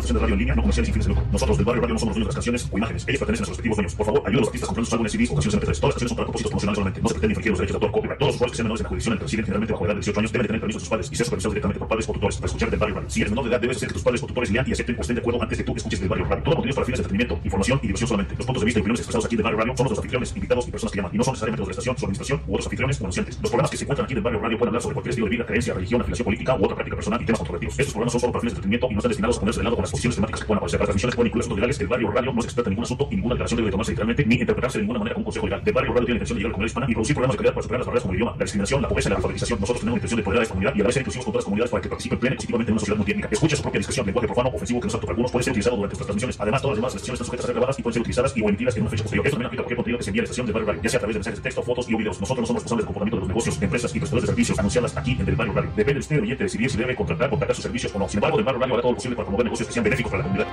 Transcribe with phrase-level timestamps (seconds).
[0.00, 1.26] estación de radio en línea, no comercial sin fines de lucro.
[1.32, 3.04] Nosotros del barrio radio no somos dueños de las canciones o imágenes.
[3.08, 3.94] Ellos pertenecen a sus respectivos dueños.
[3.94, 5.80] Por favor, ayuden a los artistas comprando sus álbumes, CDs o canciones MP3.
[5.80, 7.00] Todas las canciones son para propósitos promocionales solamente.
[7.02, 8.18] No se pretende infringir los derechos de autor, copyright.
[8.18, 9.84] Todos los usuarios que sean menores en la jurisdicción en la que residen generalmente bajo
[9.86, 11.78] edad de 18 años deben de tener permiso de sus padres y ser supervisados directamente
[11.78, 13.10] por padres o tutores para escuchar del barrio radio.
[13.10, 14.96] Si eres menor de edad, debes hacer que tus padres o tutores lean y acepten
[14.98, 16.42] o estén de acuerdo antes de que tú escuches del barrio radio.
[16.44, 18.34] Todo contenido para fines de entretenimiento, información y diversión solamente.
[18.36, 19.98] Los puntos de vista y opiniones expresados aquí del barrio radio son los de los
[19.98, 22.04] anfitriones, invitados y personas que llaman y no son necesariamente los de la estación, su
[22.06, 23.34] administración u otros anfitriones o anunciantes.
[23.40, 25.30] Los programas que se encuentran aquí del barrio radio pueden hablar sobre cualquier estilo de
[25.30, 27.78] vida, creencia, religión, afiliación política u otra práctica personal y temas controvertidos.
[27.78, 29.64] Estos programas son solo para fines de entretenimiento y no están destinados a ponerse de
[29.64, 30.80] lado con las posiciones temáticas que puedan aparecer.
[30.80, 31.80] Las transmisiones pueden incluir asuntos legales.
[31.80, 34.26] El barrio radio no es experto en ningún asunto y ninguna declaración debe tomarse literalmente
[34.26, 35.62] ni interpretarse de ninguna manera como un consejo legal.
[35.64, 37.34] El barrio radio tiene la intención de llegar a la comunidad hispana y producir programas
[37.34, 39.16] de calidad para superar las barreras como el idioma, la discriminación, la pobreza y la
[39.16, 39.60] alfabetización.
[39.60, 41.24] Nosotros tenemos la intención de poder a esta comunidad y a la vez ser inclusivos
[41.24, 43.28] con todas las comunidades para que participen plena y positivamente en una sociedad multiétnica.
[43.30, 44.06] Escucha su propia discreción.
[44.06, 46.36] Lenguaje profano, ofensivo que no es apto para algunos puede ser utilizado durante estas transmisiones.
[46.40, 48.40] Además, todas las demás sesiones están sujetas a ser grabadas y pueden ser utilizadas y
[48.42, 49.26] o emitidas en una fecha posterior.
[49.26, 50.82] Esto también aplica a cualquier contenido que se envíe a la estación del barrio radio,
[50.82, 52.20] ya sea a través de mensajes de texto, fotos y o videos.
[52.20, 54.96] Nosotros no somos responsables del comportamiento de los negocios, empresas y prestadores de servicios anunciadas
[54.96, 55.70] aquí en el barrio radio.
[55.76, 58.08] Depende de usted, oyente, decidir si debe contratar, contratar sus servicios o no.
[58.08, 60.10] Sin embargo, del barrio radio hará todo lo posible para promover negocios que sean benéficos
[60.10, 60.48] para la comunidad.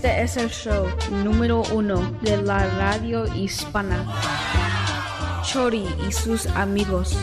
[0.04, 0.86] Este es el show
[1.24, 4.04] número uno de la radio hispana.
[5.42, 7.16] Chori y sus amigos.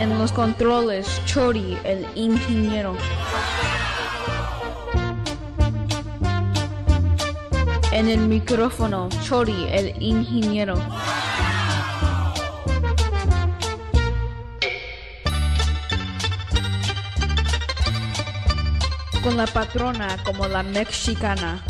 [0.00, 2.96] En los controles, Chori, el ingeniero.
[7.92, 10.74] En el micrófono, Chori, el ingeniero.
[19.38, 21.62] La patrona como la mexicana.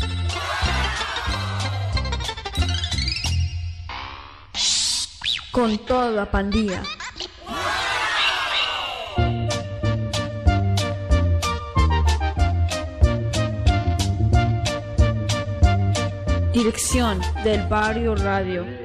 [5.51, 6.81] Con toda la pandilla.
[16.51, 18.78] Dirección del Barrio Radio.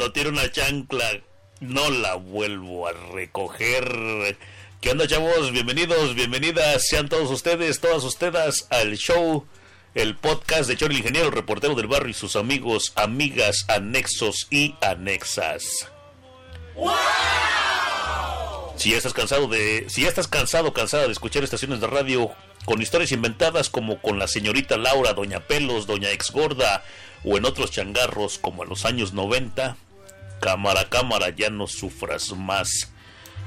[0.00, 1.20] Cuando tiro una chancla,
[1.60, 4.34] no la vuelvo a recoger.
[4.80, 5.52] ¿Qué onda, chavos?
[5.52, 9.44] Bienvenidos, bienvenidas, sean todos ustedes, todas ustedes al show,
[9.94, 14.46] el podcast de Chori el Ingeniero, el reportero del barrio y sus amigos, amigas, anexos
[14.48, 15.86] y anexas.
[18.76, 22.30] Si ya estás cansado de, si ya estás cansado, cansada de escuchar estaciones de radio
[22.64, 26.84] con historias inventadas como con la señorita Laura, Doña Pelos, Doña Ex Gorda
[27.22, 29.76] o en otros changarros como en los años 90,
[30.40, 32.90] cámara cámara ya no sufras más.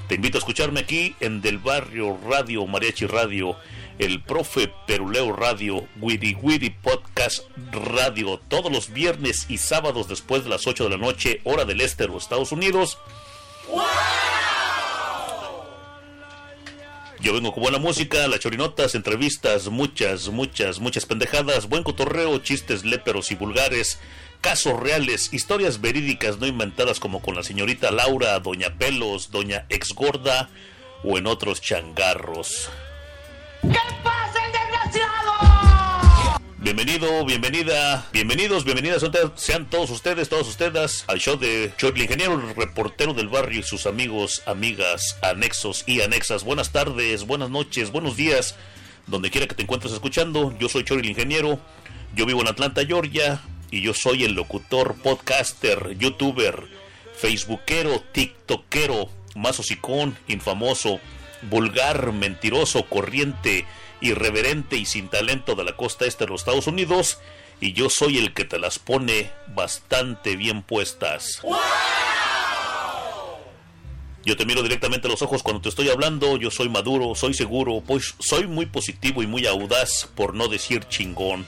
[0.07, 3.57] Te invito a escucharme aquí en Del Barrio Radio, Mariachi Radio,
[3.99, 10.49] el Profe Peruleo Radio, Wiri Wiri Podcast Radio, todos los viernes y sábados después de
[10.49, 12.97] las 8 de la noche, hora del este de los Estados Unidos.
[17.19, 22.83] Yo vengo con buena música, las chorinotas, entrevistas, muchas, muchas, muchas pendejadas, buen cotorreo, chistes
[22.83, 23.97] léperos y vulgares,
[24.43, 30.49] casos reales, historias verídicas no inventadas como con la señorita Laura, Doña Pelos, Doña Exgorda
[31.01, 32.69] o en otros changarros.
[36.57, 39.01] Bienvenido, bienvenida, bienvenidos, bienvenidas
[39.35, 43.61] sean todos ustedes, todas ustedes al show de Chor, el ingeniero, el reportero del barrio
[43.61, 46.43] y sus amigos, amigas, anexos y anexas.
[46.43, 48.55] Buenas tardes, buenas noches, buenos días,
[49.07, 50.53] donde quiera que te encuentres escuchando.
[50.59, 51.59] Yo soy Chor el ingeniero,
[52.13, 53.41] yo vivo en Atlanta, Georgia,
[53.73, 56.67] y yo soy el locutor, podcaster, youtuber,
[57.15, 60.99] facebookero, tiktokero, más hocicón, infamoso,
[61.49, 63.65] vulgar, mentiroso, corriente,
[63.99, 67.17] irreverente y sin talento de la costa este de los Estados Unidos.
[67.61, 71.41] Y yo soy el que te las pone bastante bien puestas.
[74.23, 76.37] Yo te miro directamente a los ojos cuando te estoy hablando.
[76.37, 80.87] Yo soy maduro, soy seguro, pues soy muy positivo y muy audaz, por no decir
[80.89, 81.47] chingón.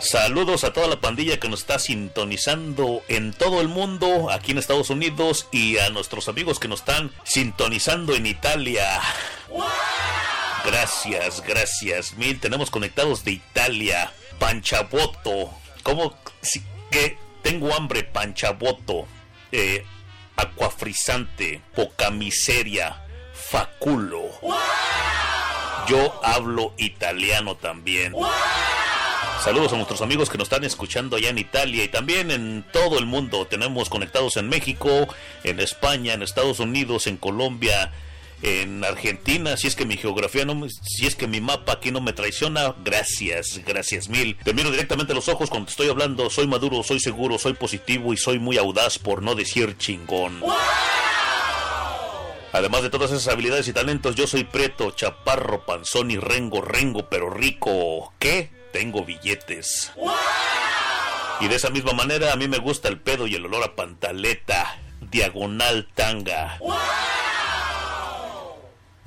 [0.00, 4.58] Saludos a toda la pandilla que nos está sintonizando en todo el mundo, aquí en
[4.58, 9.00] Estados Unidos, y a nuestros amigos que nos están sintonizando en Italia.
[10.64, 12.14] Gracias, gracias.
[12.14, 14.12] Mil, tenemos conectados de Italia.
[14.38, 15.50] Panchaboto.
[15.82, 16.16] ¿Cómo?
[16.90, 19.06] Que tengo hambre, Panchaboto.
[19.52, 19.84] Eh.
[21.74, 23.02] Poca miseria.
[23.32, 24.30] Faculo.
[25.88, 28.12] Yo hablo italiano también.
[29.46, 32.98] Saludos a nuestros amigos que nos están escuchando allá en Italia y también en todo
[32.98, 33.46] el mundo.
[33.46, 35.06] Tenemos conectados en México,
[35.44, 37.92] en España, en Estados Unidos, en Colombia,
[38.42, 39.56] en Argentina.
[39.56, 42.74] Si es que mi geografía no, si es que mi mapa aquí no me traiciona,
[42.84, 44.36] gracias, gracias mil.
[44.42, 46.28] Te miro directamente a los ojos cuando te estoy hablando.
[46.28, 50.42] Soy maduro, soy seguro, soy positivo y soy muy audaz por no decir chingón.
[52.52, 57.08] Además de todas esas habilidades y talentos, yo soy preto, chaparro, panzón y rengo, rengo,
[57.08, 58.12] pero rico.
[58.18, 58.55] ¿Qué?
[58.76, 59.90] Tengo billetes.
[61.40, 63.74] Y de esa misma manera a mí me gusta el pedo y el olor a
[63.74, 66.58] pantaleta, diagonal tanga.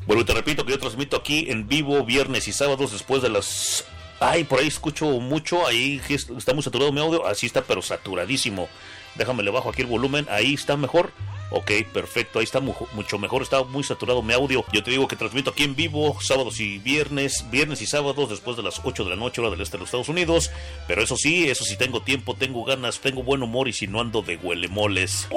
[0.07, 3.85] Bueno, te repito que yo transmito aquí en vivo viernes y sábados después de las...
[4.19, 8.69] Ay, por ahí escucho mucho, ahí está muy saturado mi audio, así está, pero saturadísimo.
[9.13, 11.11] Déjame le bajo aquí el volumen, ahí está mejor.
[11.51, 14.63] Ok, perfecto, ahí está mu- mucho mejor, está muy saturado mi audio.
[14.71, 18.55] Yo te digo que transmito aquí en vivo sábados y viernes, viernes y sábados después
[18.55, 20.51] de las 8 de la noche, hora del este de los Estados Unidos.
[20.87, 23.99] Pero eso sí, eso sí tengo tiempo, tengo ganas, tengo buen humor y si no
[23.99, 25.27] ando de huelemoles.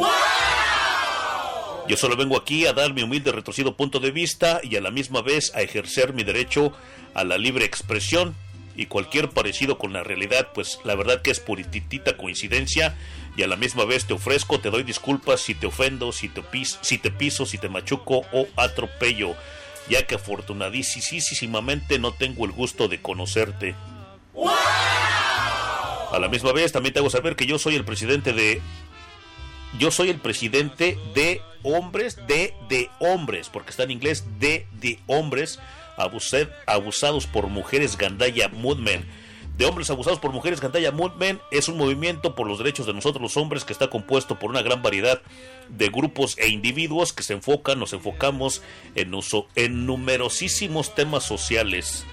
[1.88, 4.90] Yo solo vengo aquí a dar mi humilde retorcido punto de vista y a la
[4.90, 6.72] misma vez a ejercer mi derecho
[7.14, 8.34] a la libre expresión
[8.76, 12.96] y cualquier parecido con la realidad, pues la verdad que es puritita coincidencia
[13.36, 16.42] y a la misma vez te ofrezco, te doy disculpas si te ofendo, si te,
[16.42, 19.34] pis, si te piso, si te machuco o atropello,
[19.88, 23.74] ya que afortunadísimamente no tengo el gusto de conocerte.
[26.12, 28.60] A la misma vez también te hago saber que yo soy el presidente de...
[29.78, 35.00] Yo soy el presidente de hombres, de, de hombres, porque está en inglés, de, de
[35.06, 35.58] hombres
[35.96, 39.04] abusados por mujeres Gandaya Movement.
[39.56, 43.22] De hombres abusados por mujeres Gandaya Movement es un movimiento por los derechos de nosotros
[43.22, 45.20] los hombres que está compuesto por una gran variedad
[45.68, 48.62] de grupos e individuos que se enfocan, nos enfocamos
[48.94, 52.06] en, uso, en numerosísimos temas sociales.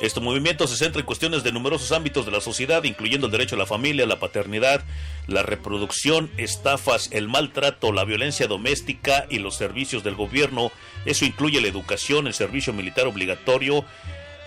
[0.00, 3.54] Este movimiento se centra en cuestiones de numerosos ámbitos de la sociedad, incluyendo el derecho
[3.54, 4.84] a la familia, la paternidad,
[5.26, 10.70] la reproducción, estafas, el maltrato, la violencia doméstica y los servicios del gobierno.
[11.06, 13.86] Eso incluye la educación, el servicio militar obligatorio,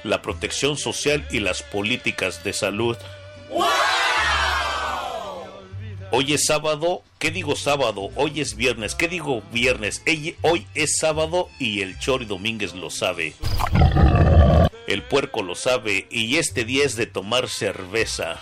[0.04, 2.96] la protección social y las políticas de salud.
[6.12, 8.10] Hoy es sábado, ¿qué digo sábado?
[8.16, 10.04] Hoy es viernes, ¿qué digo viernes?
[10.42, 13.34] Hoy es sábado y el Chori Domínguez lo sabe.
[14.90, 18.40] El puerco lo sabe y este día es de tomar cerveza.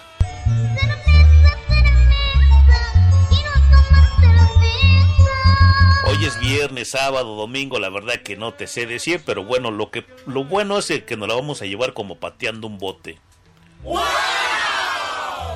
[6.05, 9.91] Hoy es viernes, sábado, domingo, la verdad que no te sé decir, pero bueno, lo
[9.91, 13.19] que lo bueno es que nos la vamos a llevar como pateando un bote.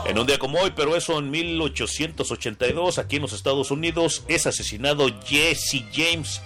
[0.06, 4.46] En un día como hoy, pero eso en 1882, aquí en los Estados Unidos, es
[4.46, 6.42] asesinado Jesse James,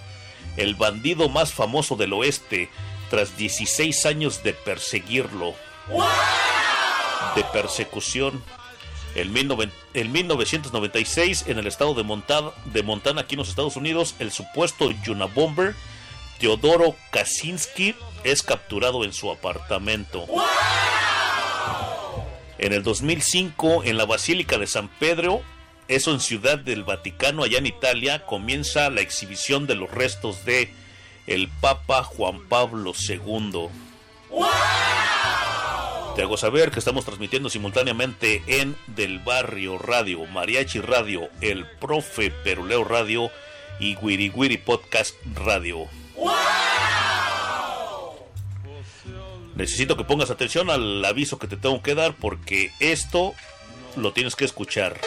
[0.56, 2.70] el bandido más famoso del oeste,
[3.10, 5.54] tras 16 años de perseguirlo,
[7.34, 8.42] de persecución.
[9.14, 14.30] En, 1996, en el estado de Montana, de Montana, aquí en los Estados Unidos, el
[14.30, 14.90] supuesto
[15.34, 15.74] Bomber
[16.38, 17.94] Teodoro Kaczynski,
[18.24, 20.26] es capturado en su apartamento.
[22.58, 25.42] En el 2005, en la Basílica de San Pedro,
[25.88, 30.74] eso en Ciudad del Vaticano, allá en Italia, comienza la exhibición de los restos de
[31.26, 33.68] el Papa Juan Pablo II.
[36.14, 42.30] Te hago saber que estamos transmitiendo simultáneamente en Del Barrio Radio, Mariachi Radio, El Profe
[42.30, 43.30] Peruleo Radio
[43.78, 45.86] y Wiri Wiri Podcast Radio.
[49.54, 53.34] Necesito que pongas atención al aviso que te tengo que dar porque esto
[53.96, 55.00] lo tienes que escuchar.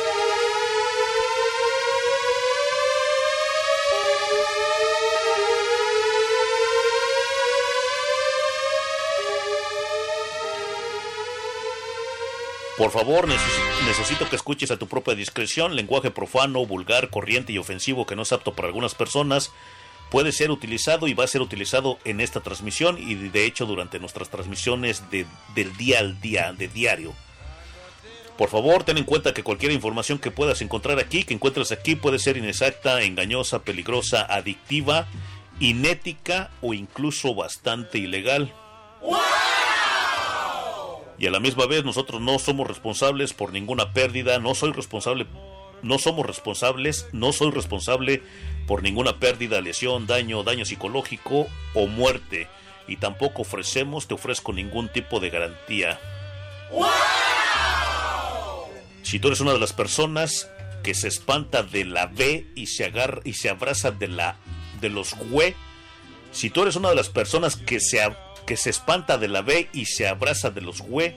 [12.80, 15.76] Por favor, necesito que escuches a tu propia discreción.
[15.76, 19.52] Lenguaje profano, vulgar, corriente y ofensivo que no es apto para algunas personas
[20.10, 24.00] puede ser utilizado y va a ser utilizado en esta transmisión y de hecho durante
[24.00, 27.14] nuestras transmisiones de, del día al día, de diario.
[28.38, 31.98] Por favor, ten en cuenta que cualquier información que puedas encontrar aquí, que encuentres aquí,
[31.98, 35.06] puede ser inexacta, engañosa, peligrosa, adictiva,
[35.60, 38.54] inética o incluso bastante ilegal
[41.20, 45.28] y a la misma vez nosotros no somos responsables por ninguna pérdida, no soy responsable,
[45.82, 48.24] no somos responsables, no soy responsable
[48.68, 52.48] por ninguna pérdida, lesión, daño, daño psicológico o muerte
[52.88, 56.00] y tampoco ofrecemos, te ofrezco ningún tipo de garantía.
[59.04, 60.50] Si tú eres una de las personas
[60.84, 64.38] que se espanta de la B y se agarra y se abraza de la
[64.80, 65.54] de los güey,
[66.32, 68.02] si tú eres una de las personas que se
[68.50, 71.14] que se espanta de la B y se abraza de los güey.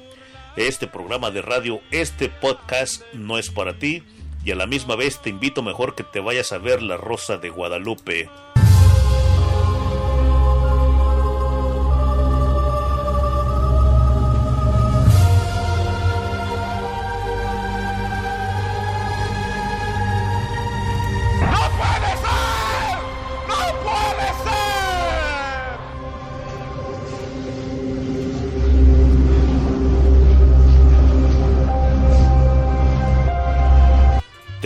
[0.56, 4.02] Este programa de radio, este podcast no es para ti
[4.44, 7.38] y a la misma vez te invito mejor que te vayas a ver La Rosa
[7.38, 8.28] de Guadalupe.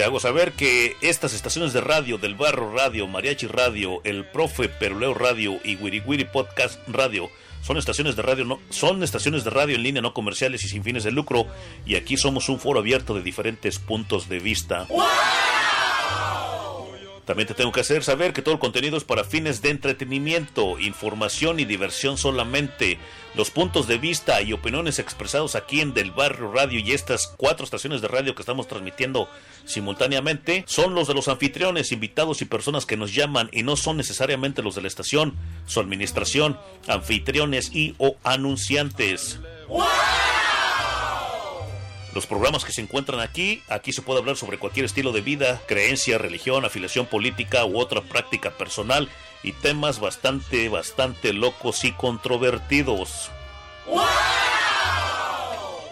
[0.06, 5.14] Hago saber que estas estaciones de radio del Barro Radio, Mariachi Radio, El Profe Peruleo
[5.14, 7.28] Radio y Wiri Wiri Podcast Radio
[7.60, 10.84] son estaciones de radio no, son estaciones de radio en línea no comerciales y sin
[10.84, 11.48] fines de lucro
[11.84, 14.86] y aquí somos un foro abierto de diferentes puntos de vista.
[17.26, 20.78] También te tengo que hacer saber que todo el contenido es para fines de entretenimiento,
[20.78, 22.98] información y diversión solamente.
[23.34, 27.64] Los puntos de vista y opiniones expresados aquí en Del Barrio Radio y estas cuatro
[27.64, 29.28] estaciones de radio que estamos transmitiendo
[29.64, 33.96] simultáneamente son los de los anfitriones, invitados y personas que nos llaman y no son
[33.96, 35.34] necesariamente los de la estación,
[35.66, 36.56] su administración,
[36.86, 39.40] anfitriones y o anunciantes.
[42.16, 45.60] Los programas que se encuentran aquí, aquí se puede hablar sobre cualquier estilo de vida,
[45.68, 49.10] creencia, religión, afiliación política u otra práctica personal
[49.42, 53.30] y temas bastante, bastante locos y controvertidos.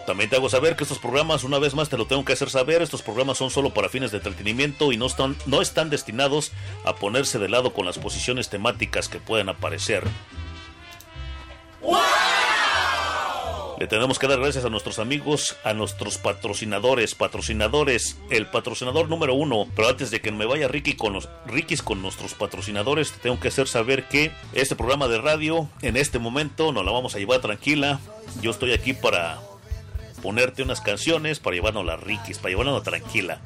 [0.07, 2.49] También te hago saber que estos programas, una vez más te lo tengo que hacer
[2.49, 6.53] saber, estos programas son solo para fines de entretenimiento y no están, no están destinados
[6.85, 10.03] a ponerse de lado con las posiciones temáticas que pueden aparecer.
[13.77, 19.33] Le tenemos que dar gracias a nuestros amigos, a nuestros patrocinadores, patrocinadores, el patrocinador número
[19.33, 19.67] uno.
[19.75, 23.39] Pero antes de que me vaya Ricky con los Rikis con nuestros patrocinadores, te tengo
[23.39, 27.19] que hacer saber que este programa de radio, en este momento, nos la vamos a
[27.19, 27.99] llevar tranquila.
[28.41, 29.41] Yo estoy aquí para
[30.21, 33.41] ponerte unas canciones, para llevarnos las Rikis, para llevarnos tranquila.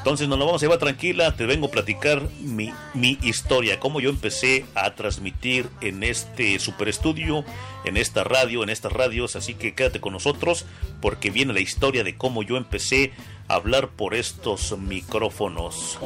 [0.00, 4.08] Entonces nos vamos a llevar tranquila, te vengo a platicar mi, mi historia, cómo yo
[4.08, 7.44] empecé a transmitir en este super estudio,
[7.84, 10.64] en esta radio, en estas radios, así que quédate con nosotros
[11.02, 13.12] porque viene la historia de cómo yo empecé
[13.46, 15.98] a hablar por estos micrófonos.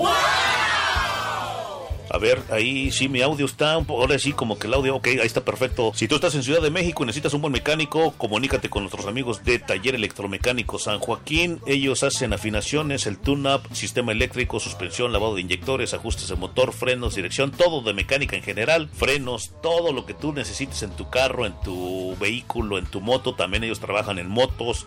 [2.14, 5.26] A ver, ahí sí mi audio está ahora sí como que el audio, ok, ahí
[5.26, 5.90] está perfecto.
[5.96, 9.06] Si tú estás en Ciudad de México y necesitas un buen mecánico, comunícate con nuestros
[9.06, 11.58] amigos de Taller Electromecánico San Joaquín.
[11.66, 17.16] Ellos hacen afinaciones, el tune-up, sistema eléctrico, suspensión, lavado de inyectores, ajustes de motor, frenos,
[17.16, 21.46] dirección, todo de mecánica en general, frenos, todo lo que tú necesites en tu carro,
[21.46, 23.34] en tu vehículo, en tu moto.
[23.34, 24.86] También ellos trabajan en motos.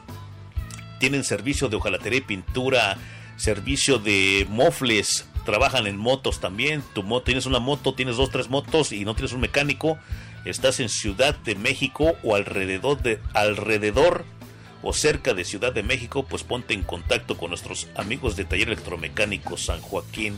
[1.02, 2.98] Tienen servicio de hojalatería y pintura,
[3.36, 6.83] servicio de mofles, trabajan en motos también.
[6.93, 9.97] Tu moto, tienes una moto, tienes dos, tres motos y no tienes un mecánico.
[10.43, 14.25] Estás en Ciudad de México o alrededor de alrededor
[14.83, 18.67] o cerca de Ciudad de México, pues ponte en contacto con nuestros amigos de Taller
[18.67, 20.38] Electromecánico San Joaquín.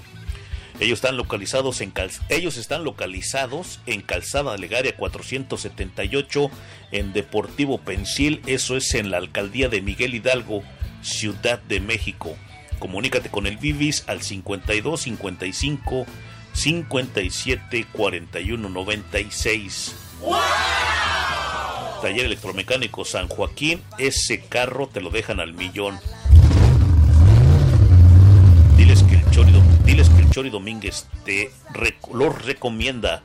[0.80, 6.52] Ellos están localizados en cal, ellos están localizados en Calzada Legaria 478
[6.92, 10.62] en Deportivo Pensil, eso es en la alcaldía de Miguel Hidalgo,
[11.02, 12.38] Ciudad de México.
[12.80, 16.06] Comunícate con el Vivis al 52 55
[16.54, 19.96] 57 41 96.
[22.02, 26.00] Taller Electromecánico San Joaquín, ese carro te lo dejan al millón.
[28.78, 29.52] Diles que el Chori,
[29.84, 33.22] diles que el Chori Domínguez te rec los recomienda.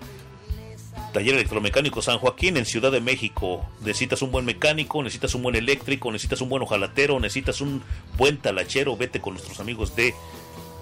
[1.14, 3.64] Taller Electromecánico San Joaquín en Ciudad de México.
[3.80, 7.84] Necesitas un buen mecánico, necesitas un buen eléctrico, necesitas un buen ojalatero, necesitas un
[8.18, 8.96] buen talachero.
[8.96, 10.12] Vete con nuestros amigos de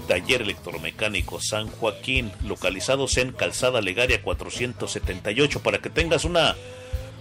[0.09, 5.62] Taller Electromecánico San Joaquín, localizados en Calzada Legaria 478.
[5.62, 6.57] Para que tengas una,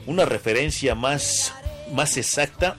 [0.05, 1.53] una referencia más,
[1.93, 2.77] más exacta,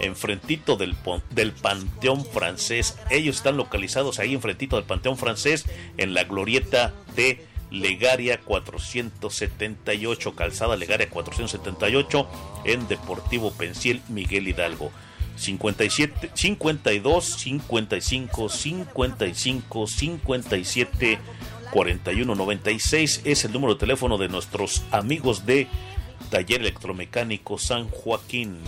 [0.00, 0.96] enfrentito del,
[1.30, 2.98] del Panteón Francés.
[3.08, 5.64] Ellos están localizados ahí enfrentito del Panteón Francés
[5.96, 12.28] en la glorieta de Legaria 478, Calzada Legaria 478
[12.64, 14.90] en Deportivo Pensiel Miguel Hidalgo.
[15.36, 21.18] 57 52 55 55 57
[21.72, 25.66] 41 96 es el número de teléfono de nuestros amigos de
[26.30, 28.60] Taller Electromecánico San Joaquín.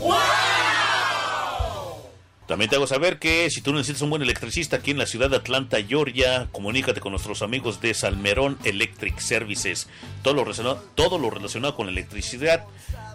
[2.46, 5.28] También te hago saber que si tú necesitas un buen electricista aquí en la ciudad
[5.28, 9.88] de Atlanta, Georgia, comunícate con nuestros amigos de Salmerón Electric Services.
[10.22, 12.64] Todo lo relacionado, todo lo relacionado con electricidad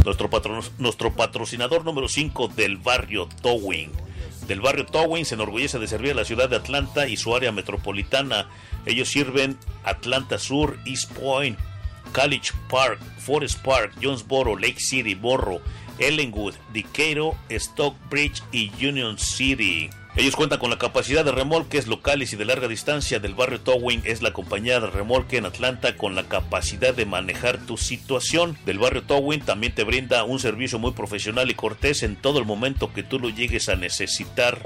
[0.06, 4.09] Nuestro, patro, nuestro patrocinador número 5 del barrio Towing.
[4.50, 7.52] Del barrio Towing se enorgullece de servir a la ciudad de Atlanta y su área
[7.52, 8.50] metropolitana.
[8.88, 11.56] Ellos sirven Atlanta Sur, East Point,
[12.14, 15.62] College Park, Forest Park, Jonesboro, Lake City, Borro,
[16.00, 19.92] Ellenwood, Decatur, Stockbridge y Union City.
[20.16, 24.02] Ellos cuentan con la capacidad de remolques locales y de larga distancia del barrio Towing.
[24.06, 28.58] Es la compañía de remolque en Atlanta con la capacidad de manejar tu situación.
[28.66, 32.46] Del barrio Towing también te brinda un servicio muy profesional y cortés en todo el
[32.46, 34.62] momento que tú lo llegues a necesitar.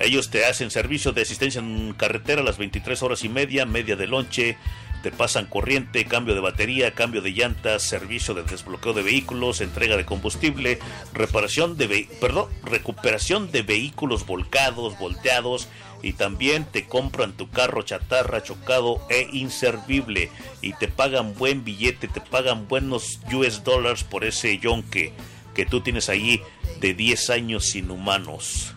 [0.00, 3.94] Ellos te hacen servicio de asistencia en carretera a las 23 horas y media, media
[3.94, 4.58] de lonche,
[5.02, 9.96] te pasan corriente, cambio de batería, cambio de llantas, servicio de desbloqueo de vehículos, entrega
[9.96, 10.78] de combustible,
[11.12, 15.68] reparación de perdón, recuperación de vehículos volcados, volteados
[16.02, 22.08] y también te compran tu carro chatarra, chocado e inservible y te pagan buen billete,
[22.08, 25.12] te pagan buenos US dollars por ese yonque
[25.54, 26.42] que tú tienes ahí
[26.80, 28.74] de 10 años inhumanos.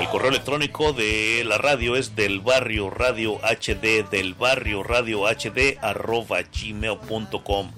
[0.00, 5.76] El correo electrónico de la radio es del barrio radio HD, del barrio radio HD
[5.82, 7.70] arroba gmail.com.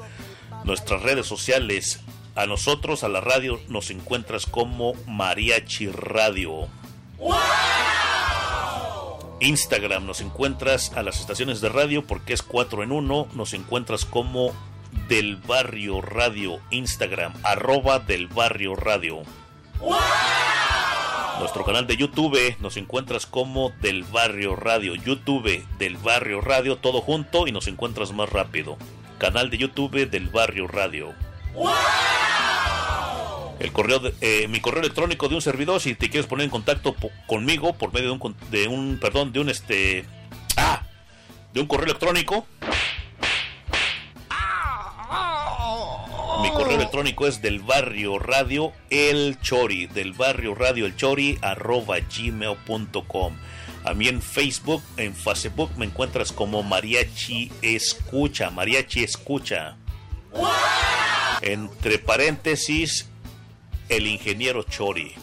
[0.63, 1.99] Nuestras redes sociales,
[2.37, 6.69] a nosotros, a la radio, nos encuentras como Mariachi Radio.
[9.41, 13.29] Instagram nos encuentras a las estaciones de radio porque es 4 en 1.
[13.35, 14.53] Nos encuentras como
[15.09, 16.61] del barrio radio.
[16.71, 19.23] Instagram, arroba del barrio radio.
[21.39, 24.95] Nuestro canal de YouTube nos encuentras como Del Barrio Radio.
[24.95, 28.77] YouTube Del Barrio Radio, todo junto y nos encuentras más rápido.
[29.19, 31.13] Canal de YouTube Del Barrio Radio.
[33.59, 36.51] El correo de- eh, mi correo electrónico de un servidor si te quieres poner en
[36.51, 40.05] contacto conmigo por medio de un, de un perdón de un este
[40.57, 40.83] ah
[41.55, 42.47] de un correo electrónico
[46.43, 51.99] Mi correo electrónico es del barrio radio el chori, del barrio radio el chori arroba
[52.01, 53.37] gmail.com.
[53.85, 59.77] A mí en Facebook, en Facebook me encuentras como Mariachi Escucha, Mariachi Escucha.
[61.43, 63.09] Entre paréntesis,
[63.89, 65.15] el ingeniero Chori.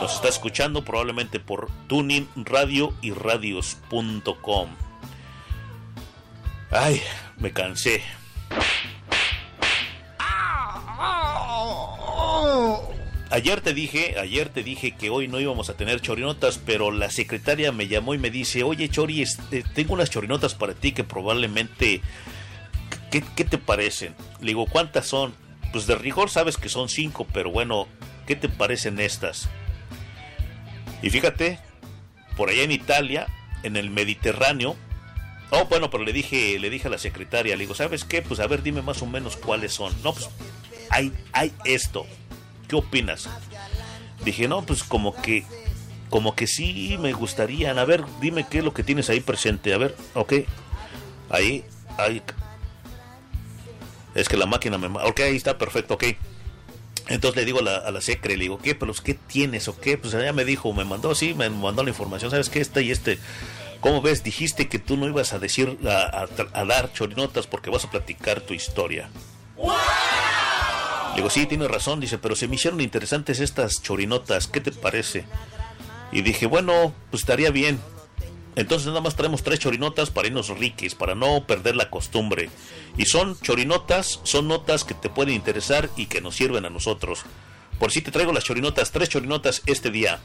[0.00, 4.68] Nos está escuchando probablemente por Tuning Radio y Radios.com.
[6.70, 7.02] Ay,
[7.36, 8.02] me cansé.
[13.32, 17.10] Ayer te dije, ayer te dije que hoy no íbamos a tener chorinotas, pero la
[17.10, 21.04] secretaria me llamó y me dice, oye Chori, este, tengo unas chorinotas para ti que
[21.04, 22.00] probablemente,
[23.10, 24.14] ¿qué, qué te parecen?
[24.40, 25.34] Le digo, ¿cuántas son?
[25.72, 27.86] Pues de rigor sabes que son cinco, pero bueno,
[28.26, 29.48] ¿qué te parecen estas?
[31.02, 31.58] Y fíjate,
[32.36, 33.26] por allá en Italia,
[33.62, 34.76] en el Mediterráneo,
[35.50, 38.22] oh bueno, pero le dije, le dije a la secretaria, le digo, ¿sabes qué?
[38.22, 39.94] Pues a ver, dime más o menos cuáles son.
[40.02, 40.28] No, pues
[40.90, 42.06] hay, hay esto.
[42.68, 43.28] ¿Qué opinas?
[44.24, 45.44] Dije, no, pues como que,
[46.08, 47.78] como que sí me gustarían.
[47.78, 49.74] A ver, dime qué es lo que tienes ahí presente.
[49.74, 50.34] A ver, ok.
[51.30, 51.64] Ahí,
[51.98, 52.22] ahí.
[54.14, 54.86] Es que la máquina me...
[54.86, 56.04] Ok, ahí está, perfecto, ok.
[57.10, 58.74] Entonces le digo a la, a la secre, le digo, ¿qué?
[58.74, 59.98] ¿Pero qué tienes o qué?
[59.98, 62.60] Pues ella me dijo, me mandó, sí, me mandó la información, ¿sabes qué?
[62.60, 63.18] Este y este.
[63.80, 64.22] ¿Cómo ves?
[64.22, 65.90] Dijiste que tú no ibas a decir, a,
[66.24, 66.28] a-
[66.60, 69.10] a dar chorinotas porque vas a platicar tu historia.
[71.10, 74.70] Le digo, sí, tiene razón, dice, pero se me hicieron interesantes estas chorinotas, ¿qué te
[74.70, 75.24] parece?
[76.12, 77.80] Y dije, bueno, pues estaría bien.
[78.56, 82.50] Entonces nada más traemos tres chorinotas para irnos riquis, para no perder la costumbre.
[82.96, 87.20] Y son chorinotas, son notas que te pueden interesar y que nos sirven a nosotros.
[87.78, 90.20] Por si te traigo las chorinotas, tres chorinotas este día.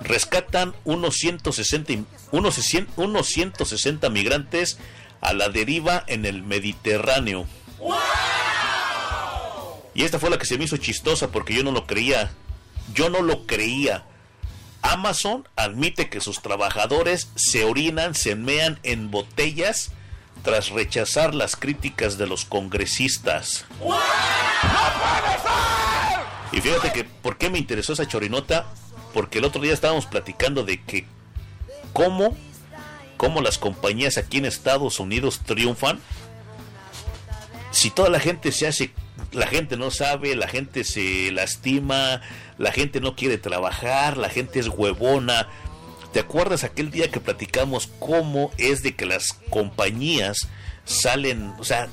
[0.00, 4.78] Rescatan unos 160, y- unos, 100 unos 160 migrantes
[5.20, 7.46] a la deriva en el Mediterráneo.
[9.94, 12.32] Y esta fue la que se me hizo chistosa porque yo no lo creía.
[12.94, 14.04] Yo no lo creía.
[14.84, 19.90] Amazon admite que sus trabajadores se orinan, se mean en botellas
[20.42, 23.64] tras rechazar las críticas de los congresistas.
[26.52, 28.66] Y fíjate que, ¿por qué me interesó esa chorinota?
[29.14, 31.06] Porque el otro día estábamos platicando de que
[31.94, 32.36] cómo,
[33.16, 35.98] cómo las compañías aquí en Estados Unidos triunfan.
[37.70, 38.92] Si toda la gente se hace,
[39.34, 42.20] la gente no sabe, la gente se lastima,
[42.58, 45.48] la gente no quiere trabajar, la gente es huevona.
[46.12, 50.48] ¿Te acuerdas aquel día que platicamos cómo es de que las compañías
[50.84, 51.88] salen, o sea,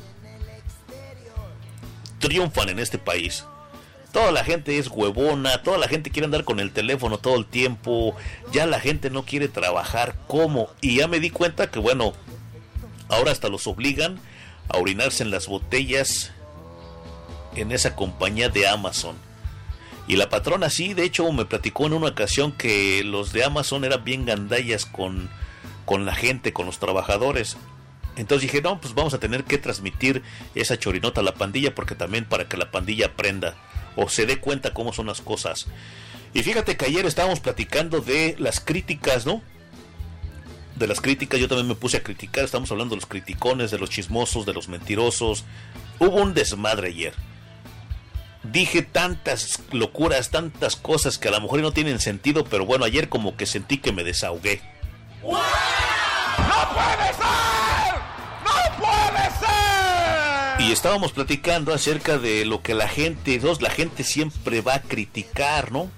[2.20, 3.46] triunfan en este país?
[4.12, 7.46] Toda la gente es huevona, toda la gente quiere andar con el teléfono todo el
[7.46, 8.16] tiempo,
[8.52, 10.70] ya la gente no quiere trabajar como.
[10.82, 12.14] Y ya me di cuenta que bueno,
[13.08, 14.20] ahora hasta los obligan
[14.68, 16.34] a orinarse en las botellas
[17.56, 19.16] en esa compañía de Amazon.
[20.08, 23.86] Y la patrona sí, de hecho me platicó en una ocasión que los de Amazon
[23.86, 25.30] eran bien gandallas con,
[25.86, 27.58] con la gente, con los trabajadores.
[28.18, 30.22] Entonces dije, no, pues vamos a tener que transmitir
[30.54, 33.56] esa chorinota a la pandilla porque también para que la pandilla aprenda
[33.96, 35.68] o se dé cuenta cómo son las cosas.
[36.34, 39.42] Y fíjate que ayer estábamos platicando de las críticas, ¿no?
[40.76, 43.78] De las críticas, yo también me puse a criticar, estamos hablando de los criticones, de
[43.78, 45.46] los chismosos, de los mentirosos.
[46.00, 47.14] Hubo un desmadre ayer.
[48.44, 53.08] Dije tantas locuras, tantas cosas que a lo mejor no tienen sentido, pero bueno, ayer
[53.08, 54.62] como que sentí que me desahogué.
[55.22, 55.30] ¡No
[56.74, 57.96] puede ser!
[58.44, 60.62] ¡No puede ser!
[60.62, 64.82] Y estábamos platicando acerca de lo que la gente, dos, la gente siempre va a
[64.82, 65.92] criticar, ¿no?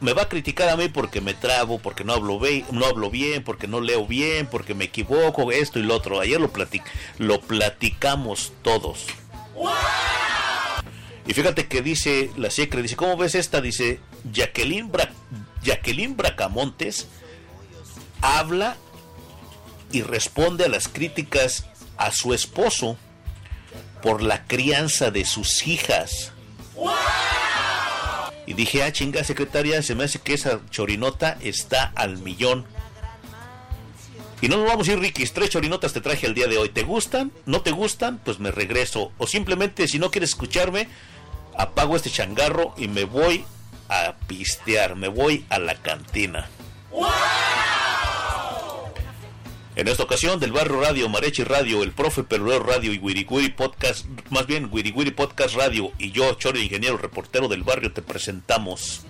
[0.00, 3.10] Me va a criticar a mí porque me trabo, porque no hablo, bien, no hablo
[3.10, 6.20] bien, porque no leo bien, porque me equivoco, esto y lo otro.
[6.20, 6.82] Ayer lo, platic,
[7.18, 9.06] lo platicamos todos.
[11.26, 13.60] Y fíjate que dice la secre, dice, ¿cómo ves esta?
[13.60, 14.00] Dice,
[14.32, 15.10] Jacqueline, Bra
[15.62, 17.06] Jacqueline Bracamontes
[18.20, 18.76] habla
[19.92, 22.96] y responde a las críticas a su esposo
[24.02, 26.32] por la crianza de sus hijas.
[28.46, 32.66] Y dije, ah, chinga, secretaria, se me hace que esa chorinota está al millón.
[34.42, 35.24] Y no nos vamos a ir, Ricky.
[35.26, 36.68] Tres chorinotas te traje el día de hoy.
[36.68, 37.30] ¿Te gustan?
[37.46, 38.20] ¿No te gustan?
[38.24, 39.12] Pues me regreso.
[39.16, 40.88] O simplemente, si no quieres escucharme,
[41.56, 43.44] apago este changarro y me voy
[43.88, 44.96] a pistear.
[44.96, 46.50] Me voy a la cantina.
[49.76, 54.06] En esta ocasión del Barrio Radio, Marechi Radio, el Profe Perulero Radio y Wiri Podcast,
[54.28, 59.06] más bien Wiri Podcast Radio y yo, Choro Ingeniero Reportero del Barrio, te presentamos.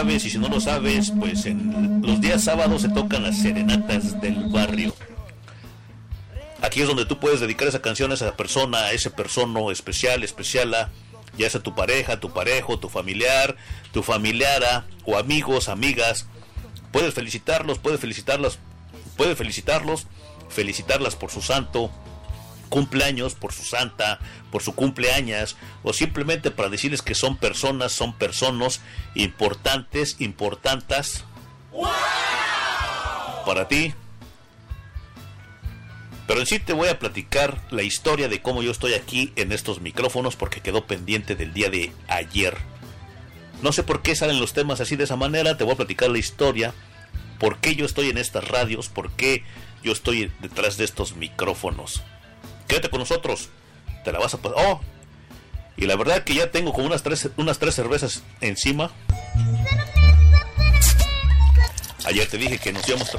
[0.00, 4.18] Sabes y si no lo sabes, pues en los días sábados se tocan las serenatas
[4.22, 4.94] del barrio.
[6.62, 10.22] Aquí es donde tú puedes dedicar esa canción a esa persona, a ese persona especial,
[10.22, 10.90] especial,
[11.36, 13.56] ya sea tu pareja, tu parejo, tu familiar,
[13.92, 16.26] tu familiara o amigos, amigas.
[16.92, 18.58] Puedes felicitarlos, puedes felicitarlas,
[19.18, 20.06] puedes felicitarlos,
[20.48, 21.90] felicitarlas por su santo,
[22.70, 24.18] cumpleaños, por su santa,
[24.50, 28.80] por su cumpleaños, o simplemente para decirles que son personas, son personas
[29.14, 31.24] importantes, importantes
[33.44, 33.92] para ti.
[36.26, 39.50] Pero en sí te voy a platicar la historia de cómo yo estoy aquí en
[39.50, 42.56] estos micrófonos porque quedó pendiente del día de ayer.
[43.62, 46.08] No sé por qué salen los temas así de esa manera, te voy a platicar
[46.08, 46.72] la historia,
[47.38, 49.42] por qué yo estoy en estas radios, por qué
[49.82, 52.02] yo estoy detrás de estos micrófonos.
[52.70, 53.48] Quédate con nosotros.
[54.04, 54.56] Te la vas a pasar.
[54.64, 54.80] Oh.
[55.76, 58.92] Y la verdad que ya tengo como unas tres, unas tres cervezas encima.
[62.04, 63.10] Ayer te dije que nos íbamos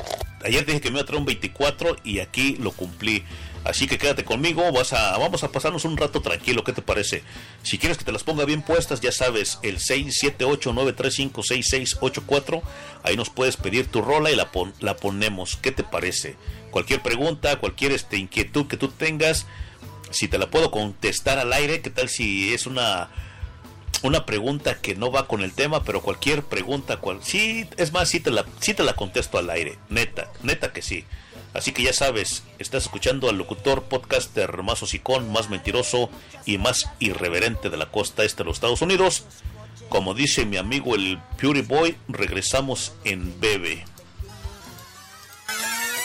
[0.45, 3.25] ayer te dije que me iba a traer un 24 y aquí lo cumplí.
[3.63, 7.21] Así que quédate conmigo, vas a, vamos a pasarnos un rato tranquilo, ¿qué te parece?
[7.61, 12.63] Si quieres que te las ponga bien puestas, ya sabes, el 678-935-6684,
[13.03, 16.37] ahí nos puedes pedir tu rola y la, pon, la ponemos, ¿qué te parece?
[16.71, 19.45] Cualquier pregunta, cualquier este, inquietud que tú tengas,
[20.09, 23.11] si te la puedo contestar al aire, ¿qué tal si es una
[24.03, 28.09] una pregunta que no va con el tema, pero cualquier pregunta, cual, sí, es más,
[28.09, 31.05] sí te la, te la contesto al aire, neta, neta que sí.
[31.53, 36.09] Así que ya sabes, estás escuchando al locutor, podcaster más hocicón, más mentiroso
[36.45, 39.25] y más irreverente de la costa este de los Estados Unidos.
[39.89, 43.83] Como dice mi amigo el Puri Boy, regresamos en breve.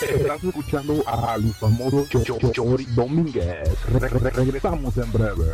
[0.02, 2.04] Estás escuchando a Luis Amoro
[2.52, 3.68] Chori Domínguez.
[3.86, 5.46] Re -re -re regresamos en breve.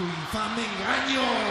[0.00, 1.49] tu infame engaño.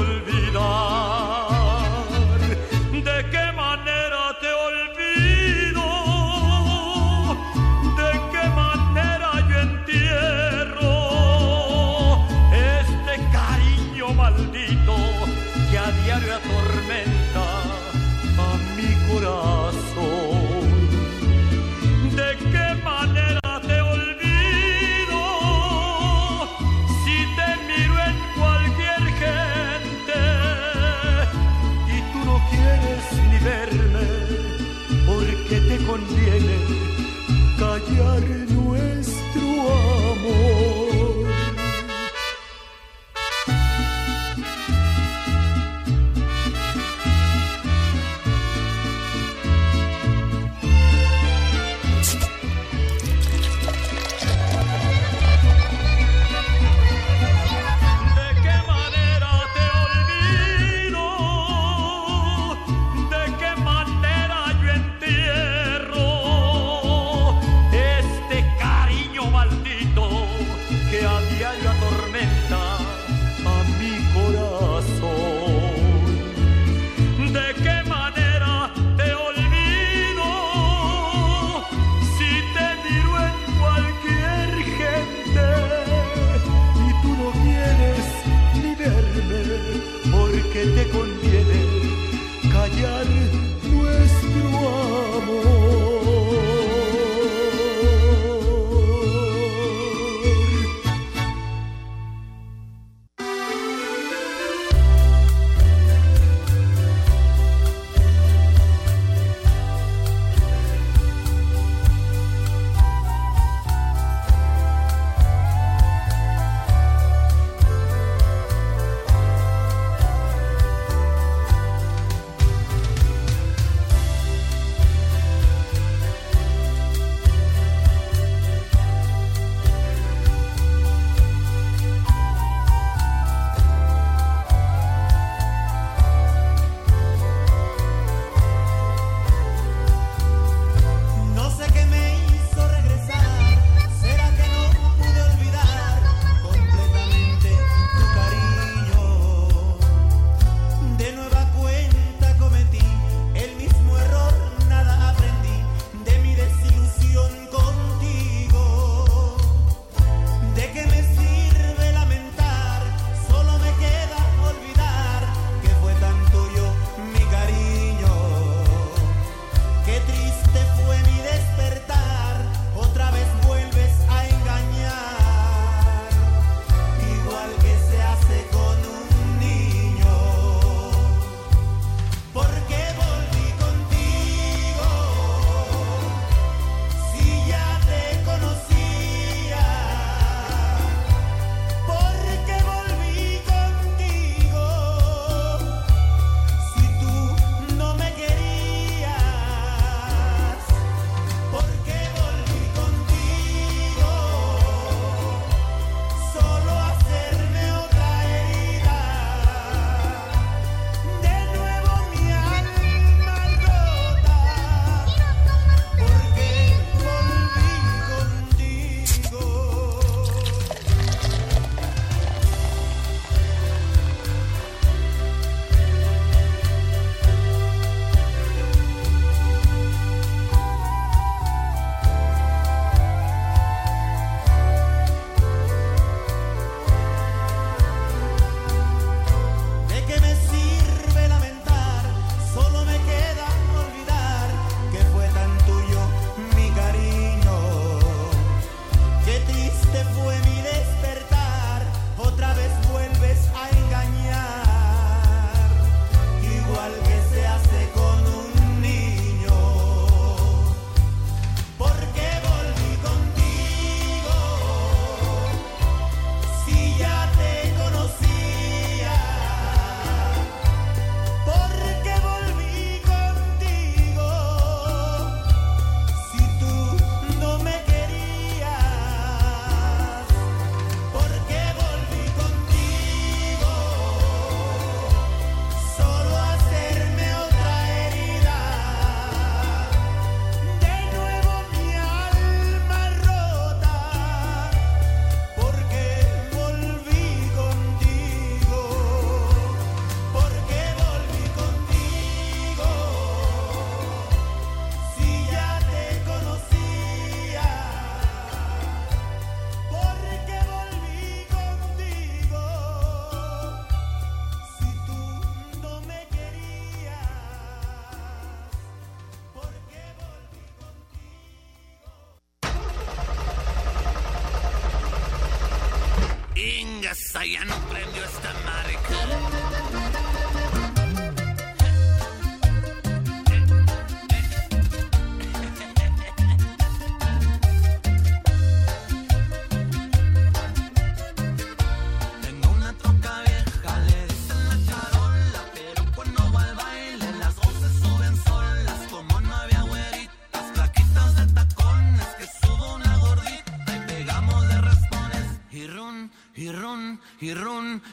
[0.00, 0.29] Puedo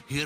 [0.08, 0.24] y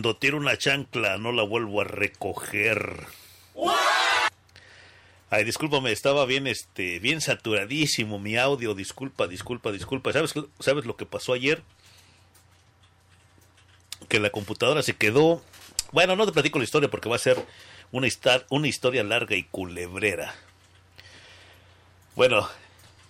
[0.00, 3.06] Cuando tiro una chancla no la vuelvo a recoger.
[5.28, 8.72] Ay, discúlpame, estaba bien, este, bien saturadísimo mi audio.
[8.72, 10.14] Disculpa, disculpa, disculpa.
[10.14, 11.62] ¿Sabes, ¿Sabes lo que pasó ayer?
[14.08, 15.44] Que la computadora se quedó.
[15.92, 17.36] Bueno, no te platico la historia porque va a ser
[17.92, 18.08] una,
[18.48, 20.34] una historia larga y culebrera.
[22.16, 22.48] Bueno,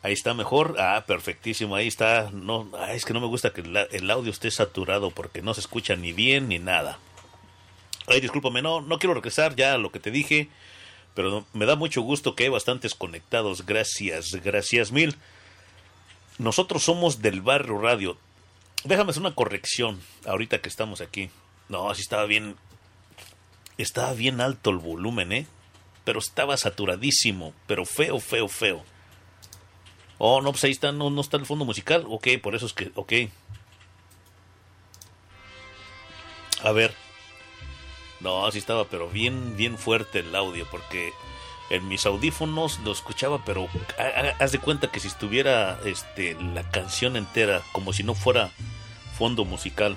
[0.03, 0.77] ahí está mejor.
[0.79, 1.75] Ah, perfectísimo.
[1.75, 2.31] Ahí está.
[2.33, 5.61] No, ah, es que no me gusta que el audio esté saturado porque no se
[5.61, 6.99] escucha ni bien ni nada.
[8.07, 10.49] Ay, discúlpame, no, no quiero regresar ya a lo que te dije,
[11.15, 13.65] pero me da mucho gusto que hay bastantes conectados.
[13.67, 15.17] Gracias, gracias mil.
[16.39, 18.19] Nosotros somos del Barrio Radio.
[18.83, 21.31] Déjame hacer una corrección ahorita que estamos aquí.
[21.69, 22.57] No, sí estaba bien.
[23.79, 25.47] Estaba bien alto el volumen, ¿eh?
[26.05, 28.85] Pero estaba saturadísimo, pero feo, feo, feo.
[30.23, 32.05] Oh, no, pues ahí está, no, no está el fondo musical.
[32.09, 33.13] Ok, por eso es que, ok.
[36.63, 36.95] A ver.
[38.21, 41.13] No, sí estaba, pero bien, bien fuerte el audio, porque
[41.71, 43.67] en mis audífonos lo escuchaba, pero
[43.99, 48.15] ha- ha- haz de cuenta que si estuviera este, la canción entera, como si no
[48.15, 48.51] fuera
[49.17, 49.97] fondo musical.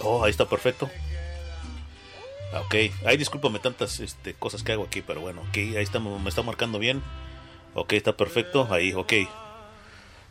[0.00, 0.88] Oh, ahí está perfecto.
[2.54, 2.74] Ah, Ok,
[3.04, 6.42] ay, discúlpame tantas este, cosas que hago aquí, pero bueno, ok, ahí está, me está
[6.42, 7.02] marcando bien.
[7.74, 9.12] Ok, está perfecto, ahí, ok.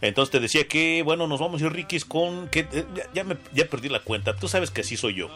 [0.01, 2.47] Entonces te decía que, bueno, nos vamos a ir, Rikis, con...
[2.49, 5.29] que eh, ya, ya me, ya perdí la cuenta, tú sabes que así soy yo.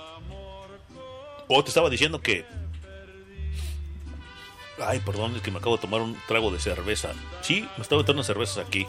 [1.47, 2.45] O te estaba diciendo que...
[4.81, 7.11] Ay, perdón, es que me acabo de tomar un trago de cerveza.
[7.41, 8.85] Sí, me estaba tomando cervezas aquí.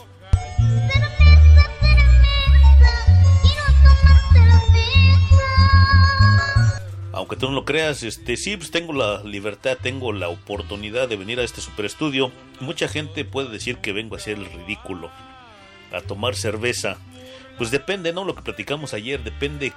[7.16, 11.16] Aunque tú no lo creas, este sí, pues tengo la libertad, tengo la oportunidad de
[11.16, 12.32] venir a este super estudio.
[12.60, 15.10] Mucha gente puede decir que vengo a hacer el ridículo,
[15.92, 16.98] a tomar cerveza.
[17.56, 18.24] Pues depende, ¿no?
[18.24, 19.72] Lo que platicamos ayer, depende,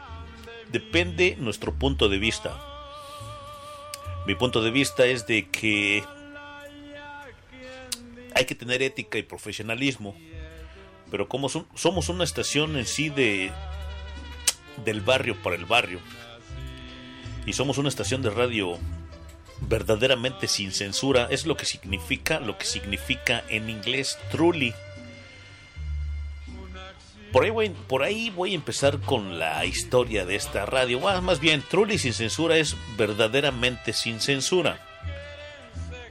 [0.72, 2.60] depende nuestro punto de vista.
[4.26, 6.04] Mi punto de vista es de que
[8.34, 10.16] hay que tener ética y profesionalismo.
[11.12, 13.52] Pero como son- somos una estación en sí de
[14.84, 16.00] del barrio para el barrio
[17.48, 18.78] y somos una estación de radio
[19.62, 24.74] verdaderamente sin censura, es lo que significa lo que significa en inglés truly.
[27.32, 31.00] por ahí, voy, por ahí voy a empezar con la historia de esta radio.
[31.00, 34.86] Bueno, más bien, Truly sin censura es verdaderamente sin censura.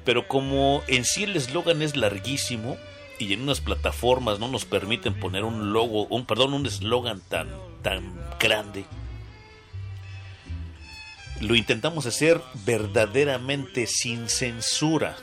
[0.04, 2.78] Pero como en sí el eslogan es larguísimo
[3.18, 7.48] y en unas plataformas no nos permiten poner un logo, un perdón, un eslogan tan
[7.82, 8.86] tan grande.
[11.40, 15.16] Lo intentamos hacer verdaderamente sin censura.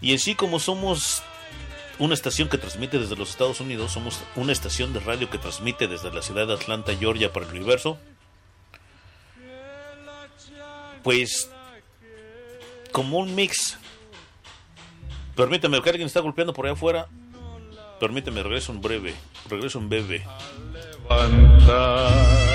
[0.00, 1.22] Y en sí como somos
[1.98, 5.86] una estación que transmite desde los Estados Unidos, somos una estación de radio que transmite
[5.86, 7.98] desde la ciudad de Atlanta, Georgia, para el universo.
[11.04, 11.48] Pues,
[12.90, 13.78] como un mix.
[15.36, 17.08] Permítame, que alguien está golpeando por allá afuera.
[18.00, 19.14] Permíteme, regreso un breve.
[19.48, 20.24] Regreso un breve.
[21.08, 22.51] No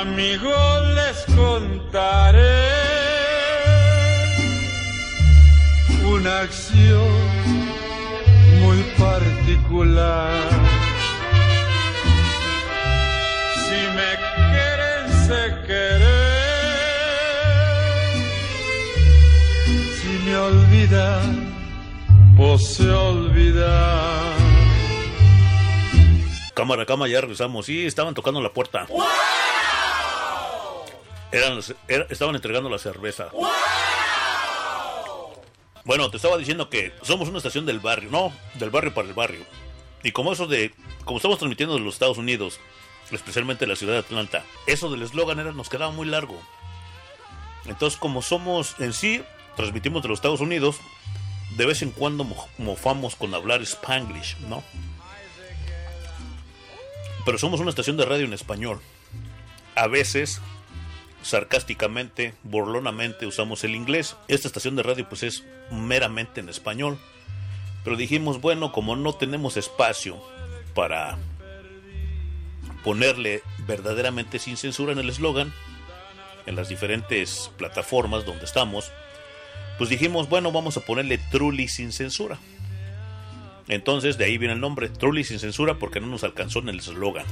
[0.00, 2.68] Amigos, les contaré
[6.04, 7.08] una acción
[8.60, 10.50] muy particular.
[13.64, 16.26] Si me quieren, se querer.
[19.98, 21.54] Si me olvidan,
[22.36, 24.36] pues se olvidan.
[26.52, 27.64] Cámara, cámara, ya regresamos.
[27.64, 28.86] Sí, estaban tocando la puerta.
[31.32, 31.60] Eran,
[32.08, 33.28] estaban entregando la cerveza.
[35.84, 39.14] Bueno, te estaba diciendo que somos una estación del barrio, no, del barrio para el
[39.14, 39.44] barrio.
[40.02, 40.74] Y como eso de,
[41.04, 42.58] como estamos transmitiendo de los Estados Unidos,
[43.12, 46.40] especialmente la ciudad de Atlanta, eso del eslogan era nos quedaba muy largo.
[47.66, 49.22] Entonces, como somos en sí,
[49.56, 50.76] transmitimos de los Estados Unidos,
[51.56, 54.62] de vez en cuando mo- mofamos con hablar Spanglish, ¿no?
[57.24, 58.80] Pero somos una estación de radio en español.
[59.74, 60.40] A veces,
[61.26, 64.16] sarcásticamente, burlonamente, usamos el inglés.
[64.28, 66.98] Esta estación de radio pues es meramente en español.
[67.84, 70.20] Pero dijimos, bueno, como no tenemos espacio
[70.74, 71.18] para
[72.84, 75.52] ponerle verdaderamente sin censura en el eslogan,
[76.46, 78.92] en las diferentes plataformas donde estamos,
[79.78, 82.38] pues dijimos, bueno, vamos a ponerle Truly sin censura.
[83.68, 86.78] Entonces de ahí viene el nombre, Truly sin censura, porque no nos alcanzó en el
[86.78, 87.26] eslogan.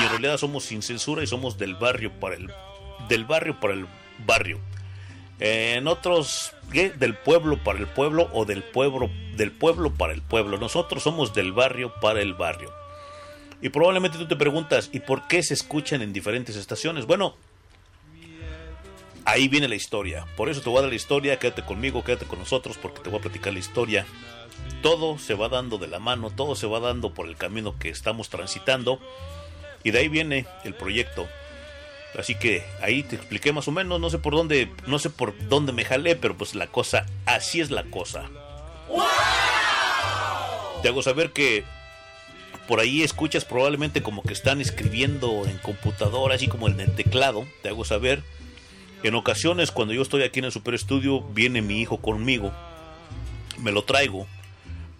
[0.00, 2.52] Y en realidad somos sin censura y somos del barrio para el
[3.08, 3.86] del barrio para el
[4.26, 4.60] barrio.
[5.38, 6.90] En otros ¿qué?
[6.90, 10.58] del pueblo para el pueblo o del pueblo del pueblo para el pueblo.
[10.58, 12.72] Nosotros somos del barrio para el barrio.
[13.60, 17.06] Y probablemente tú te preguntas, ¿y por qué se escuchan en diferentes estaciones?
[17.06, 17.36] Bueno,
[19.24, 20.26] ahí viene la historia.
[20.36, 23.10] Por eso te voy a dar la historia, quédate conmigo, quédate con nosotros porque te
[23.10, 24.04] voy a platicar la historia.
[24.82, 27.88] Todo se va dando de la mano, todo se va dando por el camino que
[27.88, 29.00] estamos transitando.
[29.84, 31.28] Y de ahí viene el proyecto.
[32.18, 35.34] Así que ahí te expliqué más o menos, no sé por dónde, no sé por
[35.48, 38.28] dónde me jalé, pero pues la cosa, así es la cosa.
[40.82, 41.64] Te hago saber que
[42.68, 47.46] por ahí escuchas probablemente como que están escribiendo en computadora, así como en el teclado,
[47.62, 48.22] te hago saber.
[49.02, 52.52] En ocasiones cuando yo estoy aquí en el Super Estudio, viene mi hijo conmigo,
[53.58, 54.26] me lo traigo,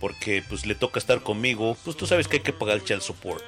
[0.01, 3.03] porque pues le toca estar conmigo, pues tú sabes que hay que pagar el child
[3.03, 3.43] support.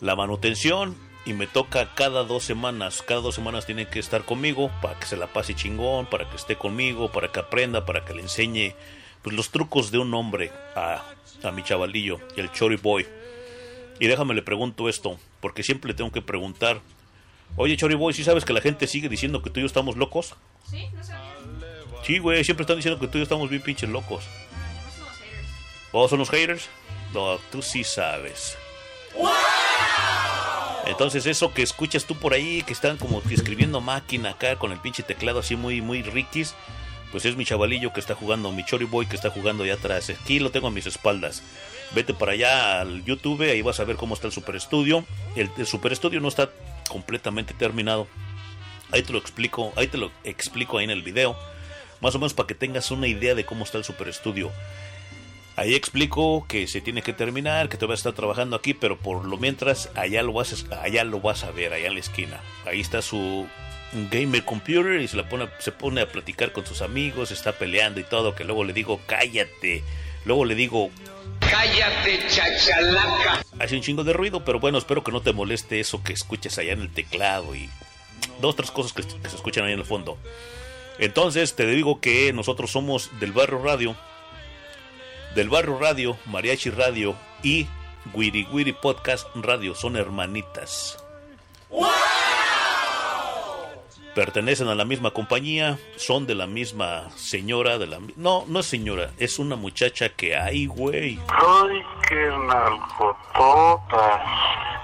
[0.00, 4.70] La manutención y me toca cada dos semanas, cada dos semanas tiene que estar conmigo
[4.82, 8.14] para que se la pase chingón, para que esté conmigo, para que aprenda, para que
[8.14, 8.74] le enseñe
[9.22, 11.02] pues los trucos de un hombre a,
[11.42, 13.06] a mi chavalillo, el Chori Boy.
[13.98, 16.80] Y déjame le pregunto esto, porque siempre le tengo que preguntar,
[17.56, 19.96] oye Chori Boy, ¿sí sabes que la gente sigue diciendo que tú y yo estamos
[19.96, 20.36] locos?
[20.70, 21.34] Sí, no sabía.
[22.04, 24.22] Sí, güey, siempre están diciendo que tú y yo estamos bien pinches locos.
[25.90, 26.68] ¿O son los haters?
[27.12, 28.56] No, tú sí sabes.
[30.86, 34.78] Entonces eso que escuchas tú por ahí, que están como escribiendo máquina acá con el
[34.78, 36.54] pinche teclado así muy, muy riquis,
[37.10, 40.10] pues es mi chavalillo que está jugando, mi Chori Boy que está jugando allá atrás.
[40.10, 41.42] Aquí lo tengo a mis espaldas.
[41.94, 45.04] Vete para allá al YouTube, ahí vas a ver cómo está el Super Estudio.
[45.34, 46.50] El, el Super Estudio no está
[46.88, 48.06] completamente terminado.
[48.92, 51.36] Ahí te lo explico, ahí te lo explico ahí en el video.
[52.00, 54.52] Más o menos para que tengas una idea de cómo está el Super Estudio.
[55.56, 58.98] Ahí explico que se tiene que terminar, que te vas a estar trabajando aquí, pero
[58.98, 62.00] por lo mientras allá lo vas a, allá lo vas a ver, allá en la
[62.00, 62.40] esquina.
[62.66, 63.46] Ahí está su
[64.10, 68.00] gamer computer y se, la pone, se pone a platicar con sus amigos, está peleando
[68.00, 69.82] y todo, que luego le digo, cállate.
[70.26, 70.90] Luego le digo,
[71.40, 73.42] Cállate, chachalaca.
[73.58, 76.58] hace un chingo de ruido, pero bueno, espero que no te moleste eso que escuches
[76.58, 77.70] allá en el teclado y
[78.40, 80.18] dos, tres cosas que, que se escuchan ahí en el fondo.
[80.98, 83.96] Entonces te digo que nosotros somos del Barrio Radio,
[85.36, 87.66] del Barrio Radio, Mariachi Radio y
[88.14, 91.04] Wiri Wiri Podcast Radio, son hermanitas.
[94.14, 98.66] Pertenecen a la misma compañía, son de la misma señora, de la no, no es
[98.66, 101.18] señora, es una muchacha que hay, güey.
[101.28, 104.22] Ay, qué narcototas.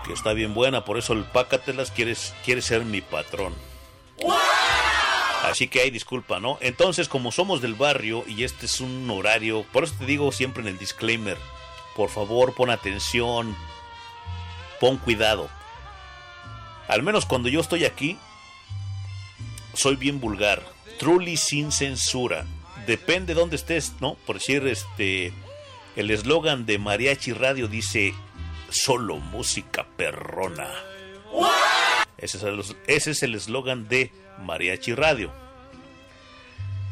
[0.05, 3.55] que está bien buena, por eso el pácatelas quieres quiere ser mi patrón.
[5.43, 6.57] Así que hay disculpa, ¿no?
[6.61, 10.63] Entonces, como somos del barrio y este es un horario, por eso te digo siempre
[10.63, 11.37] en el disclaimer,
[11.97, 13.57] por favor, pon atención,
[14.81, 15.51] pon cuidado.
[16.89, 18.17] Al menos cuando yo estoy aquí,
[19.75, 20.63] soy bien vulgar,
[20.99, 22.47] truly sin censura.
[22.87, 24.15] Depende de dónde estés, ¿no?
[24.27, 25.33] Por decir, este,
[25.97, 28.15] el eslogan de Mariachi Radio dice,
[28.71, 30.69] solo música perrona.
[32.19, 35.31] Ese es el- ese es el eslogan de Mariachi Radio.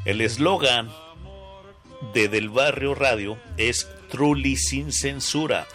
[0.04, 0.90] El eslogan
[2.14, 5.66] de Del Barrio Radio es Truly sin censura,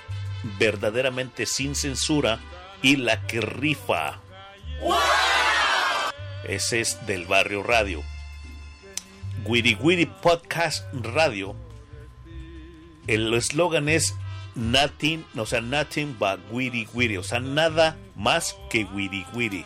[0.60, 2.40] verdaderamente sin censura
[2.82, 4.20] y la que rifa.
[6.44, 8.04] Ese es Del Barrio Radio.
[9.46, 11.56] Wiri Wiri Podcast Radio.
[13.08, 14.16] El eslogan es
[14.56, 19.66] Nothing, o sea, nothing but wiri wiri, o sea, nada más que wiri wiri.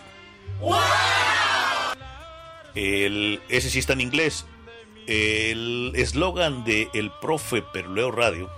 [2.80, 4.46] Ese sí está en inglés.
[5.06, 8.50] El eslogan de El Profe Perleo Radio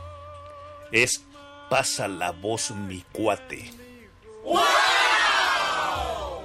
[0.91, 1.26] es
[1.69, 3.72] Pasa la voz mi cuate.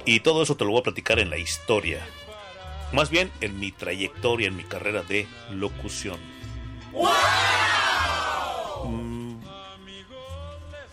[0.05, 2.03] Y todo eso te lo voy a platicar en la historia.
[2.93, 6.17] Más bien en mi trayectoria, en mi carrera de locución.
[8.85, 9.35] Mm,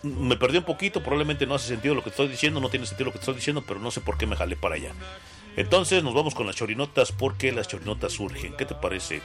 [0.03, 3.05] Me perdí un poquito, probablemente no hace sentido lo que estoy diciendo, no tiene sentido
[3.05, 4.91] lo que estoy diciendo, pero no sé por qué me jalé para allá.
[5.55, 8.53] Entonces nos vamos con las chorinotas porque las chorinotas surgen.
[8.57, 9.21] ¿Qué te parece?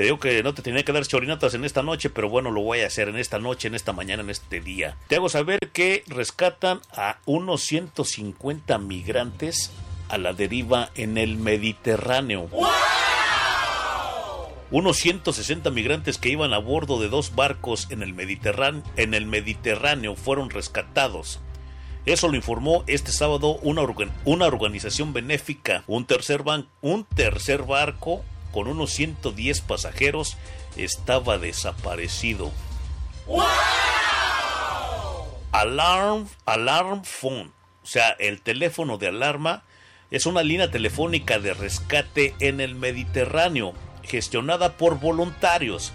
[0.00, 2.62] Te digo que no te tenía que dar chorinatas en esta noche, pero bueno, lo
[2.62, 4.96] voy a hacer en esta noche, en esta mañana, en este día.
[5.08, 9.70] Te hago saber que rescatan a unos 150 migrantes
[10.08, 12.48] a la deriva en el Mediterráneo.
[14.70, 19.26] Unos 160 migrantes que iban a bordo de dos barcos en el Mediterráneo, en el
[19.26, 21.40] Mediterráneo fueron rescatados.
[22.06, 23.82] Eso lo informó este sábado una,
[24.24, 25.84] una organización benéfica.
[25.86, 30.36] Un tercer, ban- un tercer barco con unos 110 pasajeros
[30.76, 32.50] estaba desaparecido.
[35.52, 39.64] Alarm, alarm phone, o sea, el teléfono de alarma
[40.10, 45.92] es una línea telefónica de rescate en el Mediterráneo, gestionada por voluntarios.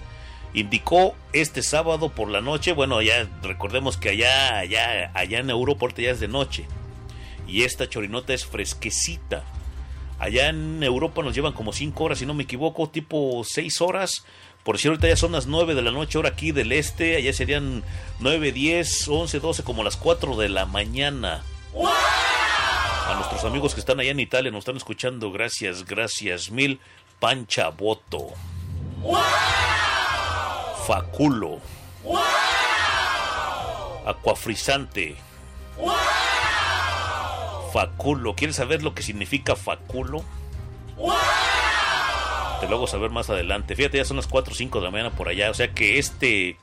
[0.53, 5.87] Indicó este sábado por la noche, bueno, ya recordemos que allá, allá, allá en Europa
[5.97, 6.65] ya es de noche.
[7.45, 9.43] Y esta chorinota es fresquecita.
[10.19, 14.25] Allá en Europa nos llevan como 5 horas, si no me equivoco, tipo 6 horas.
[14.63, 17.17] Por si ahorita ya son las 9 de la noche, hora aquí del este.
[17.17, 17.83] Allá serían
[18.19, 21.43] 9, 10, 11, 12, como las 4 de la mañana.
[23.07, 26.79] A nuestros amigos que están allá en Italia nos están escuchando, gracias, gracias mil.
[27.19, 28.29] Pancha Boto.
[30.87, 31.59] Faculo.
[34.05, 35.15] Acuafrisante.
[37.75, 38.35] Faculo.
[38.35, 40.23] ¿Quieres saber lo que significa faculo?
[42.61, 43.75] Te lo hago saber más adelante.
[43.75, 45.51] Fíjate, ya son las 4 o 5 de la mañana por allá.
[45.51, 46.55] O sea que este.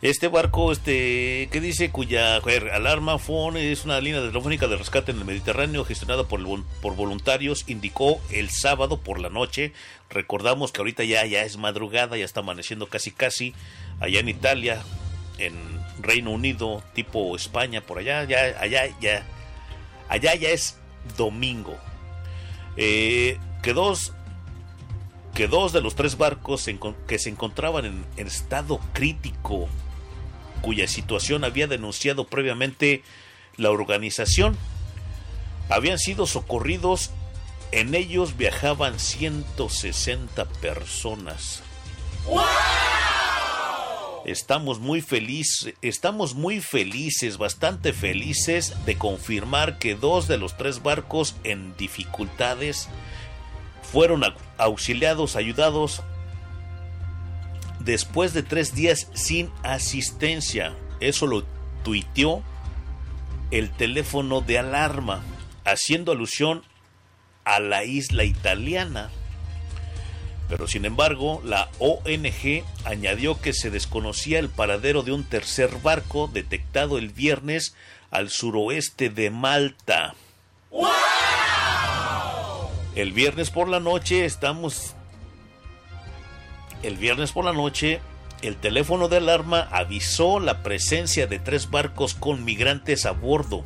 [0.00, 1.90] Este barco, este, ¿qué dice?
[1.90, 6.40] Cuya joder, alarma phone es una línea telefónica de rescate en el Mediterráneo gestionada por,
[6.80, 9.74] por voluntarios, indicó el sábado por la noche.
[10.08, 13.54] Recordamos que ahorita ya, ya es madrugada, ya está amaneciendo casi casi
[14.00, 14.82] allá en Italia,
[15.36, 19.24] en Reino Unido, tipo España, por allá, ya, allá, ya,
[20.08, 20.78] allá ya es
[21.16, 21.76] domingo.
[22.76, 24.12] Eh, que dos
[25.34, 26.66] que dos de los tres barcos
[27.06, 29.68] que se encontraban en, en estado crítico,
[30.62, 33.02] cuya situación había denunciado previamente
[33.56, 34.56] la organización,
[35.68, 37.10] habían sido socorridos.
[37.72, 41.62] En ellos viajaban 160 personas.
[44.26, 50.82] Estamos muy felices, estamos muy felices, bastante felices de confirmar que dos de los tres
[50.82, 52.88] barcos en dificultades
[53.82, 56.02] fueron au- auxiliados, ayudados
[57.78, 60.74] después de tres días sin asistencia.
[60.98, 61.44] Eso lo
[61.84, 62.42] tuiteó
[63.52, 65.22] el teléfono de alarma,
[65.64, 66.64] haciendo alusión
[67.44, 69.08] a la isla italiana.
[70.48, 76.30] Pero sin embargo, la ONG añadió que se desconocía el paradero de un tercer barco
[76.32, 77.74] detectado el viernes
[78.10, 80.14] al suroeste de Malta.
[82.94, 84.94] El viernes por la noche estamos...
[86.82, 88.00] El viernes por la noche,
[88.42, 93.64] el teléfono de alarma avisó la presencia de tres barcos con migrantes a bordo,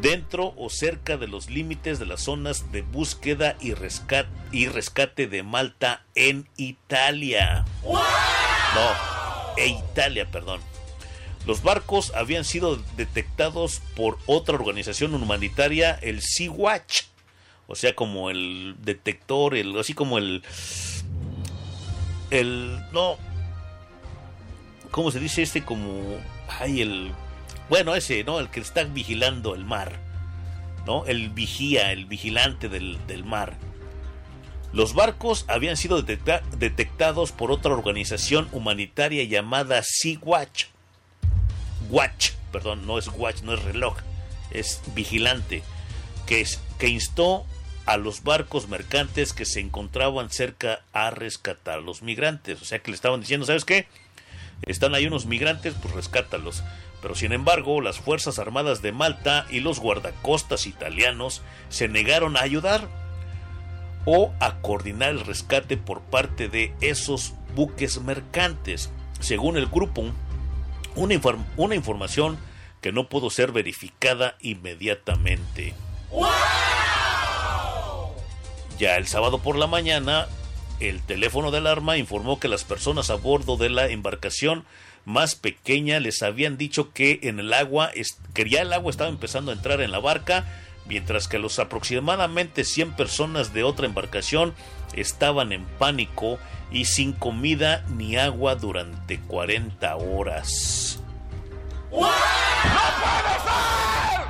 [0.00, 5.26] dentro o cerca de los límites de las zonas de búsqueda y rescate, y rescate
[5.26, 7.64] de Malta en Italia.
[7.84, 10.60] No, e Italia, perdón.
[11.46, 17.04] Los barcos habían sido detectados por otra organización humanitaria, el Sea-Watch.
[17.66, 20.42] O sea, como el detector, el, así como el...
[22.30, 22.80] El...
[22.92, 23.16] No.
[24.90, 25.64] ¿Cómo se dice este?
[25.64, 26.18] Como...
[26.48, 27.12] Ay, el...
[27.70, 28.38] Bueno, ese, ¿no?
[28.40, 29.98] El que está vigilando el mar.
[30.86, 31.06] ¿No?
[31.06, 33.56] El vigía, el vigilante del, del mar.
[34.72, 40.66] Los barcos habían sido detecta- detectados por otra organización humanitaria llamada Sea-Watch.
[41.90, 43.96] Watch, perdón, no es watch, no es reloj,
[44.52, 45.62] es vigilante,
[46.26, 46.46] que,
[46.78, 47.44] que instó
[47.84, 52.62] a los barcos mercantes que se encontraban cerca a rescatar a los migrantes.
[52.62, 53.88] O sea que le estaban diciendo, ¿sabes qué?
[54.62, 56.62] Están ahí unos migrantes, pues rescátalos.
[57.02, 62.42] Pero sin embargo, las Fuerzas Armadas de Malta y los guardacostas italianos se negaron a
[62.42, 62.88] ayudar
[64.04, 68.90] o a coordinar el rescate por parte de esos buques mercantes.
[69.20, 70.04] Según el grupo,
[70.94, 72.38] una, inform- una información
[72.80, 75.74] que no pudo ser verificada inmediatamente.
[78.78, 80.26] Ya el sábado por la mañana,
[80.80, 84.64] el teléfono de alarma informó que las personas a bordo de la embarcación
[85.10, 87.90] más pequeña les habían dicho que en el agua,
[88.32, 90.46] que ya el agua estaba empezando a entrar en la barca,
[90.86, 94.54] mientras que los aproximadamente 100 personas de otra embarcación
[94.94, 96.38] estaban en pánico
[96.70, 101.00] y sin comida ni agua durante 40 horas.
[101.90, 104.20] ¡No puede ser!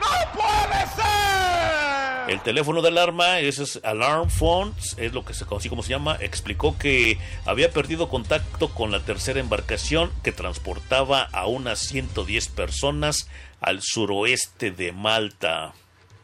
[0.00, 1.79] ¡No puede ser!
[2.28, 5.90] El teléfono de alarma, ese es Alarm Phone, es lo que se así como se
[5.90, 12.48] llama, explicó que había perdido contacto con la tercera embarcación que transportaba a unas 110
[12.48, 13.28] personas
[13.60, 15.72] al suroeste de Malta.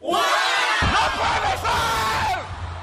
[0.01, 2.37] ¡No puede ser!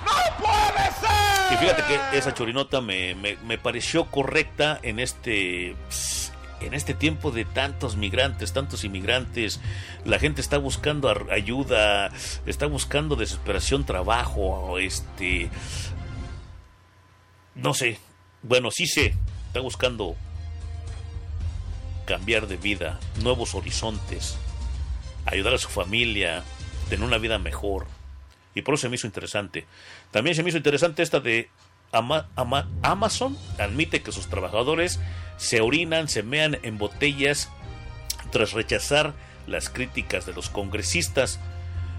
[0.05, 1.55] ¡No puede ser!
[1.55, 5.77] Y fíjate que esa chorinota me, me- me pareció correcta en este
[6.67, 9.61] en este tiempo de tantos migrantes, tantos inmigrantes,
[10.05, 12.11] la gente está buscando ayuda,
[12.47, 15.51] está buscando desesperación trabajo, este
[17.55, 17.99] no sé,
[18.43, 19.15] bueno, sí sé,
[19.47, 20.17] está buscando
[22.05, 24.37] cambiar de vida, nuevos horizontes,
[25.25, 26.43] ayudar a su familia,
[26.89, 27.87] tener una vida mejor.
[28.55, 29.67] Y por eso se me hizo interesante.
[30.11, 31.49] También se me hizo interesante esta de
[31.93, 33.37] Ama- Ama- Amazon.
[33.59, 35.01] Admite que sus trabajadores
[35.37, 37.51] se orinan, se mean en botellas
[38.31, 39.15] tras rechazar
[39.47, 41.41] las críticas de los congresistas.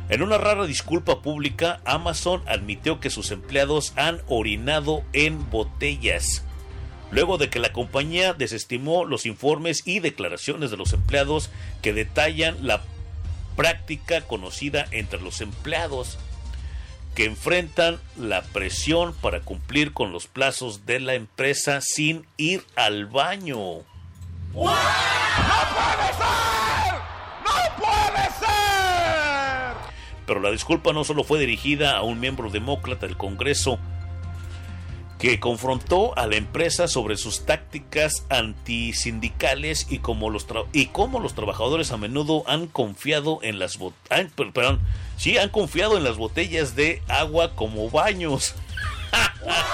[0.09, 6.43] En una rara disculpa pública, Amazon admitió que sus empleados han orinado en botellas.
[7.11, 11.49] Luego de que la compañía desestimó los informes y declaraciones de los empleados
[11.81, 12.83] que detallan la
[13.55, 16.17] práctica conocida entre los empleados
[17.15, 23.05] que enfrentan la presión para cumplir con los plazos de la empresa sin ir al
[23.05, 23.57] baño.
[23.57, 23.83] ¡No
[24.53, 24.67] puede
[26.13, 26.93] ser!
[27.45, 29.75] ¡No puede ser!
[30.27, 33.79] Pero la disculpa no solo fue dirigida a un miembro demócrata del Congreso,
[35.19, 41.35] que confrontó a la empresa sobre sus tácticas antisindicales y cómo los, y cómo los
[41.35, 44.81] trabajadores a menudo han confiado en las per- perdón,
[45.17, 48.55] sí, han confiado en las botellas de agua como baños.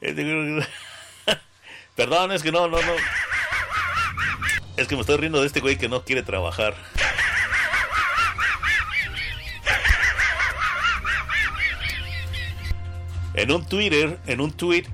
[1.94, 2.92] perdón, es que no, no, no.
[4.76, 6.74] Es que me estoy riendo de este güey que no quiere trabajar.
[13.38, 14.86] En un Twitter, en un tweet,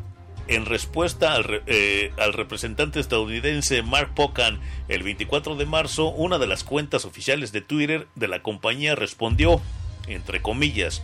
[0.48, 6.46] en respuesta al, eh, al representante estadounidense Mark Pocan el 24 de marzo, una de
[6.46, 9.62] las cuentas oficiales de Twitter de la compañía respondió,
[10.08, 11.00] entre comillas,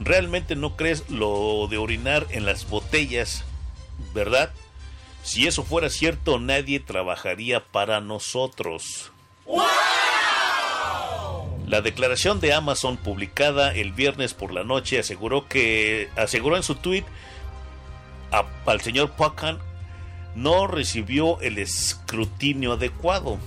[0.00, 3.44] ¿realmente no crees lo de orinar en las botellas,
[4.14, 4.50] verdad?
[5.22, 9.12] Si eso fuera cierto, nadie trabajaría para nosotros.
[11.68, 16.76] La declaración de Amazon publicada el viernes por la noche aseguró que aseguró en su
[16.76, 17.04] tweet
[18.32, 19.58] a- al señor Pacan
[20.34, 23.38] no recibió el escrutinio adecuado.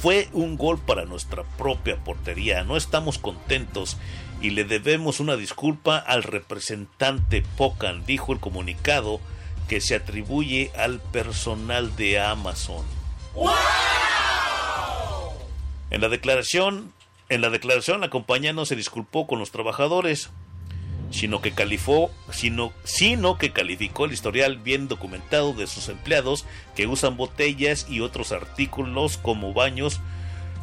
[0.00, 2.64] Fue un gol para nuestra propia portería.
[2.64, 3.98] No estamos contentos
[4.40, 9.20] y le debemos una disculpa al representante Pocan, dijo el comunicado
[9.68, 12.86] que se atribuye al personal de Amazon.
[15.90, 16.92] En la declaración,
[17.28, 20.30] en la declaración la compañía no se disculpó con los trabajadores,
[21.10, 26.86] sino que calificó, sino, sino que calificó el historial bien documentado de sus empleados que
[26.86, 30.00] usan botellas y otros artículos como baños,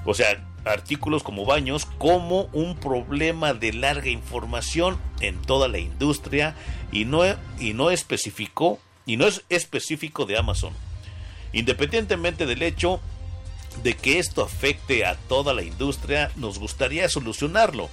[0.06, 6.56] o sea, artículos como baños como un problema de larga información en toda la industria
[6.92, 7.22] y no,
[7.60, 10.74] y no especificó y no es específico de Amazon.
[11.54, 13.00] Independientemente del hecho
[13.84, 17.90] de que esto afecte a toda la industria, nos gustaría solucionarlo.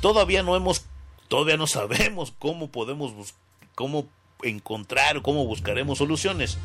[0.00, 0.84] Todavía no hemos
[1.28, 3.12] todavía no sabemos cómo podemos
[3.74, 4.06] cómo
[4.42, 6.58] encontrar cómo buscaremos soluciones.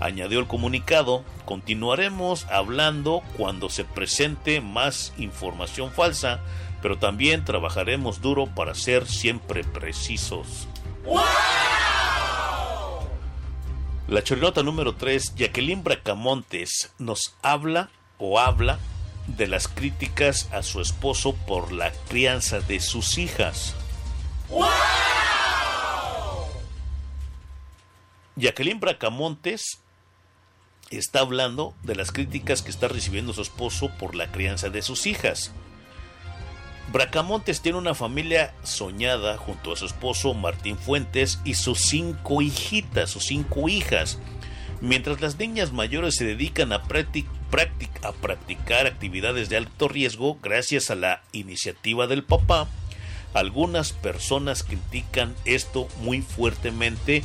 [0.00, 6.40] Añadió el comunicado, continuaremos hablando cuando se presente más información falsa,
[6.80, 10.66] pero también trabajaremos duro para ser siempre precisos.
[14.10, 18.80] La chorinota número 3, Jacqueline Bracamontes, nos habla o habla
[19.28, 23.76] de las críticas a su esposo por la crianza de sus hijas.
[28.34, 29.78] Jacqueline Bracamontes
[30.90, 35.06] está hablando de las críticas que está recibiendo su esposo por la crianza de sus
[35.06, 35.52] hijas.
[36.92, 43.10] Bracamontes tiene una familia soñada junto a su esposo Martín Fuentes y sus cinco hijitas,
[43.10, 44.18] sus cinco hijas.
[44.80, 50.38] Mientras las niñas mayores se dedican a, practic- practic- a practicar actividades de alto riesgo
[50.42, 52.66] gracias a la iniciativa del papá,
[53.34, 57.22] algunas personas critican esto muy fuertemente.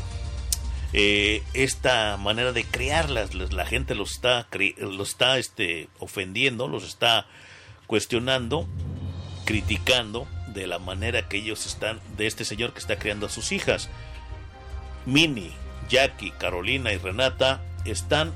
[0.94, 4.48] eh, esta manera de crearlas, la, gente los está,
[4.78, 7.26] los está este, ofendiendo, los está
[7.88, 8.68] cuestionando
[9.46, 13.52] criticando de la manera que ellos están, de este señor que está creando a sus
[13.52, 13.90] hijas.
[15.06, 15.52] Minnie,
[15.90, 18.34] Jackie, Carolina y Renata están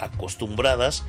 [0.00, 1.04] acostumbradas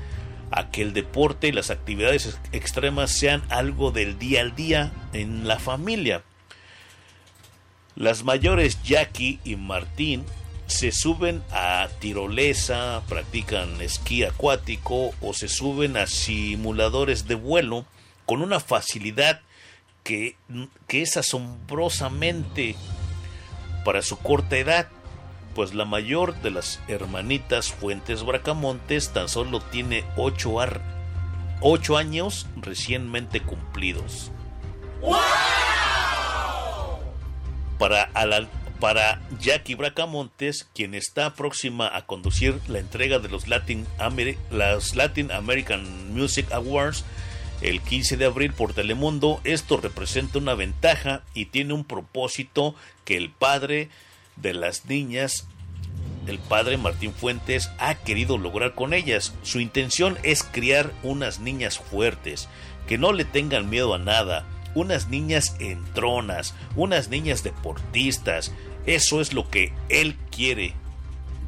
[0.52, 4.92] a que el deporte y las actividades ex- extremas sean algo del día al día
[5.14, 6.24] en la familia.
[7.96, 10.26] Las mayores Jackie y Martín
[10.68, 17.86] se suben a tirolesa, practican esquí acuático o se suben a simuladores de vuelo
[18.30, 19.42] con una facilidad
[20.04, 20.36] que,
[20.88, 22.76] que es asombrosamente
[23.84, 24.88] para su corta edad,
[25.56, 34.30] pues la mayor de las hermanitas Fuentes Bracamontes tan solo tiene 8 años recientemente cumplidos.
[37.80, 38.48] Para, Alan-
[38.80, 43.88] para Jackie Bracamontes, quien está próxima a conducir la entrega de los Latin,
[44.96, 47.04] Latin American Music Awards
[47.62, 52.74] el 15 de abril por Telemundo, esto representa una ventaja y tiene un propósito
[53.04, 53.90] que el padre
[54.38, 55.46] de las niñas,
[56.26, 59.34] el padre Martín Fuentes, ha querido lograr con ellas.
[59.44, 62.48] Su intención es criar unas niñas fuertes,
[62.88, 68.54] que no le tengan miedo a nada, unas niñas entronas, unas niñas deportistas.
[68.86, 70.76] Eso es lo que él quiere,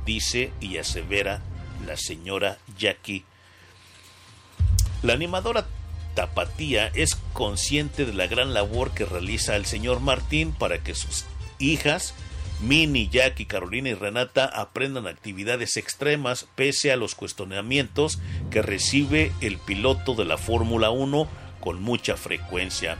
[0.05, 1.41] dice y asevera
[1.85, 3.23] la señora Jackie.
[5.03, 5.65] La animadora
[6.15, 11.25] Tapatía es consciente de la gran labor que realiza el señor Martín para que sus
[11.59, 12.13] hijas,
[12.61, 18.19] Minnie, Jackie, Carolina y Renata, aprendan actividades extremas pese a los cuestionamientos
[18.49, 21.27] que recibe el piloto de la Fórmula 1
[21.59, 22.97] con mucha frecuencia.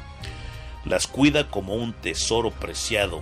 [0.85, 3.21] Las cuida como un tesoro preciado.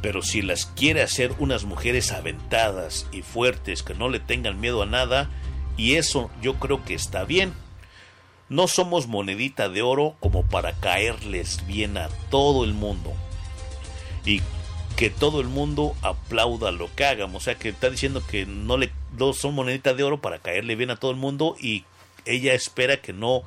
[0.00, 4.82] Pero si las quiere hacer unas mujeres aventadas y fuertes que no le tengan miedo
[4.82, 5.30] a nada,
[5.76, 7.52] y eso yo creo que está bien.
[8.52, 13.14] No somos monedita de oro como para caerles bien a todo el mundo.
[14.26, 14.42] Y
[14.94, 17.42] que todo el mundo aplauda lo que hagamos.
[17.42, 20.76] O sea que está diciendo que no le no son monedita de oro para caerle
[20.76, 21.86] bien a todo el mundo y
[22.26, 23.42] ella espera que no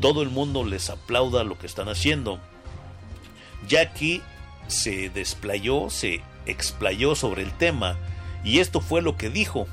[0.00, 2.38] todo el mundo les aplauda lo que están haciendo.
[3.66, 4.22] Jackie
[4.68, 7.98] se desplayó, se explayó sobre el tema
[8.44, 9.66] y esto fue lo que dijo.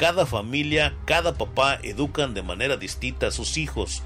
[0.00, 4.02] Cada familia, cada papá educan de manera distinta a sus hijos.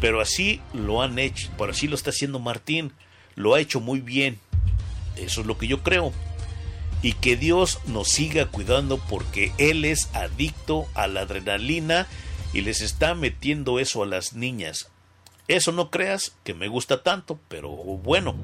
[0.00, 2.94] Pero así lo han hecho, pero así lo está haciendo Martín.
[3.34, 4.38] Lo ha hecho muy bien.
[5.16, 6.14] Eso es lo que yo creo.
[7.02, 12.06] Y que Dios nos siga cuidando porque Él es adicto a la adrenalina
[12.54, 14.88] y les está metiendo eso a las niñas.
[15.48, 18.36] Eso no creas que me gusta tanto, pero bueno.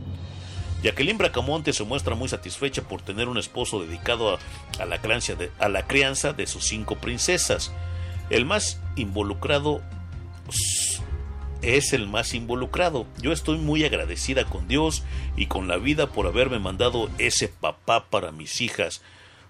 [0.85, 4.39] Jacqueline Bracamonte se muestra muy satisfecha por tener un esposo dedicado
[4.79, 5.01] a, la,
[5.87, 7.73] crianza de, sus cinco princesas.
[8.29, 9.81] El más involucrado
[11.63, 13.07] es el más involucrado.
[13.23, 15.05] Yo estoy muy agradecida con Dios
[15.39, 19.01] y con la vida por haberme mandado ese papá para mis hijas,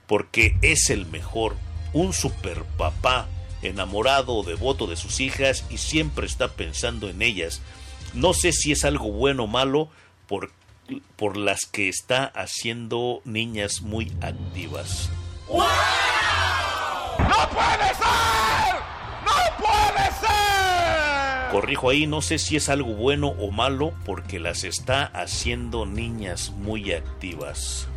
[0.07, 1.57] porque es el mejor,
[1.93, 3.27] un super papá,
[3.61, 7.61] enamorado, devoto de sus hijas y siempre está pensando en ellas.
[8.13, 9.89] No sé si es algo bueno o malo
[10.29, 10.53] por,
[11.17, 15.11] por las que está haciendo niñas muy activas.
[15.49, 15.65] ¡No
[17.51, 18.75] puede ser!
[19.25, 21.51] ¡No puede ser!
[21.51, 26.51] Corrijo ahí, no sé si es algo bueno o malo porque las está haciendo niñas
[26.51, 27.89] muy activas.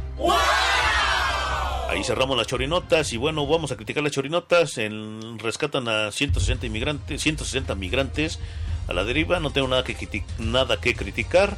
[1.89, 4.77] Ahí cerramos las chorinotas y bueno, vamos a criticar las chorinotas.
[4.77, 8.39] En, rescatan a 160 inmigrantes, 160 migrantes
[8.87, 9.39] a la deriva.
[9.39, 11.55] No tengo nada que, criti- nada que criticar.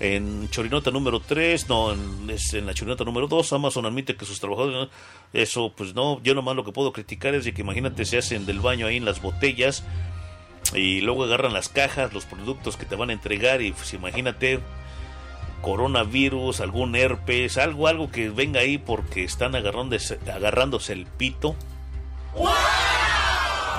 [0.00, 4.24] En Chorinota número 3, no, en, es en la Chorinota número 2, Amazon admite que
[4.24, 4.88] sus trabajadores,
[5.32, 8.46] eso pues no, yo nomás lo que puedo criticar es de que imagínate se hacen
[8.46, 9.82] del baño ahí en las botellas
[10.72, 14.60] y luego agarran las cajas, los productos que te van a entregar y pues imagínate
[15.62, 21.56] coronavirus, algún herpes, algo, algo que venga ahí porque están agarrándose, agarrándose el pito.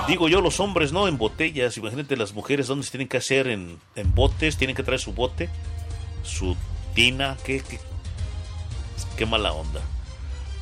[0.06, 1.08] Digo yo, los hombres, ¿no?
[1.08, 1.76] En botellas.
[1.76, 3.46] Imagínate las mujeres, ¿dónde se tienen que hacer?
[3.48, 5.48] En, en botes, tienen que traer su bote,
[6.22, 6.56] su
[6.94, 7.36] tina.
[7.44, 7.62] ¿Qué,
[9.16, 9.80] qué, mala onda.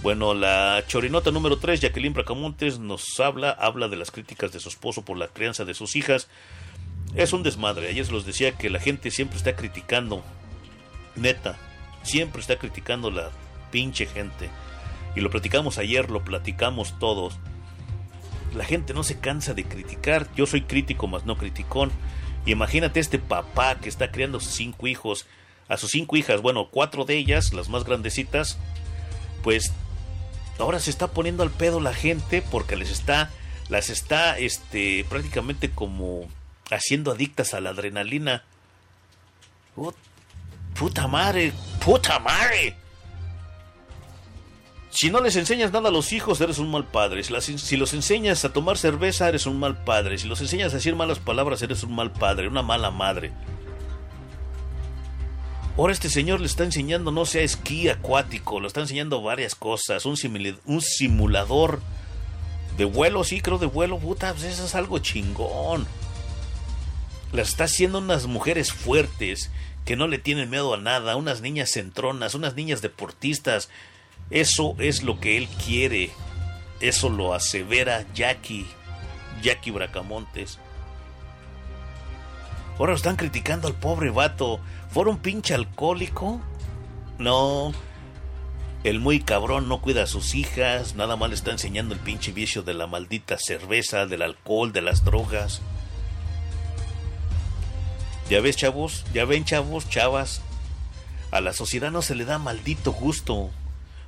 [0.02, 4.68] Bueno, la chorinota número 3, Jacqueline Bracamontes, nos habla, habla de las críticas de su
[4.68, 6.28] esposo por la crianza de sus hijas.
[7.14, 7.88] Es un desmadre.
[7.88, 10.22] Ayer se los decía que la gente siempre está criticando.
[11.16, 11.58] Neta,
[12.02, 13.30] siempre está criticando la
[13.70, 14.50] pinche gente.
[15.16, 17.38] Y lo platicamos ayer, lo platicamos todos.
[18.54, 20.28] La gente no se cansa de criticar.
[20.36, 21.90] Yo soy crítico, más no criticón.
[22.46, 25.26] Y imagínate este papá que está criando cinco hijos.
[25.68, 28.58] A sus cinco hijas, bueno, cuatro de ellas, las más grandecitas,
[29.42, 29.72] pues
[30.58, 33.30] ahora se está poniendo al pedo la gente porque les está,
[33.68, 36.26] las está, este, prácticamente como
[36.70, 38.44] haciendo adictas a la adrenalina.
[39.76, 39.94] Put-
[40.74, 41.52] puta madre,
[41.84, 42.74] puta madre.
[44.90, 47.22] Si no les enseñas nada a los hijos, eres un mal padre.
[47.22, 50.16] Si, si los enseñas a tomar cerveza, eres un mal padre.
[50.18, 53.32] Si los enseñas a decir malas palabras, eres un mal padre, una mala madre.
[55.78, 60.04] Ahora este señor le está enseñando, no sea esquí acuático, le está enseñando varias cosas.
[60.06, 60.16] Un,
[60.66, 61.80] un simulador
[62.76, 65.86] de vuelo, sí, creo de vuelo, puta, pues eso es algo chingón.
[67.32, 69.52] Las está haciendo unas mujeres fuertes,
[69.84, 73.68] que no le tienen miedo a nada, unas niñas centronas, unas niñas deportistas.
[74.30, 76.10] Eso es lo que él quiere.
[76.80, 78.66] Eso lo asevera Jackie,
[79.42, 80.58] Jackie Bracamontes.
[82.78, 84.60] Ahora lo están criticando al pobre vato.
[84.90, 86.40] ¿Fuera un pinche alcohólico?
[87.18, 87.72] No.
[88.84, 92.32] El muy cabrón no cuida a sus hijas, nada más le está enseñando el pinche
[92.32, 95.60] vicio de la maldita cerveza, del alcohol, de las drogas.
[98.30, 100.42] Ya ves, chavos, ya ven, chavos, chavas.
[101.30, 103.50] A la sociedad no se le da maldito gusto.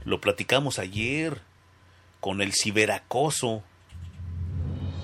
[0.05, 1.43] Lo platicamos ayer
[2.21, 3.63] con el ciberacoso.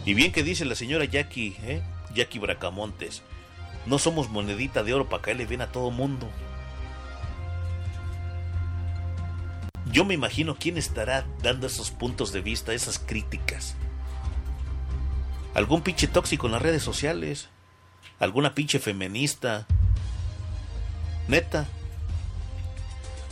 [0.05, 1.83] Y bien que dice la señora Jackie, ¿eh?
[2.15, 3.23] Jackie Bracamontes.
[3.87, 6.29] No somos monedita de oro para caerle bien a todo mundo.
[9.93, 13.77] Yo me imagino quién estará dando esos puntos de vista, esas críticas.
[15.55, 17.49] Algún pinche tóxico en las redes sociales.
[18.19, 19.67] Alguna pinche feminista.
[21.29, 21.67] Neta.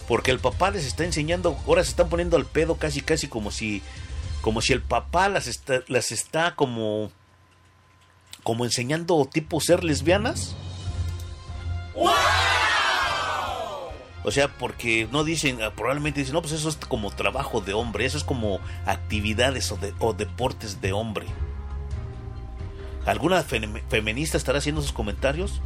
[0.06, 3.51] Porque el papá les está enseñando, ahora se están poniendo al pedo casi casi como
[3.51, 3.82] si
[4.43, 7.10] como si el papá las está, las está como
[8.44, 10.54] como enseñando tipo ser lesbianas.
[14.26, 17.74] O sea, porque no dicen, ah, probablemente dicen, no, pues eso es como trabajo de
[17.74, 21.26] hombre, eso es como actividades o, de- o deportes de hombre.
[23.04, 25.60] ¿Alguna fem- feminista estará haciendo esos comentarios?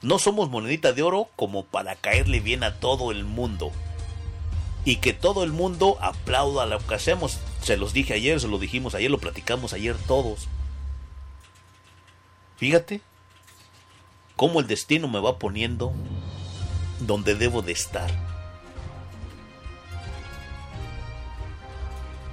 [0.00, 3.70] No somos monedita de oro como para caerle bien a todo el mundo.
[4.86, 7.38] Y que todo el mundo aplauda lo que hacemos.
[7.66, 10.46] Se los dije ayer, se lo dijimos ayer, lo platicamos ayer todos.
[12.58, 13.00] Fíjate
[14.36, 15.92] cómo el destino me va poniendo
[17.00, 18.08] donde debo de estar.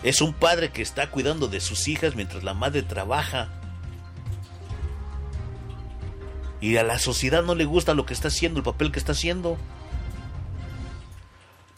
[0.03, 3.49] Es un padre que está cuidando de sus hijas mientras la madre trabaja.
[6.61, 9.13] Y a la sociedad no le gusta lo que está haciendo, el papel que está
[9.13, 9.57] haciendo.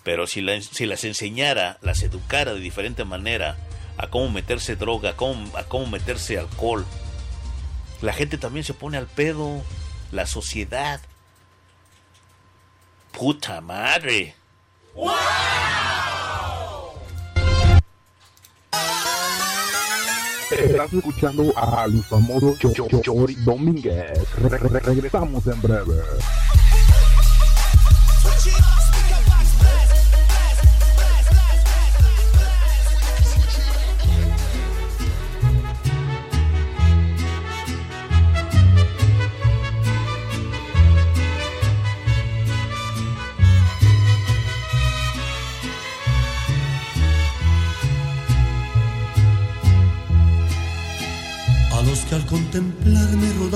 [0.05, 3.57] Pero si, la- si las enseñara, las educara de diferente manera,
[3.97, 6.85] a cómo meterse droga, a cómo, a meterse alcohol.
[8.01, 9.61] La gente también se pone al pedo,
[10.11, 11.01] la sociedad.
[13.11, 14.35] Puta madre.
[20.51, 21.51] Estás escuchando
[22.03, 24.11] famoso Cho- Cho- Chori Domínguez.
[24.37, 26.01] Re- re- regresamos en breve.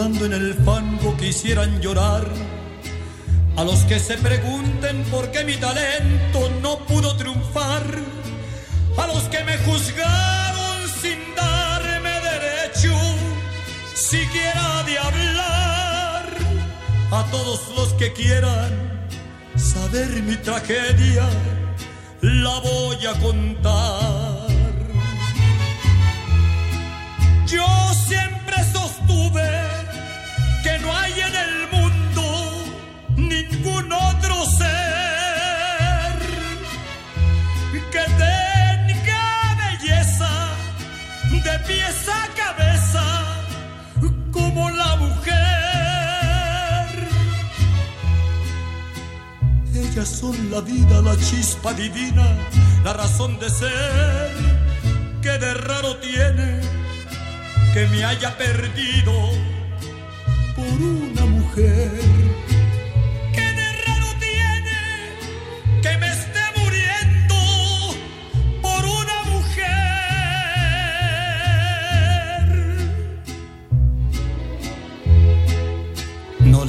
[0.06, 2.26] En el fango quisieran llorar.
[3.58, 7.84] A los que se pregunten por qué mi talento no pudo triunfar.
[8.98, 12.96] A los que me juzgaron sin darme derecho
[13.94, 16.30] siquiera de hablar.
[17.12, 18.72] A todos los que quieran
[19.58, 21.28] saber mi tragedia,
[22.22, 24.49] la voy a contar.
[41.44, 43.04] De pies a cabeza
[44.32, 45.36] como la mujer.
[49.74, 52.28] Ellas son la vida, la chispa divina,
[52.84, 54.32] la razón de ser
[55.22, 56.62] que de raro tiene
[57.74, 59.14] que me haya perdido
[60.56, 62.39] por una mujer.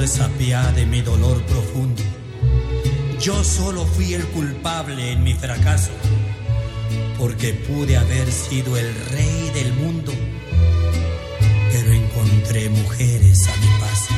[0.00, 2.02] No les apiade mi dolor profundo.
[3.20, 5.90] Yo solo fui el culpable en mi fracaso,
[7.18, 10.10] porque pude haber sido el rey del mundo
[11.70, 14.14] pero encontré mujeres a mi paso.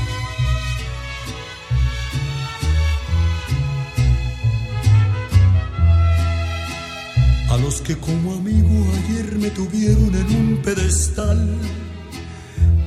[7.51, 11.59] A los que como amigo ayer me tuvieron en un pedestal,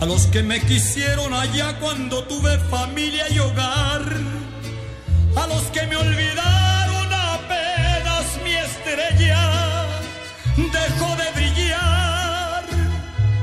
[0.05, 4.03] a los que me quisieron allá cuando tuve familia y hogar,
[5.35, 9.87] a los que me olvidaron apenas mi estrella.
[10.57, 12.65] Dejó de brillar.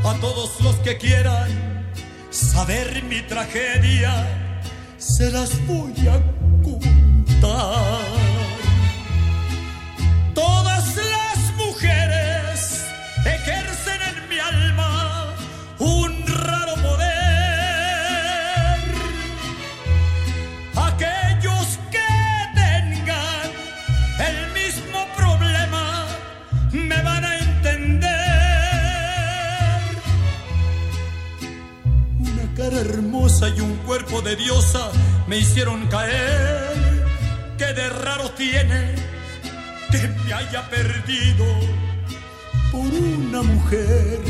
[0.04, 1.50] A todos los que quieran
[2.30, 4.12] saber mi tragedia,
[4.98, 6.20] se las voy a
[6.62, 8.11] contar.
[33.40, 34.90] Y un cuerpo de diosa
[35.26, 37.02] me hicieron caer.
[37.56, 38.94] Que de raro tiene
[39.90, 41.44] que me haya perdido
[42.70, 44.20] por una mujer.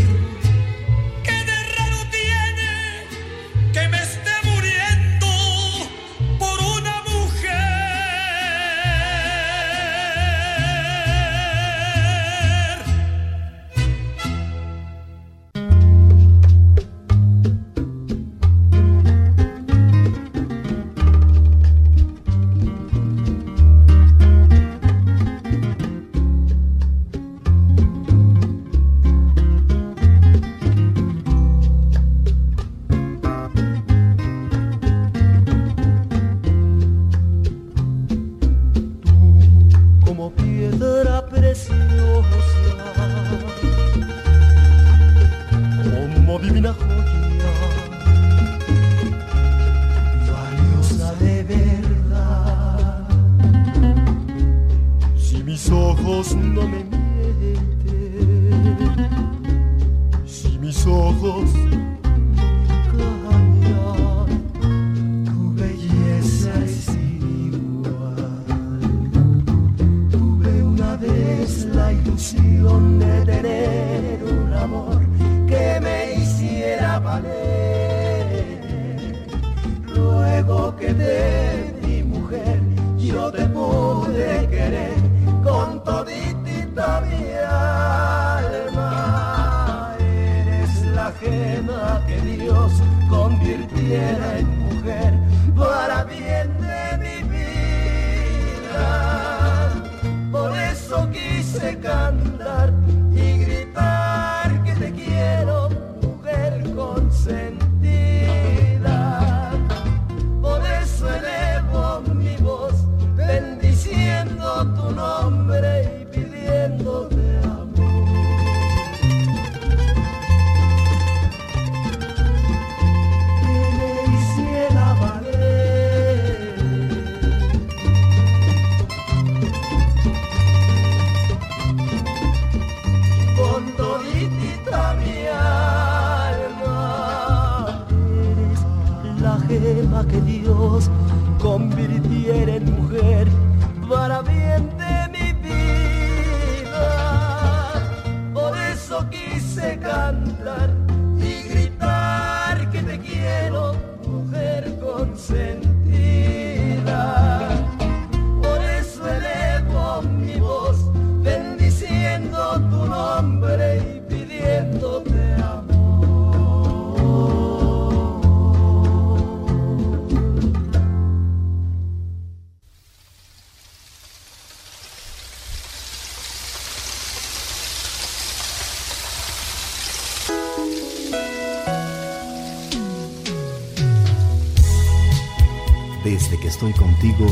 [186.62, 187.26] Estoy contigo,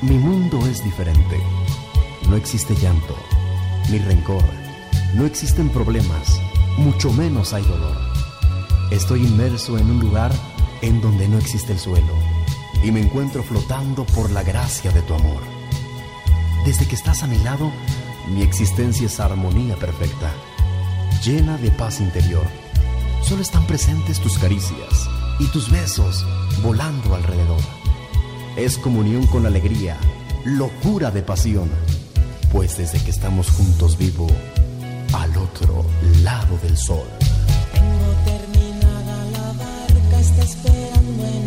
[0.00, 1.42] mi mundo es diferente.
[2.28, 3.16] No existe llanto,
[3.90, 4.44] ni rencor,
[5.14, 6.40] no existen problemas,
[6.76, 7.96] mucho menos hay dolor.
[8.92, 10.32] Estoy inmerso en un lugar
[10.82, 12.12] en donde no existe el suelo
[12.84, 15.42] y me encuentro flotando por la gracia de tu amor.
[16.64, 17.72] Desde que estás a mi lado,
[18.28, 20.32] mi existencia es armonía perfecta,
[21.24, 22.46] llena de paz interior.
[23.20, 25.08] Solo están presentes tus caricias
[25.40, 26.24] y tus besos
[26.62, 27.75] volando alrededor.
[28.56, 29.98] Es comunión con alegría,
[30.46, 31.70] locura de pasión,
[32.50, 34.26] pues desde que estamos juntos vivo
[35.12, 35.84] al otro
[36.22, 37.06] lado del sol.
[37.74, 41.45] Tengo terminada la barca, está esperando en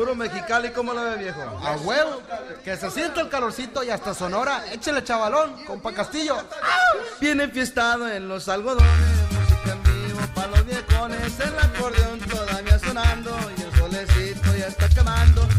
[0.00, 1.42] Puro Mexicali, ¿cómo lo ve, viejo?
[1.42, 2.22] A huevo.
[2.64, 4.64] Que se sienta el calorcito y hasta Sonora.
[4.72, 6.38] Échale, chavalón, compa Castillo.
[7.20, 8.88] Viene fiestado en los algodones.
[9.30, 11.38] Música en vivo para los viejones.
[11.40, 13.36] El acordeón todavía sonando.
[13.58, 15.49] Y el solecito ya está quemando.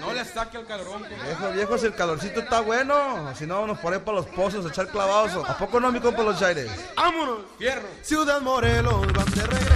[0.00, 1.02] No le saque el calorón.
[1.02, 1.22] Pues.
[1.24, 3.32] Viejo, viejo, si el calorcito está bueno.
[3.34, 5.48] Si no, nos ponemos para los pozos, a echar clavados.
[5.48, 6.70] ¿A poco no, mi compa, los chaires?
[6.96, 7.38] ¡Vámonos!
[7.58, 7.88] ¡Fierro!
[8.02, 9.69] Ciudad Morelos, van de.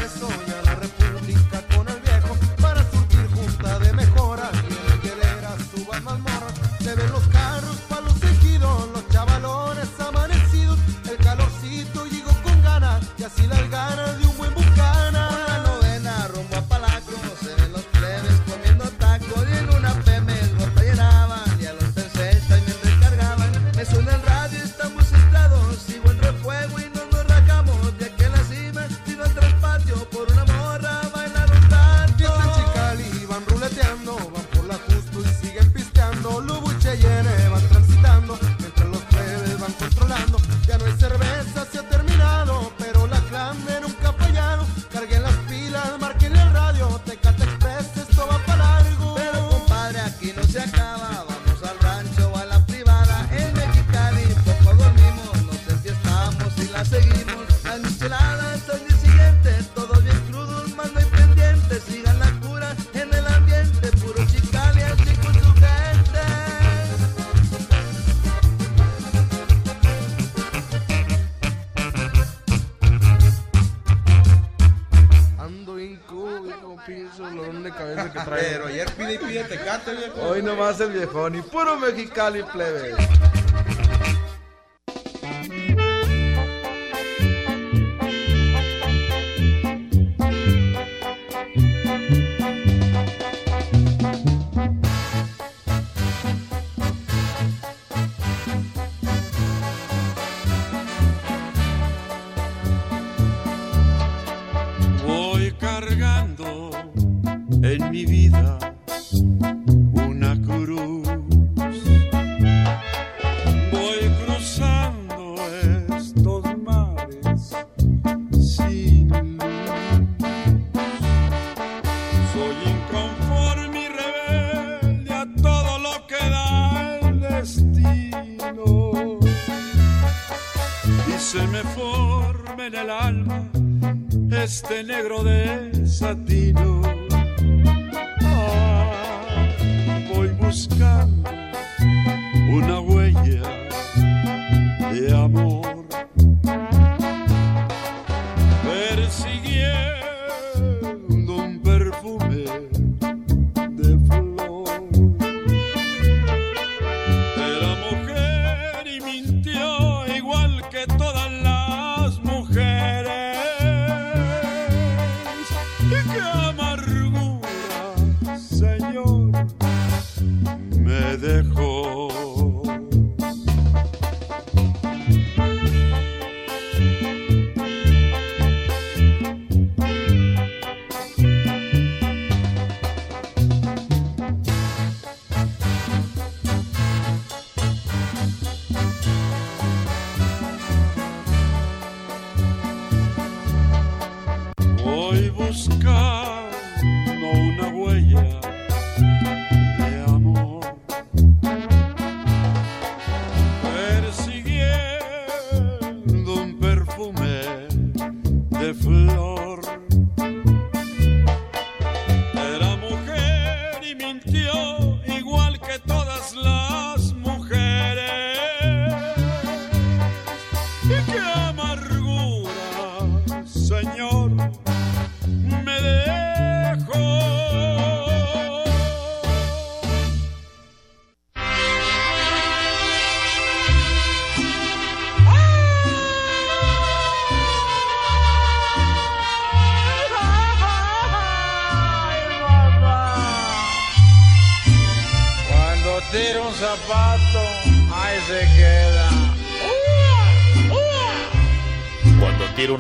[78.28, 80.20] Pero ayer pide y pide te tecate, viejo.
[80.22, 82.94] Hoy nomás el viejón y puro mexicali plebe.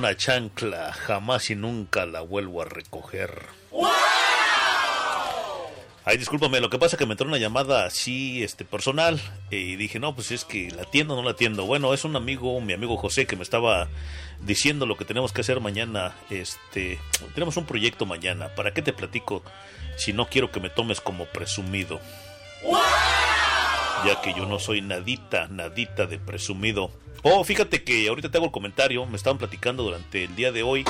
[0.04, 3.46] Una chancla, jamás y nunca la vuelvo a recoger.
[6.04, 9.18] Ay, discúlpame, lo que pasa es que me entró una llamada así, este, personal,
[9.50, 11.64] y dije, no, pues es que la atiendo o no la atiendo.
[11.64, 13.88] Bueno, es un amigo, mi amigo José, que me estaba
[14.42, 16.14] diciendo lo que tenemos que hacer mañana.
[16.28, 16.98] Este,
[17.32, 18.54] tenemos un proyecto mañana.
[18.54, 19.42] ¿Para qué te platico
[19.96, 21.98] si no quiero que me tomes como presumido?
[24.06, 26.90] Ya que yo no soy nadita, nadita de presumido.
[27.22, 30.62] Oh, fíjate que ahorita te hago el comentario, me estaban platicando durante el día de
[30.62, 30.84] hoy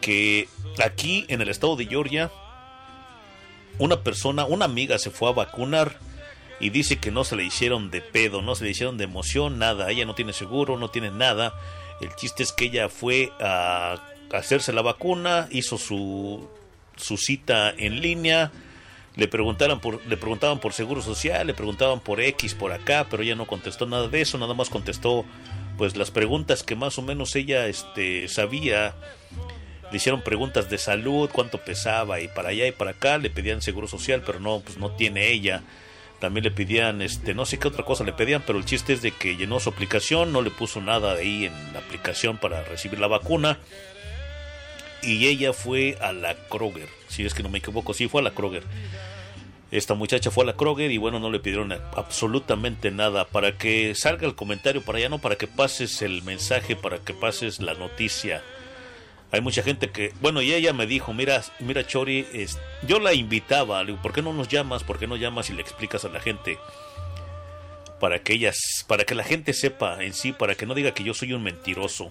[0.00, 0.48] que
[0.82, 2.30] aquí en el estado de Georgia
[3.78, 5.98] una persona, una amiga se fue a vacunar
[6.60, 9.58] y dice que no se le hicieron de pedo, no se le hicieron de emoción,
[9.58, 9.90] nada.
[9.90, 11.54] Ella no tiene seguro, no tiene nada.
[12.00, 13.96] El chiste es que ella fue a
[14.32, 16.46] hacerse la vacuna, hizo su,
[16.96, 18.52] su cita en línea.
[19.16, 23.22] Le preguntaron, por, le preguntaban por seguro social, le preguntaban por X, por acá, pero
[23.22, 25.24] ella no contestó nada de eso, nada más contestó
[25.76, 28.94] pues las preguntas que más o menos ella este, sabía
[29.90, 33.60] le hicieron preguntas de salud, cuánto pesaba y para allá y para acá, le pedían
[33.60, 35.62] seguro social, pero no, pues no tiene ella.
[36.20, 39.02] También le pedían, este, no sé qué otra cosa le pedían, pero el chiste es
[39.02, 43.00] de que llenó su aplicación, no le puso nada ahí en la aplicación para recibir
[43.00, 43.58] la vacuna.
[45.02, 48.24] Y ella fue a la Kroger, si es que no me equivoco, sí fue a
[48.24, 48.64] la Kroger.
[49.70, 53.94] Esta muchacha fue a la Kroger y bueno, no le pidieron absolutamente nada para que
[53.94, 57.74] salga el comentario para allá, no para que pases el mensaje, para que pases la
[57.74, 58.42] noticia
[59.32, 63.14] hay mucha gente que, bueno, y ella me dijo, mira, mira Chori, es, yo la
[63.14, 64.82] invitaba, le digo, ¿por qué no nos llamas?
[64.82, 66.58] ¿Por qué no llamas y le explicas a la gente?
[68.00, 68.56] Para que ellas,
[68.88, 71.44] para que la gente sepa en sí, para que no diga que yo soy un
[71.44, 72.10] mentiroso.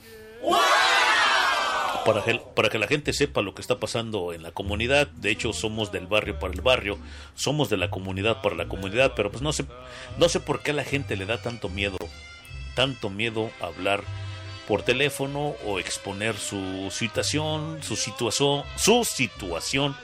[2.05, 5.07] Para que, para que la gente sepa lo que está pasando en la comunidad.
[5.07, 6.97] De hecho, somos del barrio para el barrio,
[7.35, 9.65] somos de la comunidad para la comunidad, pero pues no sé,
[10.17, 11.97] no sé por qué a la gente le da tanto miedo,
[12.75, 14.03] tanto miedo a hablar
[14.67, 19.95] por teléfono o exponer su situación, su situación, su situación,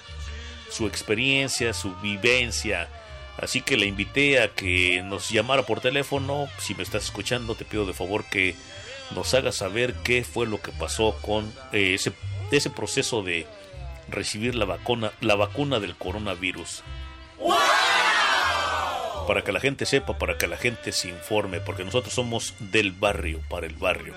[0.69, 2.89] su experiencia, su vivencia.
[3.37, 6.47] Así que le invité a que nos llamara por teléfono.
[6.57, 8.55] Si me estás escuchando, te pido de favor que
[9.15, 12.11] nos hagas saber qué fue lo que pasó con eh, ese,
[12.51, 13.47] ese proceso de
[14.09, 16.83] recibir la vacuna, la vacuna del coronavirus.
[19.27, 22.91] Para que la gente sepa, para que la gente se informe, porque nosotros somos del
[22.91, 24.13] barrio, para el barrio.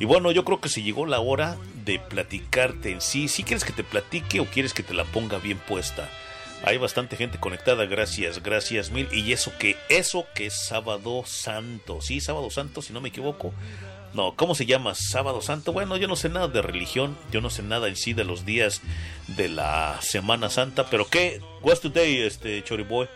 [0.00, 3.28] Y bueno, yo creo que se llegó la hora de platicarte en sí.
[3.28, 6.08] Si quieres que te platique o quieres que te la ponga bien puesta.
[6.64, 9.08] Hay bastante gente conectada, gracias, gracias mil.
[9.12, 12.00] Y eso que, eso que es sábado santo.
[12.00, 13.52] Sí, sábado santo, si no me equivoco.
[14.14, 14.94] No, ¿cómo se llama?
[14.94, 15.72] Sábado Santo.
[15.72, 18.44] Bueno, yo no sé nada de religión, yo no sé nada en sí de los
[18.44, 18.80] días
[19.28, 21.40] de la Semana Santa, pero ¿qué?
[21.62, 23.08] What's today, este Choriboy?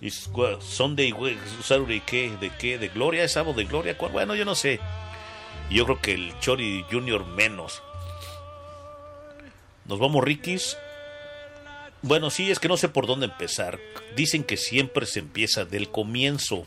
[0.00, 0.28] Is
[0.60, 1.14] Sunday,
[1.62, 2.30] Saturday, ¿qué?
[2.38, 2.78] ¿De qué?
[2.78, 3.24] ¿De gloria?
[3.24, 3.96] ¿Es sábado de gloria?
[4.12, 4.78] Bueno, yo no sé.
[5.70, 7.82] Yo creo que el Chori Junior menos.
[9.86, 10.76] Nos vamos, Rikis.
[12.02, 13.80] Bueno, sí, es que no sé por dónde empezar.
[14.14, 16.66] Dicen que siempre se empieza del comienzo.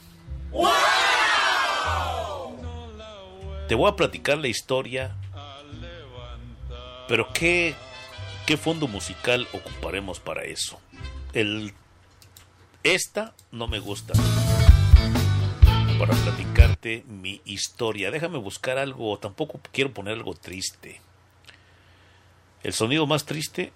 [3.69, 5.15] Te voy a platicar la historia.
[7.07, 7.75] Pero ¿qué,
[8.47, 10.81] qué fondo musical ocuparemos para eso?
[11.33, 11.75] El,
[12.81, 14.13] esta no me gusta
[15.99, 18.09] para platicarte mi historia.
[18.09, 20.99] Déjame buscar algo, tampoco quiero poner algo triste.
[22.63, 23.71] El sonido más triste,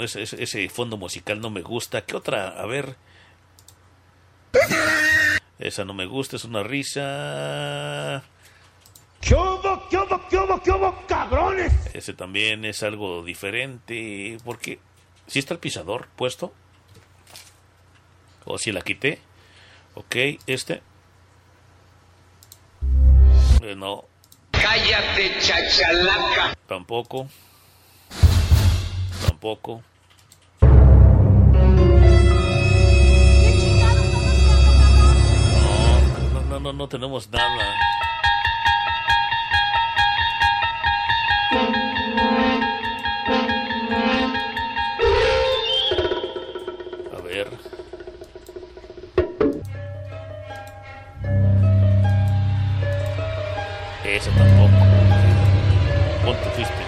[0.00, 2.04] ese, ese fondo musical no me gusta.
[2.04, 2.60] ¿Qué otra?
[2.60, 2.96] A ver.
[5.58, 8.22] Esa no me gusta, es una risa.
[9.20, 11.72] ¿Qué hubo, qué hubo, qué hubo, qué hubo, cabrones?
[11.94, 14.36] Ese también es algo diferente.
[14.44, 14.78] Porque
[15.26, 16.52] si está el pisador puesto.
[18.44, 19.18] O si la quité.
[19.94, 20.16] Ok,
[20.46, 20.82] este.
[23.62, 24.04] Eh, no.
[24.50, 26.54] Cállate, chachalaca.
[26.66, 27.28] Tampoco.
[29.26, 29.82] Tampoco.
[36.56, 37.74] No, no, no, tenemos nada.
[47.12, 47.48] A ver.
[54.02, 54.70] Ese tampoco.
[56.24, 56.85] ¿Cuánto fuiste?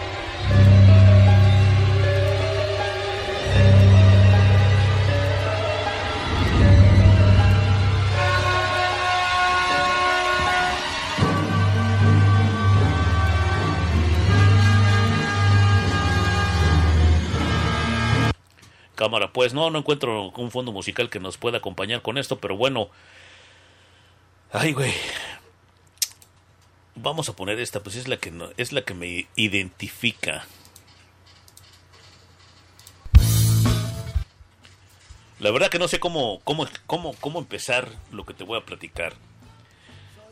[18.98, 22.56] Cámara, pues no, no encuentro un fondo musical que nos pueda acompañar con esto, pero
[22.56, 22.88] bueno.
[24.50, 24.92] Ay, güey.
[26.96, 30.48] Vamos a poner esta, pues es la que no, es la que me identifica.
[35.38, 38.64] La verdad que no sé cómo, cómo, cómo, cómo empezar lo que te voy a
[38.64, 39.14] platicar.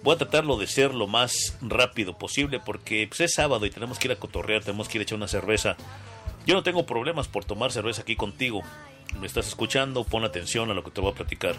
[0.02, 4.00] Voy a tratarlo de ser lo más rápido posible porque pues, es sábado y tenemos
[4.00, 5.76] que ir a cotorrear, tenemos que ir a echar una cerveza.
[6.46, 8.62] Yo no tengo problemas por tomar cerveza aquí contigo.
[9.20, 11.56] Me estás escuchando, pon atención a lo que te voy a platicar.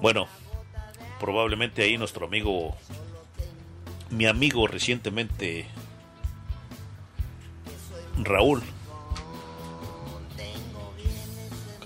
[0.00, 0.28] Bueno,
[1.18, 2.76] probablemente ahí nuestro amigo,
[4.10, 5.66] mi amigo recientemente,
[8.22, 8.62] Raúl.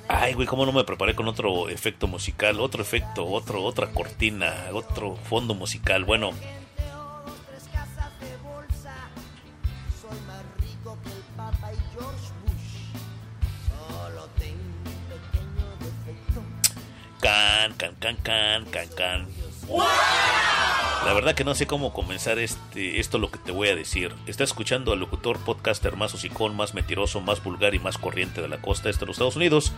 [0.07, 4.67] Ay, güey, cómo no me preparé con otro efecto musical, otro efecto, otro, otra cortina,
[4.73, 6.05] otro fondo musical.
[6.05, 6.33] Bueno,
[17.31, 19.27] can, can, can, can, can, can.
[21.05, 24.13] La verdad que no sé cómo comenzar este, esto lo que te voy a decir.
[24.27, 28.49] Estás escuchando al locutor podcaster más hocicón, más mentiroso, más vulgar y más corriente de
[28.49, 29.73] la costa este de los Estados Unidos.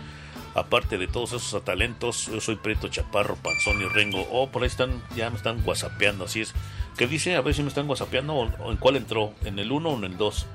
[0.54, 4.26] Aparte de todos esos talentos, yo soy Prieto Chaparro, Panzón y Rengo.
[4.30, 6.54] Oh, por ahí están, ya me están whatsappeando, así es.
[6.96, 7.36] ¿Qué dice?
[7.36, 9.96] A ver si me están whatsappeando o, o en cuál entró, en el 1 o
[9.98, 10.46] en el 2.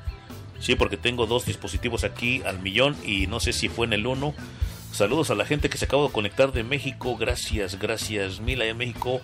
[0.60, 4.08] Sí, porque tengo dos dispositivos aquí al millón y no sé si fue en el
[4.08, 4.34] 1.
[4.98, 7.16] Saludos a la gente que se acaba de conectar de México.
[7.18, 8.40] Gracias, gracias.
[8.40, 9.22] Mil allá en México.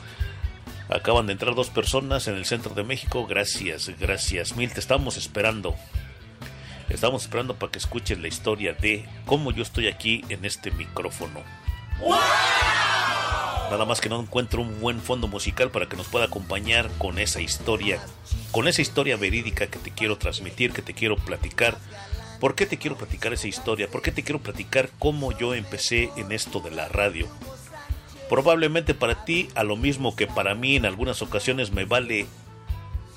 [0.87, 3.25] Acaban de entrar dos personas en el centro de México.
[3.25, 4.55] Gracias, gracias.
[4.55, 5.73] Mil, te estamos esperando.
[6.89, 11.41] Estamos esperando para que escuches la historia de cómo yo estoy aquí en este micrófono.
[13.71, 17.17] Nada más que no encuentro un buen fondo musical para que nos pueda acompañar con
[17.17, 17.99] esa historia,
[18.51, 21.79] con esa historia verídica que te quiero transmitir, que te quiero platicar.
[22.43, 23.87] ¿Por qué te quiero platicar esa historia?
[23.87, 27.25] ¿Por qué te quiero platicar cómo yo empecé en esto de la radio?
[28.27, 32.25] Probablemente para ti, a lo mismo que para mí en algunas ocasiones me vale,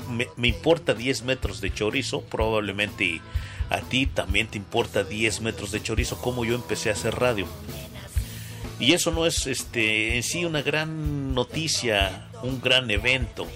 [0.09, 3.21] me, me importa 10 metros de chorizo, probablemente
[3.69, 7.49] a ti también te importa 10 metros de chorizo, como yo empecé a hacer radio.
[8.79, 13.49] Y eso no es este en sí una gran noticia, un gran evento.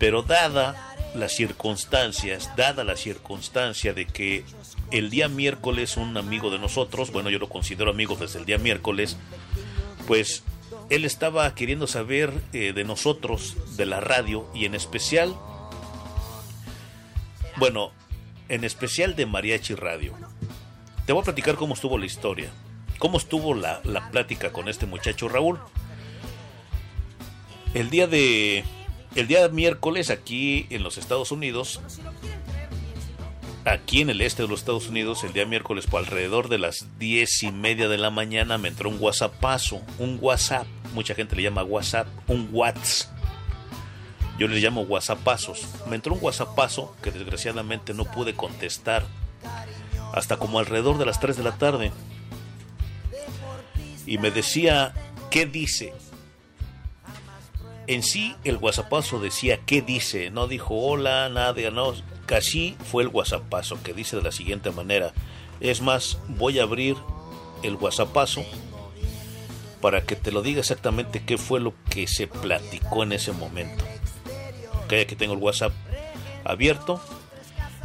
[0.00, 4.44] Pero dada las circunstancias, dada la circunstancia de que
[4.90, 8.58] el día miércoles un amigo de nosotros, bueno, yo lo considero amigo desde el día
[8.58, 9.16] miércoles,
[10.06, 10.42] pues
[10.90, 15.34] él estaba queriendo saber eh, de nosotros, de la radio, y en especial,
[17.56, 17.92] bueno,
[18.48, 20.14] en especial de Mariachi Radio.
[21.06, 22.50] Te voy a platicar cómo estuvo la historia,
[22.98, 25.58] cómo estuvo la, la plática con este muchacho Raúl.
[27.74, 28.64] El día de.
[29.14, 31.80] El día miércoles aquí en los Estados Unidos.
[33.64, 36.86] Aquí en el este de los Estados Unidos, el día miércoles, por alrededor de las
[36.98, 41.42] diez y media de la mañana, me entró un WhatsAppazo, un WhatsApp, mucha gente le
[41.42, 43.12] llama WhatsApp, un WhatsApp.
[44.38, 45.66] Yo les llamo WhatsAppazos.
[45.88, 49.04] Me entró un WhatsAppazo que desgraciadamente no pude contestar
[50.12, 51.92] hasta como alrededor de las 3 de la tarde.
[54.06, 54.94] Y me decía,
[55.30, 55.92] ¿qué dice?
[57.86, 60.30] En sí, el WhatsAppazo decía, ¿qué dice?
[60.30, 61.94] No dijo hola, nada, no.
[62.26, 65.12] Casi fue el WhatsAppazo que dice de la siguiente manera.
[65.60, 66.96] Es más, voy a abrir
[67.62, 68.44] el WhatsAppazo
[69.80, 73.84] para que te lo diga exactamente qué fue lo que se platicó en ese momento.
[74.84, 75.72] Ok, aquí tengo el WhatsApp
[76.44, 77.00] abierto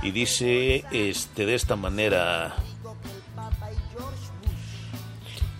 [0.04, 2.56] y dice este de esta manera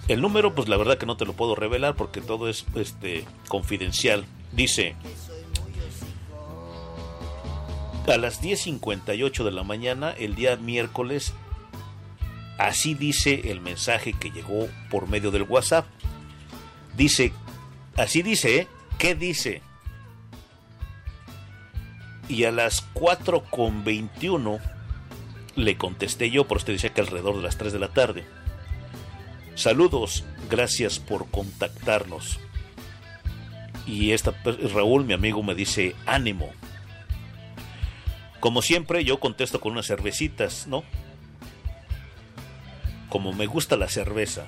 [0.08, 3.26] el número pues la verdad que no te lo puedo revelar porque todo es este
[3.48, 4.96] confidencial dice
[8.08, 11.34] a las 10.58 de la mañana el día miércoles
[12.58, 15.86] así dice el mensaje que llegó por medio del WhatsApp
[16.96, 17.34] dice
[17.98, 18.68] así dice ¿eh?
[18.98, 19.62] ¿qué dice?
[22.30, 24.60] y a las 4.21
[25.56, 28.26] le contesté yo, por usted decía que alrededor de las 3 de la tarde.
[29.58, 32.40] Saludos, gracias por contactarnos.
[33.88, 34.32] Y esta
[34.72, 36.52] Raúl, mi amigo, me dice ánimo.
[38.40, 40.84] Como siempre, yo contesto con unas cervecitas, ¿no?
[43.10, 44.46] Como me gusta la cerveza.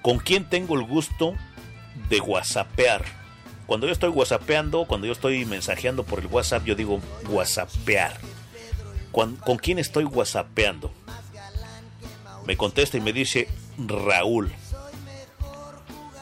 [0.00, 1.34] ¿Con quién tengo el gusto
[2.08, 3.04] de whatsappear?
[3.66, 8.18] Cuando yo estoy whatsappeando, cuando yo estoy mensajeando por el WhatsApp, yo digo whatsappear.
[9.12, 10.90] ¿Con, ¿con quién estoy whatsappeando?
[12.46, 13.48] Me contesta y me dice
[13.78, 14.52] Raúl.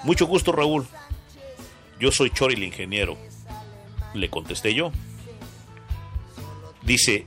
[0.05, 0.87] Mucho gusto, Raúl.
[1.99, 3.17] Yo soy Chori el ingeniero.
[4.15, 4.93] Le contesté yo.
[6.83, 7.27] Dice,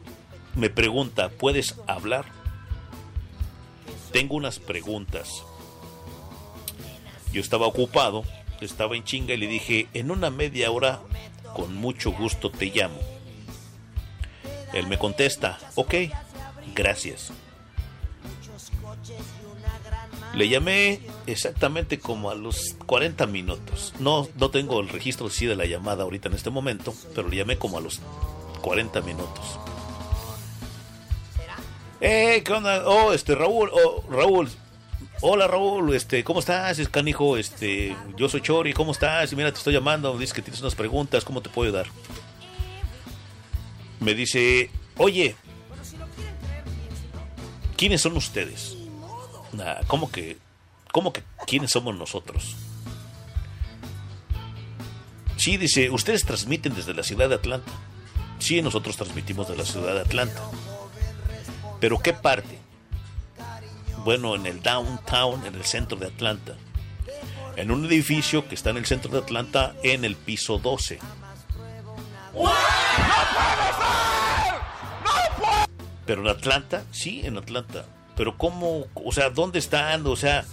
[0.56, 2.26] me pregunta, ¿puedes hablar?
[4.16, 5.44] tengo unas preguntas.
[7.34, 8.24] Yo estaba ocupado,
[8.62, 11.02] estaba en chinga y le dije, en una media hora,
[11.54, 12.98] con mucho gusto te llamo.
[14.72, 15.96] Él me contesta, ok,
[16.74, 17.34] gracias.
[20.36, 23.94] Le llamé exactamente como a los 40 minutos.
[24.00, 27.38] No, no tengo el registro sí de la llamada ahorita en este momento, pero le
[27.38, 28.02] llamé como a los
[28.62, 29.60] 40 minutos.
[32.02, 32.86] Eh, ¿qué onda?
[32.86, 34.50] Oh, este Raúl, oh, Raúl.
[35.22, 36.78] Hola Raúl, este, ¿cómo estás?
[36.80, 39.32] Es canijo, este, yo soy Chori, ¿cómo estás?
[39.32, 41.88] Y mira, te estoy llamando, dices que tienes unas preguntas, ¿cómo te puedo ayudar?
[44.02, 45.38] Me dice, oye,
[47.78, 48.75] ¿quiénes son ustedes?
[49.56, 50.38] Nah, ¿Cómo que,
[50.92, 52.56] cómo que quiénes somos nosotros?
[55.38, 57.72] Sí, dice, ustedes transmiten desde la ciudad de Atlanta.
[58.40, 60.42] Sí, nosotros transmitimos de la ciudad de Atlanta.
[61.80, 62.60] ¿Pero qué parte?
[64.04, 66.56] Bueno, en el downtown, en el centro de Atlanta.
[67.56, 71.00] En un edificio que está en el centro de Atlanta, en el piso 12.
[76.06, 77.86] Pero en Atlanta, sí, en Atlanta.
[78.16, 80.06] Pero cómo, o sea, ¿dónde están?
[80.08, 80.46] O sea,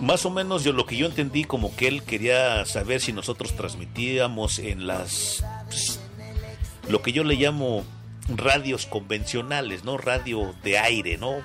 [0.00, 3.54] más o menos yo lo que yo entendí como que él quería saber si nosotros
[3.56, 6.00] transmitíamos en las pues,
[6.88, 7.84] lo que yo le llamo
[8.28, 9.98] radios convencionales, ¿no?
[9.98, 11.36] Radio de aire, ¿no?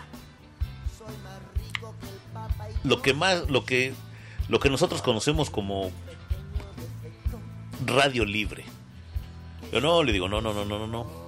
[2.83, 3.93] Lo que más lo que
[4.49, 5.91] lo que nosotros conocemos como
[7.85, 8.65] radio libre.
[9.71, 11.22] Yo no le digo, no, no, no, no, no, no.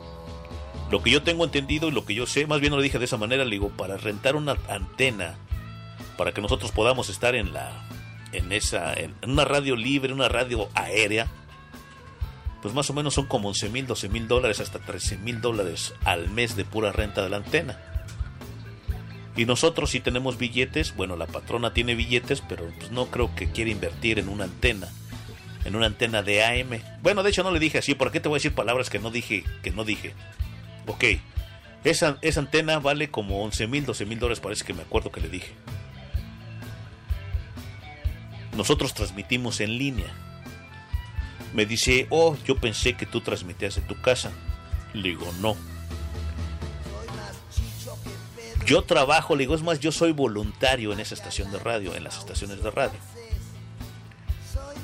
[0.91, 3.06] Lo que yo tengo entendido y lo que yo sé, más bien lo dije de
[3.06, 5.36] esa manera, le digo, para rentar una antena,
[6.18, 7.88] para que nosotros podamos estar en la,
[8.32, 11.28] en esa, en una radio libre, una radio aérea,
[12.62, 15.94] pues más o menos son como 11 mil, 12 mil dólares, hasta 13 mil dólares
[16.03, 17.80] al mes de pura renta de la antena.
[19.38, 23.52] Y nosotros si tenemos billetes, bueno, la patrona tiene billetes, pero pues no creo que
[23.52, 24.88] quiera invertir en una antena,
[25.66, 26.82] en una antena de AM.
[27.02, 28.99] Bueno, de hecho no le dije así, ¿por qué te voy a decir palabras que
[28.99, 30.14] no dije, que no dije?
[30.88, 31.03] Ok,
[31.84, 35.22] esa, esa antena vale como 11 mil, 12 mil dólares, parece que me acuerdo que
[35.22, 35.53] le dije.
[38.56, 40.14] Nosotros transmitimos en línea.
[41.53, 44.32] Me dice, oh, yo pensé que tú transmitías en tu casa.
[44.94, 45.56] Le digo, no.
[48.66, 52.03] Yo trabajo, le digo, es más, yo soy voluntario en esa estación de radio, en
[52.03, 52.98] las estaciones de radio.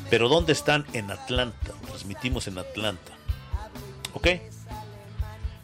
[0.09, 0.85] Pero ¿dónde están?
[0.93, 1.71] En Atlanta.
[1.87, 3.13] Transmitimos en Atlanta.
[4.13, 4.27] ¿Ok?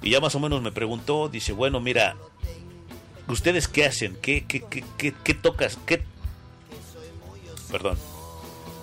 [0.01, 2.15] Y ya más o menos me preguntó, dice, bueno, mira,
[3.27, 4.17] ¿ustedes qué hacen?
[4.21, 5.77] ¿Qué, qué, qué, qué, qué tocas?
[5.85, 6.03] ¿Qué?
[7.71, 7.97] Perdón.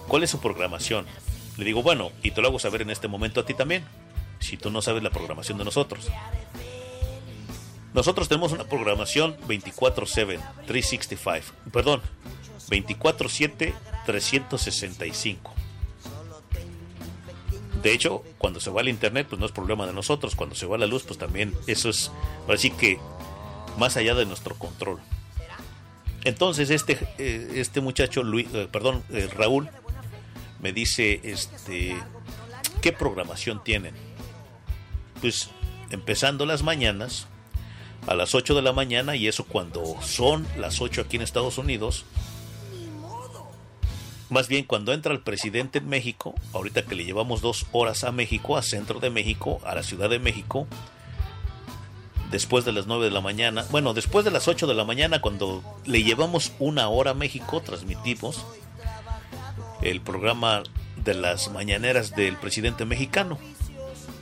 [0.08, 1.06] ¿Cuál es su programación?
[1.56, 3.84] Le digo, bueno, y te lo hago saber en este momento a ti también,
[4.40, 6.08] si tú no sabes la programación de nosotros.
[7.94, 12.02] Nosotros tenemos una programación 24/7, 365, perdón,
[12.68, 13.72] 24/7,
[14.04, 15.53] 365.
[17.84, 20.34] De hecho, cuando se va al internet, pues no es problema de nosotros.
[20.34, 22.10] Cuando se va la luz, pues también eso es,
[22.48, 22.98] así que
[23.78, 25.00] más allá de nuestro control.
[26.24, 29.68] Entonces este eh, este muchacho, Luis, eh, perdón, eh, Raúl,
[30.60, 31.94] me dice, este,
[32.80, 33.94] ¿qué programación tienen?
[35.20, 35.50] Pues
[35.90, 37.26] empezando las mañanas
[38.06, 41.58] a las 8 de la mañana y eso cuando son las 8 aquí en Estados
[41.58, 42.06] Unidos.
[44.30, 48.12] Más bien cuando entra el presidente en México, ahorita que le llevamos dos horas a
[48.12, 50.66] México, a centro de México, a la Ciudad de México,
[52.30, 55.20] después de las 9 de la mañana, bueno, después de las 8 de la mañana,
[55.20, 58.44] cuando le llevamos una hora a México, transmitimos
[59.82, 60.62] el programa
[60.96, 63.38] de las mañaneras del presidente mexicano.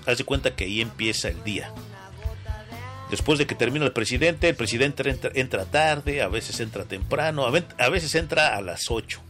[0.05, 1.73] Hace cuenta que ahí empieza el día.
[3.09, 7.89] Después de que termina el presidente, el presidente entra, tarde, a veces entra temprano, a
[7.89, 9.21] veces entra a las 8,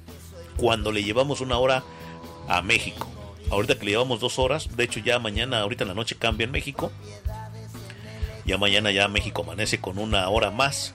[0.57, 1.83] cuando le llevamos una hora
[2.49, 3.09] a México.
[3.51, 6.45] Ahorita que le llevamos dos horas, de hecho ya mañana, ahorita en la noche cambia
[6.45, 6.91] en México.
[8.45, 10.95] Ya mañana ya México amanece con una hora más.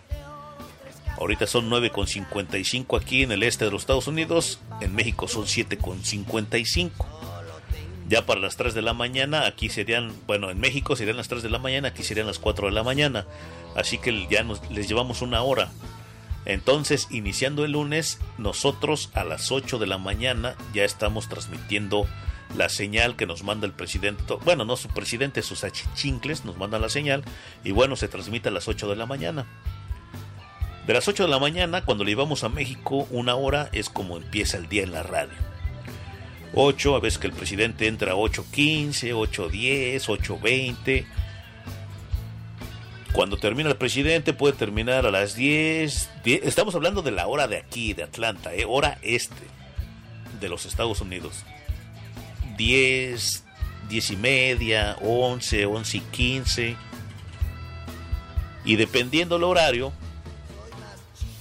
[1.17, 4.59] Ahorita son 9.55 aquí en el este de los Estados Unidos.
[4.81, 6.91] En México son 7.55.
[8.07, 11.43] Ya para las 3 de la mañana, aquí serían, bueno, en México serían las 3
[11.43, 13.25] de la mañana, aquí serían las 4 de la mañana.
[13.75, 15.71] Así que ya nos, les llevamos una hora.
[16.45, 22.07] Entonces, iniciando el lunes, nosotros a las 8 de la mañana ya estamos transmitiendo
[22.55, 24.23] la señal que nos manda el presidente.
[24.45, 27.23] Bueno, no su presidente, sus achichincles nos mandan la señal.
[27.63, 29.45] Y bueno, se transmite a las 8 de la mañana.
[30.85, 34.15] De las 8 de la mañana, cuando le íbamos a México, una hora es como
[34.15, 35.37] empieza el día en la radio.
[36.53, 41.05] 8, a veces que el presidente entra a 8.15, 8.10, 8.20.
[43.13, 47.47] Cuando termina el presidente puede terminar a las 10, 10 estamos hablando de la hora
[47.47, 48.65] de aquí, de Atlanta, ¿eh?
[48.67, 49.35] hora este
[50.39, 51.43] de los Estados Unidos.
[52.57, 53.43] 10,
[53.89, 56.75] 10 y media, 11, 11 y 15.
[58.65, 59.93] Y dependiendo el horario,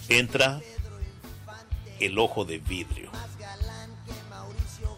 [0.08, 0.60] entra
[2.00, 3.10] el ojo de vidrio.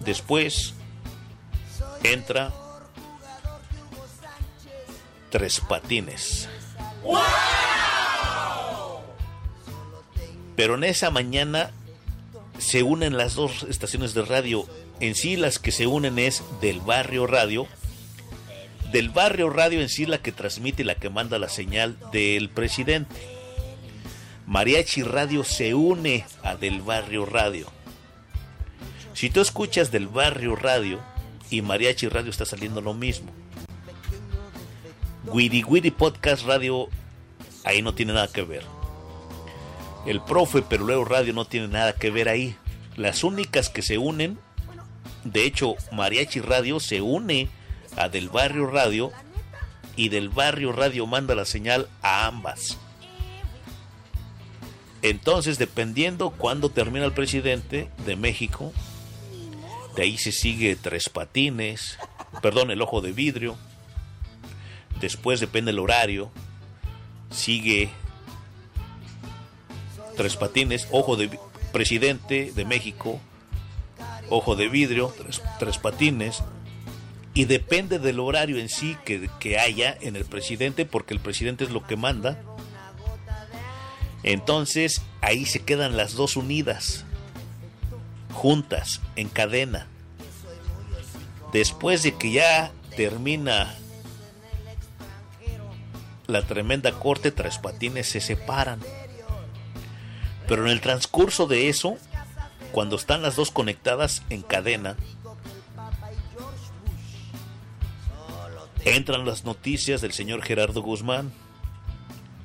[0.00, 0.74] Después
[2.02, 2.52] entra
[5.30, 6.48] tres patines.
[10.56, 11.70] Pero en esa mañana
[12.58, 14.66] se unen las dos estaciones de radio.
[15.00, 17.68] En sí las que se unen es del barrio radio.
[18.90, 22.48] Del barrio radio en sí la que transmite y la que manda la señal del
[22.48, 23.14] presidente.
[24.48, 27.70] Mariachi Radio se une a Del Barrio Radio.
[29.12, 31.00] Si tú escuchas Del Barrio Radio
[31.50, 33.30] y Mariachi Radio está saliendo lo mismo.
[35.32, 36.88] Wiri Podcast Radio
[37.64, 38.62] ahí no tiene nada que ver.
[40.06, 42.56] El profe Perulero Radio no tiene nada que ver ahí.
[42.96, 44.38] Las únicas que se unen,
[45.24, 47.48] de hecho, Mariachi Radio se une
[47.96, 49.12] a Del Barrio Radio
[49.96, 52.78] y Del Barrio Radio manda la señal a ambas.
[55.02, 58.72] Entonces, dependiendo cuándo termina el presidente de México,
[59.94, 61.98] de ahí se sigue Tres Patines,
[62.42, 63.56] perdón, el Ojo de Vidrio.
[65.00, 66.30] Después depende el horario,
[67.30, 67.90] sigue
[70.16, 71.38] Tres Patines, Ojo de
[71.72, 73.20] Presidente de México,
[74.30, 75.14] Ojo de Vidrio,
[75.58, 76.42] Tres, Patines.
[77.34, 81.62] Y depende del horario en sí que, que haya en el presidente, porque el presidente
[81.62, 82.42] es lo que manda.
[84.24, 87.04] Entonces ahí se quedan las dos unidas,
[88.32, 89.86] juntas, en cadena.
[91.52, 93.76] Después de que ya termina
[96.28, 98.80] la tremenda corte, Tres Patines se separan.
[100.46, 101.96] Pero en el transcurso de eso,
[102.70, 104.96] cuando están las dos conectadas en cadena,
[108.84, 111.32] entran las noticias del señor Gerardo Guzmán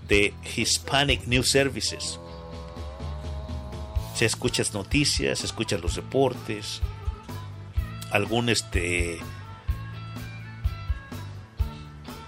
[0.07, 2.19] de Hispanic News Services.
[4.15, 6.81] Se escuchas noticias, se escuchan los reportes,
[8.11, 9.19] algún este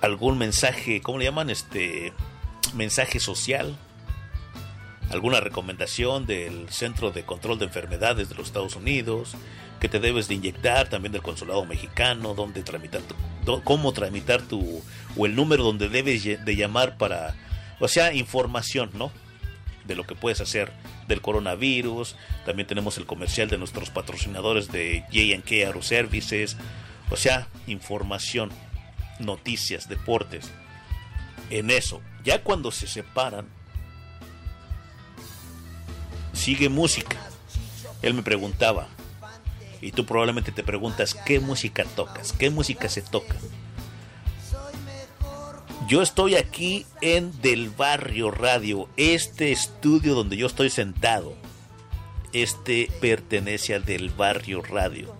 [0.05, 1.49] algún mensaje, ¿cómo le llaman?
[1.49, 2.13] Este
[2.73, 3.75] mensaje social,
[5.09, 9.35] alguna recomendación del Centro de Control de Enfermedades de los Estados Unidos,
[9.79, 14.81] que te debes de inyectar, también del consulado mexicano, donde tramitar tu, cómo tramitar tu
[15.17, 17.35] o el número donde debes de llamar para
[17.79, 19.11] o sea, información, ¿no?
[19.85, 20.71] De lo que puedes hacer
[21.07, 22.15] del coronavirus.
[22.45, 26.57] También tenemos el comercial de nuestros patrocinadores de JK Aero Services.
[27.09, 28.49] O sea, información,
[29.19, 30.51] noticias, deportes.
[31.49, 33.47] En eso, ya cuando se separan,
[36.33, 37.17] sigue música.
[38.01, 38.87] Él me preguntaba,
[39.81, 42.33] y tú probablemente te preguntas, ¿qué música tocas?
[42.33, 43.35] ¿Qué música se toca?
[45.87, 51.35] Yo estoy aquí en Del Barrio Radio, este estudio donde yo estoy sentado.
[52.33, 55.15] Este pertenece al Del Barrio Radio.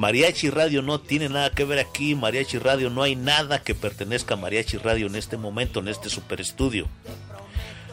[0.00, 4.32] Mariachi Radio no tiene nada que ver aquí, Mariachi Radio no hay nada que pertenezca
[4.32, 6.88] a Mariachi Radio en este momento, en este super estudio.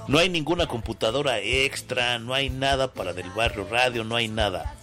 [0.07, 4.73] No hay ninguna computadora extra, no hay nada para Del Barrio Radio, no hay nada.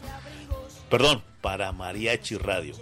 [0.90, 2.74] Perdón, para Mariachi Radio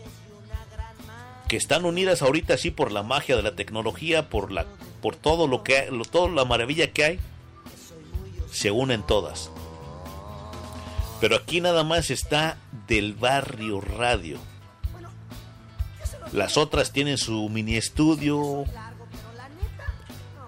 [1.49, 4.67] que están unidas ahorita sí por la magia de la tecnología, por la
[5.03, 7.21] por todo lo que lo, toda la maravilla que hay,
[8.51, 9.53] se unen todas.
[11.23, 12.57] Pero aquí nada más está
[12.89, 14.41] del barrio radio.
[16.33, 18.65] Las otras tienen su mini estudio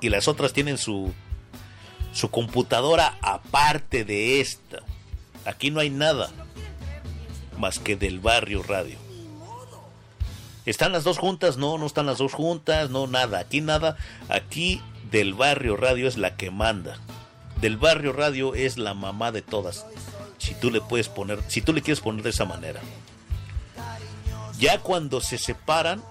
[0.01, 1.15] y las otras tienen su
[2.13, 4.81] su computadora aparte de esta.
[5.45, 6.33] Aquí no hay nada
[7.57, 8.99] más que del barrio radio.
[10.67, 11.57] ¿Están las dos juntas?
[11.57, 13.39] No, no están las dos juntas, no, nada.
[13.39, 13.97] Aquí nada.
[14.29, 14.83] Aquí
[15.13, 16.99] del barrio radio es la que manda.
[17.61, 19.87] Del barrio radio es la mamá de todas.
[20.39, 22.81] Si tú le puedes poner, si tú le quieres poner de esa manera.
[24.59, 26.03] Ya cuando se separan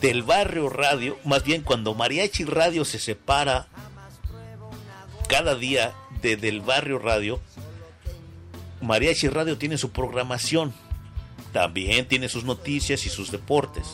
[0.00, 3.68] del barrio radio, más bien cuando Mariachi Radio se separa
[5.28, 7.40] cada día de del barrio radio,
[8.80, 10.74] Mariachi Radio tiene su programación
[11.52, 13.84] también tiene sus noticias y sus deportes.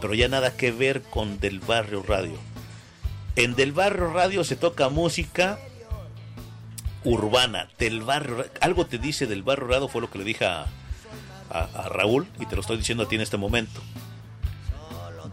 [0.00, 2.38] Pero ya nada que ver con Del Barrio Radio.
[3.36, 5.58] En Del Barrio Radio se toca música
[7.04, 7.68] urbana.
[7.78, 10.66] Del barrio, algo te dice del Barrio Radio, fue lo que le dije a,
[11.50, 13.80] a, Raúl y te lo estoy diciendo a ti en este momento.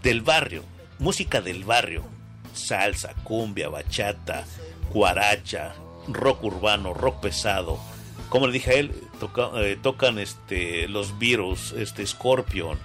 [0.01, 0.63] del barrio,
[0.99, 2.05] música del barrio,
[2.53, 4.45] salsa, cumbia, bachata,
[4.93, 5.73] guaracha,
[6.07, 7.79] rock urbano, rock pesado.
[8.29, 8.91] Como le dije a él,
[9.57, 12.77] eh, tocan este, los Beatles, este, Scorpion,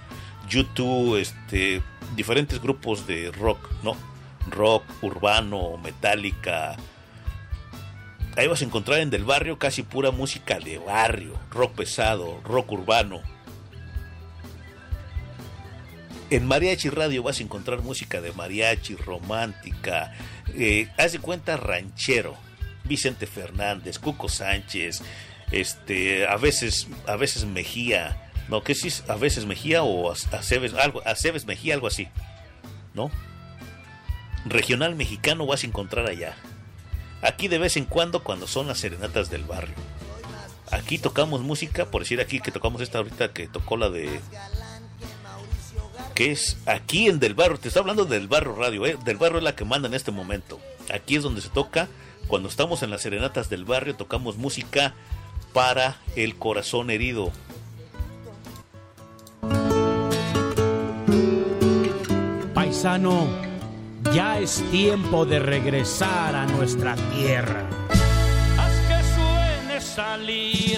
[0.49, 1.81] YouTube, este,
[2.15, 3.95] diferentes grupos de rock, ¿no?
[4.49, 6.77] Rock urbano, metálica.
[8.37, 12.71] Ahí vas a encontrar en Del Barrio casi pura música de barrio, rock pesado, rock
[12.71, 13.21] urbano.
[16.29, 20.13] En Mariachi Radio vas a encontrar música de mariachi, romántica,
[20.55, 22.37] eh, haz de cuenta ranchero,
[22.85, 25.01] Vicente Fernández, Cuco Sánchez,
[25.51, 30.15] este, a veces, a veces Mejía, no, que sí, es a veces Mejía o a,
[30.81, 31.01] algo,
[31.45, 32.07] Mejía, algo así,
[32.93, 33.11] ¿no?
[34.45, 36.37] Regional mexicano vas a encontrar allá.
[37.21, 39.75] Aquí de vez en cuando, cuando son las serenatas del barrio.
[40.71, 44.21] Aquí tocamos música, por decir aquí que tocamos esta ahorita que tocó la de
[46.15, 48.97] que es aquí en Del Barrio, te estoy hablando del Barrio Radio, ¿eh?
[49.05, 50.59] Del Barrio es la que manda en este momento.
[50.93, 51.87] Aquí es donde se toca,
[52.27, 54.93] cuando estamos en las serenatas del barrio, tocamos música
[55.53, 57.31] para el corazón herido.
[62.53, 63.27] Paisano,
[64.13, 67.67] ya es tiempo de regresar a nuestra tierra.
[68.57, 70.70] Haz que suene salir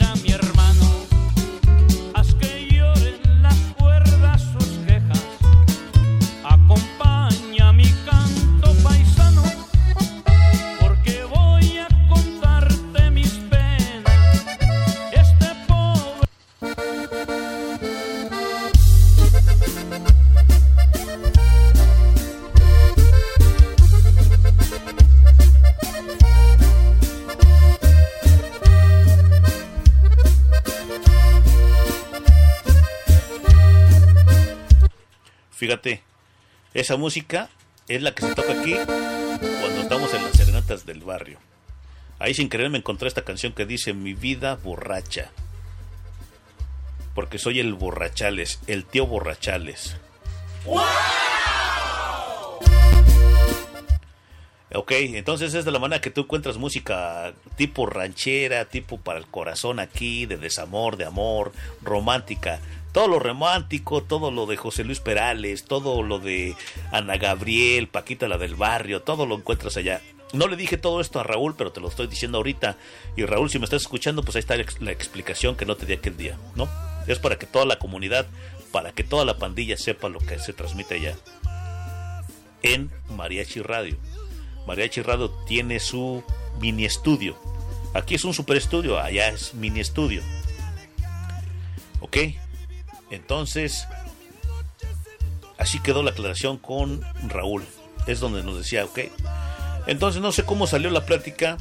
[35.73, 36.03] Fíjate,
[36.75, 37.49] esa música
[37.87, 41.39] es la que se toca aquí cuando estamos en las serenatas del barrio.
[42.19, 45.31] Ahí sin querer me encontré esta canción que dice Mi vida borracha.
[47.15, 49.97] Porque soy el borrachales, el tío borrachales.
[54.75, 59.25] Ok, entonces es de la manera que tú encuentras música tipo ranchera, tipo para el
[59.25, 61.51] corazón aquí, de desamor, de amor,
[61.81, 62.59] romántica.
[62.93, 66.55] Todo lo romántico, todo lo de José Luis Perales, todo lo de
[66.91, 69.99] Ana Gabriel, Paquita la del barrio, todo lo encuentras allá.
[70.31, 72.77] No le dije todo esto a Raúl, pero te lo estoy diciendo ahorita.
[73.15, 75.75] Y Raúl, si me estás escuchando, pues ahí está la ex- la explicación que no
[75.75, 76.69] te di aquel día, ¿no?
[77.07, 78.27] Es para que toda la comunidad,
[78.71, 81.15] para que toda la pandilla sepa lo que se transmite allá.
[82.63, 83.97] En Mariachi Radio.
[84.67, 86.23] Mariachi Radio tiene su
[86.59, 87.37] mini estudio.
[87.93, 90.21] Aquí es un super estudio, allá es mini estudio.
[91.99, 92.17] ¿Ok?
[93.13, 93.87] Entonces,
[95.59, 97.63] así quedó la aclaración con Raúl.
[98.07, 98.99] Es donde nos decía, ok.
[99.85, 101.57] Entonces no sé cómo salió la plática,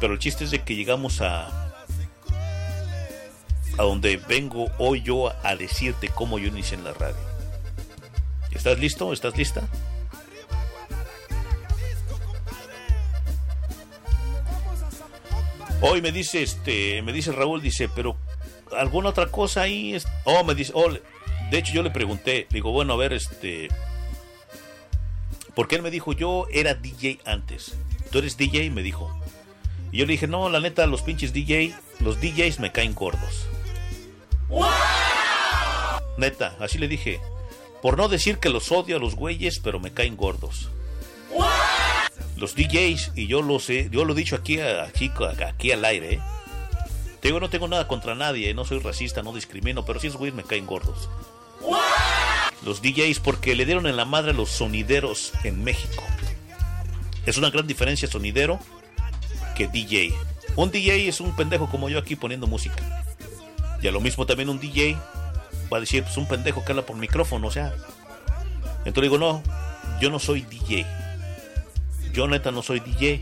[0.00, 1.62] pero el chiste es de que llegamos a
[3.78, 7.16] a donde vengo hoy yo a decirte cómo yo inicié en la radio.
[8.50, 9.12] ¿Estás listo?
[9.12, 9.68] ¿Estás lista?
[15.82, 18.16] Hoy me dice este, me dice Raúl, dice, pero
[18.72, 22.94] alguna otra cosa ahí, oh, me dice, oh, de hecho yo le pregunté, digo, bueno,
[22.94, 23.68] a ver, este,
[25.54, 27.76] porque él me dijo, yo era DJ antes,
[28.10, 29.10] tú eres DJ, me dijo,
[29.92, 33.46] y yo le dije, no, la neta, los pinches DJ, los DJs me caen gordos,
[36.18, 37.20] neta, así le dije,
[37.82, 40.70] por no decir que los odio a los güeyes, pero me caen gordos.
[42.36, 45.10] Los DJs, y yo lo sé, yo lo he dicho aquí, aquí,
[45.46, 46.20] aquí al aire, ¿eh?
[47.26, 48.54] Digo, no tengo nada contra nadie, ¿eh?
[48.54, 51.08] no soy racista, no discrimino, pero sí esos güeyes me caen gordos.
[52.64, 56.04] Los DJs porque le dieron en la madre a los sonideros en México.
[57.26, 58.60] Es una gran diferencia sonidero
[59.56, 60.14] que DJ.
[60.54, 63.04] Un DJ es un pendejo como yo aquí poniendo música.
[63.82, 64.96] Y a lo mismo también un DJ
[65.72, 67.74] va a decir, pues un pendejo que habla por micrófono, o sea.
[68.84, 69.42] Entonces digo, no,
[70.00, 70.86] yo no soy DJ.
[72.12, 73.20] Yo neta no soy DJ.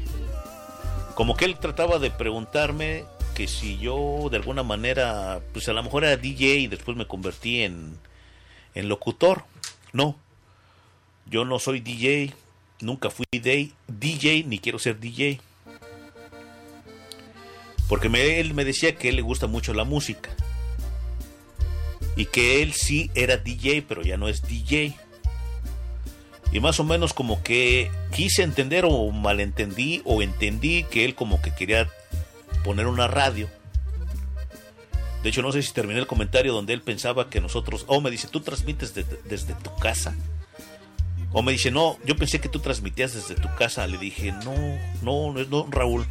[1.15, 5.83] Como que él trataba de preguntarme que si yo de alguna manera, pues a lo
[5.83, 7.99] mejor era DJ y después me convertí en,
[8.75, 9.45] en locutor.
[9.93, 10.17] No,
[11.27, 12.33] yo no soy DJ,
[12.81, 15.41] nunca fui DJ, ni quiero ser DJ.
[17.89, 20.31] Porque me- él me decía que él le gusta mucho la música.
[22.17, 24.95] Y que él sí era DJ, pero ya no es DJ.
[26.53, 31.43] Y más o menos como que quise entender o malentendí o entendí que él como
[31.43, 31.91] que quería
[32.65, 33.49] poner una radio.
[35.23, 38.11] De hecho, no sé si terminé el comentario donde él pensaba que nosotros, o me
[38.11, 40.15] dice, tú transmites de- desde tu casa.
[41.33, 43.87] O me dice, no, yo pensé que tú transmitías desde tu casa.
[43.87, 44.55] Le dije, no,
[45.03, 46.07] no, no, no, Raúl.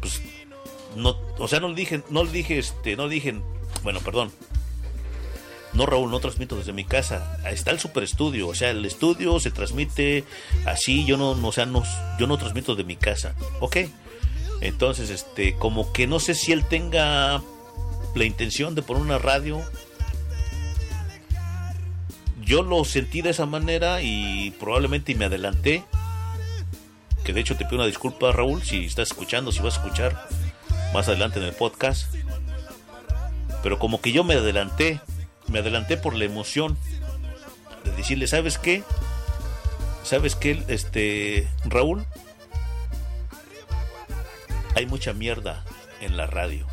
[0.00, 0.20] Pues,
[0.96, 3.34] no, o sea, no le dije, no le dije, este, no le dije,
[3.82, 4.32] bueno, perdón.
[5.72, 7.36] No, Raúl, no transmito desde mi casa.
[7.50, 8.46] Está el super estudio.
[8.46, 10.22] O sea, el estudio se transmite
[10.66, 11.04] así.
[11.04, 11.82] Yo no, no, o sea, no,
[12.16, 13.34] yo no transmito de mi casa.
[13.60, 13.78] Ok.
[14.60, 17.42] Entonces, este, como que no sé si él tenga
[18.14, 19.62] la intención de poner una radio.
[22.42, 25.84] Yo lo sentí de esa manera y probablemente me adelanté.
[27.24, 30.28] Que de hecho te pido una disculpa, Raúl, si estás escuchando, si vas a escuchar
[30.92, 32.14] más adelante en el podcast.
[33.62, 35.00] Pero como que yo me adelanté,
[35.48, 36.76] me adelanté por la emoción
[37.84, 38.82] de decirle, ¿sabes qué?
[40.02, 42.04] ¿Sabes qué, este, Raúl?
[44.74, 45.64] Hay mucha mierda
[46.00, 46.66] en la radio.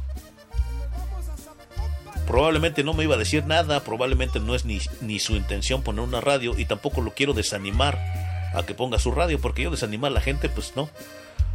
[2.27, 6.01] Probablemente no me iba a decir nada, probablemente no es ni, ni su intención poner
[6.01, 7.97] una radio y tampoco lo quiero desanimar
[8.53, 10.89] a que ponga su radio, porque yo desanimar a la gente, pues no.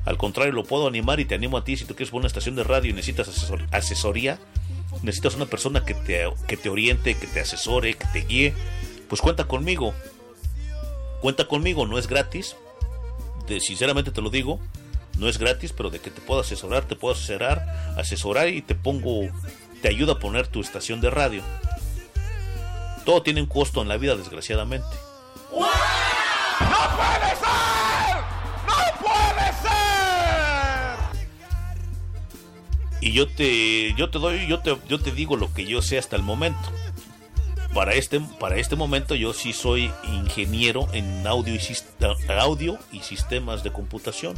[0.04, 2.26] Al contrario, lo puedo animar y te animo a ti si tú quieres poner una
[2.28, 4.38] estación de radio y necesitas asesor- asesoría,
[5.02, 8.54] necesitas una persona que te, que te oriente, que te asesore, que te guíe,
[9.08, 9.94] pues cuenta conmigo.
[11.20, 12.54] Cuenta conmigo, no es gratis.
[13.60, 14.60] Sinceramente te lo digo,
[15.18, 18.74] no es gratis, pero de que te puedo asesorar, te puedo asesorar, asesorar y te
[18.74, 19.28] pongo,
[19.82, 21.42] te ayuda a poner tu estación de radio.
[23.04, 24.86] Todo tiene un costo en la vida, desgraciadamente.
[25.50, 25.66] ¡No
[26.96, 28.16] puede ser!
[28.66, 30.96] ¡No puede ser!
[33.00, 35.98] Y yo te, yo te doy, yo te, yo te digo lo que yo sé
[35.98, 36.72] hasta el momento.
[37.72, 41.60] Para este, para este momento yo sí soy ingeniero en audio y,
[42.38, 44.34] audio y sistemas de computación.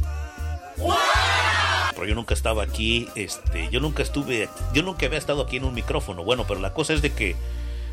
[1.93, 5.65] Pero yo nunca estaba aquí, este, yo nunca estuve, yo nunca había estado aquí en
[5.65, 6.23] un micrófono.
[6.23, 7.35] Bueno, pero la cosa es de que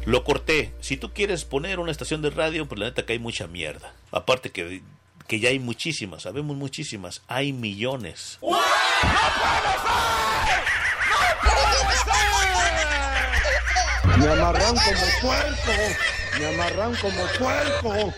[0.05, 0.73] lo corté.
[0.81, 3.93] Si tú quieres poner una estación de radio, pues la neta que hay mucha mierda.
[4.13, 4.83] Aparte que,
[5.27, 8.39] que ya hay muchísimas, sabemos muchísimas, hay millones.
[14.19, 15.73] Me amarran como puerco.
[16.39, 18.15] Me amarran como puerco.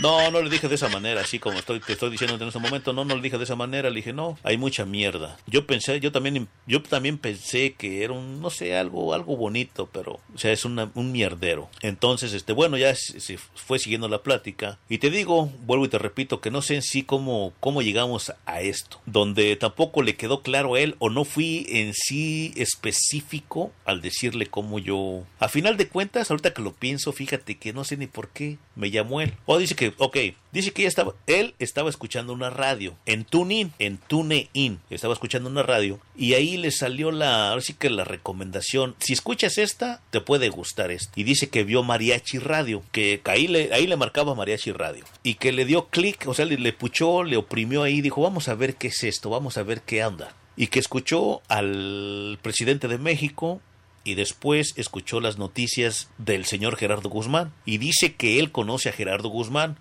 [0.00, 2.58] No, no le dije de esa manera, así como estoy, te estoy diciendo en este
[2.58, 5.36] momento, no, no le dije de esa manera, le dije, no, hay mucha mierda.
[5.46, 9.88] Yo pensé, yo también, yo también pensé que era un, no sé, algo, algo bonito,
[9.92, 11.68] pero, o sea, es una- un mierdero.
[11.82, 14.78] Entonces, este, bueno, ya se, fue siguiendo la plática.
[14.88, 18.32] Y te digo, vuelvo y te repito, que no sé en sí cómo, cómo llegamos
[18.46, 23.72] a esto, donde tampoco le quedó claro a él, o no fui en sí específico
[23.84, 27.84] al decirle cómo yo, a final de cuentas, ahorita que lo pienso, fíjate que no
[27.84, 29.34] sé ni por qué me llamó él.
[29.46, 30.16] O dice que, ok,
[30.52, 35.62] dice que estaba, él estaba escuchando una radio en TuneIn, en TuneIn, estaba escuchando una
[35.62, 40.20] radio y ahí le salió la, ahora sí que la recomendación, si escuchas esta, te
[40.20, 41.12] puede gustar esta.
[41.16, 45.34] Y dice que vio Mariachi Radio, que ahí le, ahí le marcaba Mariachi Radio y
[45.34, 48.54] que le dio clic, o sea, le, le puchó, le oprimió ahí, dijo, vamos a
[48.54, 50.34] ver qué es esto, vamos a ver qué anda.
[50.56, 53.62] Y que escuchó al presidente de México,
[54.04, 58.92] y después escuchó las noticias del señor Gerardo Guzmán y dice que él conoce a
[58.92, 59.78] Gerardo Guzmán.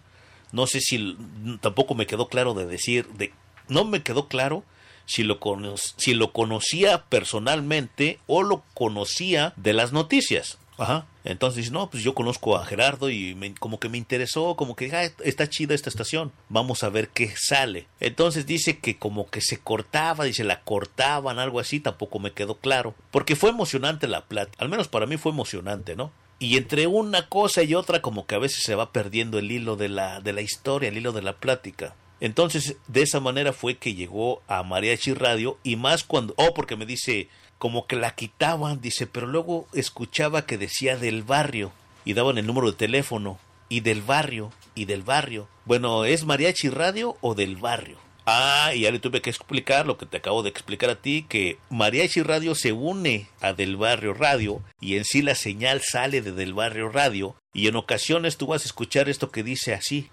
[0.52, 1.16] No sé si
[1.62, 3.32] tampoco me quedó claro de decir de
[3.68, 4.64] no me quedó claro
[5.06, 10.58] si lo cono- si lo conocía personalmente o lo conocía de las noticias.
[10.78, 11.06] Ajá.
[11.30, 14.76] Entonces dice, no, pues yo conozco a Gerardo y me- como que me interesó, como
[14.76, 17.88] que ah, está chida esta estación, vamos a ver qué sale.
[18.00, 22.56] Entonces dice que como que se cortaba, dice la cortaban, algo así, tampoco me quedó
[22.56, 22.96] claro.
[23.12, 26.12] Porque fue emocionante la plática, al menos para mí fue emocionante, ¿no?
[26.40, 29.76] Y entre una cosa y otra como que a veces se va perdiendo el hilo
[29.76, 31.96] de la, de la historia, el hilo de la plática.
[32.22, 36.76] Entonces, de esa manera fue que llegó a Mariachi Radio y más cuando, oh, porque
[36.76, 41.72] me dice, como que la quitaban, dice, pero luego escuchaba que decía del barrio
[42.06, 43.38] y daban el número de teléfono
[43.68, 45.48] y del barrio y del barrio.
[45.66, 47.98] Bueno, ¿es Mariachi Radio o del barrio?
[48.26, 51.26] Ah, y ya le tuve que explicar lo que te acabo de explicar a ti,
[51.28, 56.22] que Mariachi Radio se une a Del Barrio Radio y en sí la señal sale
[56.22, 60.10] de Del Barrio Radio y en ocasiones tú vas a escuchar esto que dice así.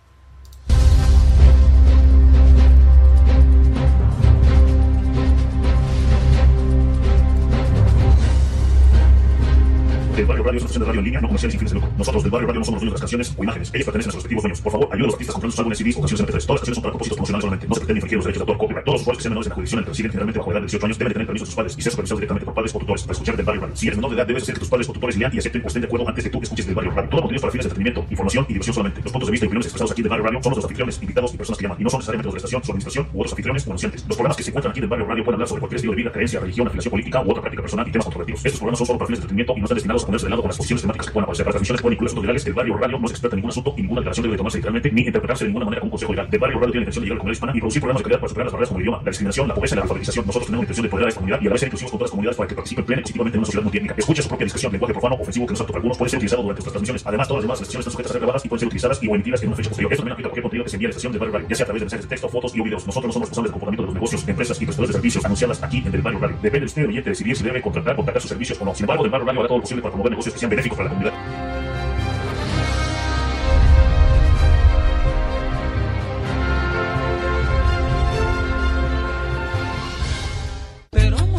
[10.17, 11.79] Del Barrio Radio es una estación de radio en línea no comercial sin fines de
[11.79, 11.93] lucro.
[11.99, 13.69] Nosotros del Barrio Radio no somos dueños de las canciones o imágenes.
[13.75, 14.61] Ellas pertenecen a sus respectivos dueños.
[14.63, 16.47] Por favor, ayuden a los artistas comprando sus álbumes, CDs o canciones MP3.
[16.47, 17.69] Todas las canciones son para propósitos promocionales solamente.
[17.69, 18.85] No se pretende infringir los derechos de autor, copyright.
[18.87, 20.87] Todos los usuarios que sean menores en la jurisdicción residen generalmente bajo edad de 18
[20.87, 22.79] años deben de tener permiso de sus padres y ser supervisados directamente por padres o
[22.81, 23.77] tutores para escuchar del Barrio Radio.
[23.77, 25.61] Si eres menor de edad, debes hacer que tus padres o tutores lean y acepten
[25.61, 27.11] o estén de acuerdo antes de que tú escuches del Barrio Radio.
[27.13, 29.01] Todo contenido para fines de entretenimiento, información y diversión solamente.
[29.05, 30.65] Los puntos de vista y opiniones expresados aquí del Barrio Radio son los de los
[30.65, 32.73] anfitriones, invitados y personas que llaman, y no son necesariamente los de la estación, su
[32.73, 34.01] administración u otros anfitriones o anunciantes.
[34.09, 35.97] Los programas que se encuentran aquí del Barrio Radio pueden hablar sobre cualquier estilo de
[36.01, 38.41] vida, creencia, religión, afiliación política u otra práctica personal y temas controvertidos.
[38.41, 40.43] Estos programas son solo para fines de entretenimiento y no están destinados ponerse de lado
[40.43, 41.47] con las posiciones temáticas que puedan aparecer.
[41.47, 42.47] Las transmisiones pueden incluir asuntos legales.
[42.47, 44.91] El Barrio Radio no es experto en ningún asunto y ninguna declaración debe tomarse literalmente
[44.93, 46.29] ni interpretarse de ninguna manera como un consejo legal.
[46.31, 48.01] El Barrio Radio tiene la intención de llegar a la comunidad hispana y producir programas
[48.01, 49.83] de calidad para superar las barreras como el idioma, la discriminación, la pobreza y la
[49.83, 50.27] alfabetización.
[50.27, 51.91] Nosotros tenemos la intención de poder a esta comunidad y a la vez ser inclusivos
[51.91, 53.95] con todas las comunidades para que participen plena y positivamente en una sociedad multiétnica.
[53.97, 54.73] Escucha su propia discreción.
[54.73, 57.07] Lenguaje profano, ofensivo que no es apto para algunos puede ser utilizado durante nuestras transmisiones.
[57.07, 59.09] Además, todas las demás sesiones están sujetas a ser grabadas y pueden ser utilizadas y
[59.09, 59.93] o emitidas en una fecha posterior.
[59.93, 61.49] Esto también aplica a cualquier contenido que se envíe a la estación del Barrio Radio,
[61.49, 62.87] ya sea a través de mensajes de texto, fotos y o videos.
[62.87, 65.63] Nosotros no somos responsables del comportamiento de los negocios, empresas y prestadores de servicios anunciadas
[65.63, 66.37] aquí en el Barrio Radio.
[66.43, 68.75] Depende de usted, el oyente, decidir si debe contratar, contratar sus servicios o no.
[68.75, 70.77] Sin embargo, del Barrio Radio hará todo lo posible para promover negocios que sean benéficos
[70.79, 72.27] para la comunidad.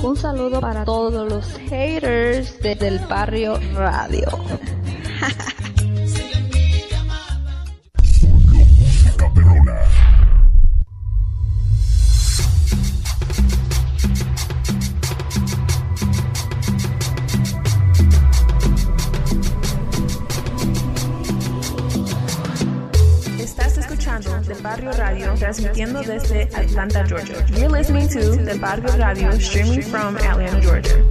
[0.04, 4.28] Un saludo para todos los haters de- del barrio radio.
[25.48, 27.46] transmitiendo desde Atlanta, Georgia.
[27.56, 31.02] You're listening to Del Barrio Radio, streaming from Atlanta, Georgia.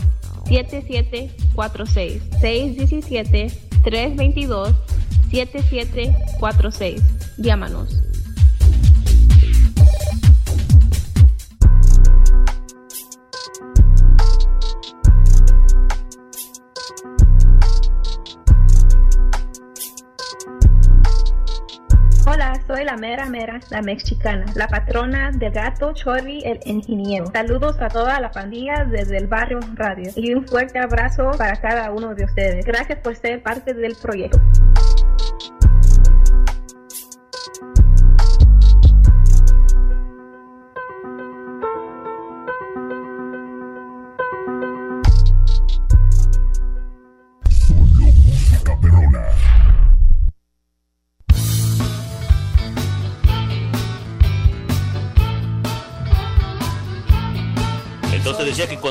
[0.49, 3.53] 7746 617
[3.85, 4.75] 322
[5.31, 7.03] 7746
[7.37, 8.03] Llámanos.
[22.69, 27.27] Soy la mera mera, la mexicana, la patrona de gato Chorri el ingeniero.
[27.33, 31.91] Saludos a toda la pandilla desde el barrio radio y un fuerte abrazo para cada
[31.91, 32.67] uno de ustedes.
[32.67, 34.39] Gracias por ser parte del proyecto.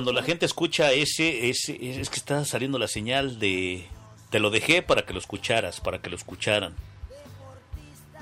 [0.08, 3.88] Cuando la gente escucha ese, ese, es que está saliendo la señal de
[4.30, 6.74] te lo dejé para que lo escucharas, para que lo escucharan.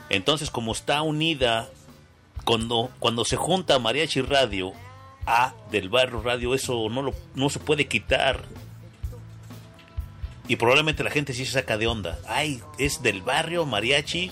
[0.10, 1.70] Entonces, como está unida,
[2.44, 4.74] cuando, cuando se junta Mariachi Radio
[5.28, 8.46] a del barrio radio, eso no, lo, no se puede quitar.
[10.48, 12.18] Y probablemente la gente sí se saca de onda.
[12.28, 14.32] Ay, es del barrio mariachi.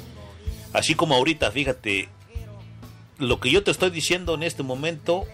[0.73, 2.09] Así como ahorita, fíjate,
[3.19, 5.27] lo que yo te estoy diciendo en este momento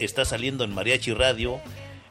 [0.00, 1.60] está saliendo en Mariachi Radio,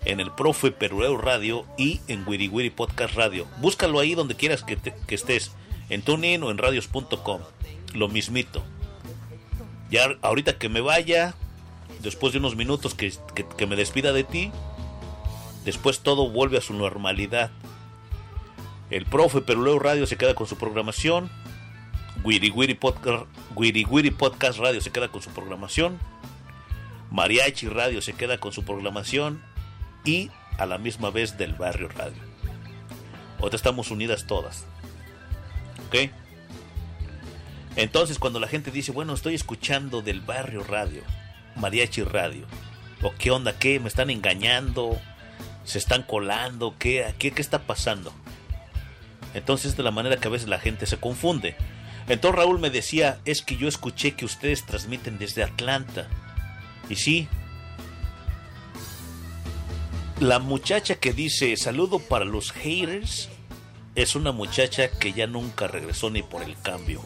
[0.06, 3.46] en el Profe Perureo Radio y en Wiri Wiri Podcast Radio.
[3.58, 4.78] Búscalo ahí donde quieras que,
[5.14, 5.52] estés,
[5.90, 7.42] en TuneIn o en radios.com.
[7.94, 8.64] Lo mismito.
[9.92, 11.34] Ya ahorita que me vaya,
[12.02, 13.12] después de unos minutos que,
[13.58, 14.52] que- me despida de ti,
[15.66, 17.52] después todo vuelve a su normalidad.
[18.90, 21.30] El Profe Peruleo Radio se queda con su programación.
[22.24, 26.00] Wiri Wiri Podcast Radio se queda con su programación.
[27.12, 29.42] Mariachi Radio se queda con su programación.
[30.06, 32.22] Y a la misma vez del Barrio Radio.
[33.40, 34.66] Ahora estamos unidas todas.
[35.88, 36.12] ¿Ok?
[37.76, 41.04] Entonces cuando la gente dice, bueno, estoy escuchando del Barrio Radio,
[41.56, 42.46] Mariachi Radio.
[43.02, 43.58] ¿O qué onda?
[43.58, 43.80] ¿Qué?
[43.80, 45.00] ¿Me están engañando?
[45.64, 46.76] ¿Se están colando?
[46.78, 48.14] ¿Qué, qué, qué está pasando?
[49.34, 51.56] Entonces de la manera que a veces la gente se confunde.
[52.10, 56.08] Entonces Raúl me decía, es que yo escuché que ustedes transmiten desde Atlanta.
[56.90, 57.28] Y sí.
[60.20, 63.30] La muchacha que dice saludo para los haters
[63.96, 67.02] es una muchacha que ya nunca regresó ni por el cambio.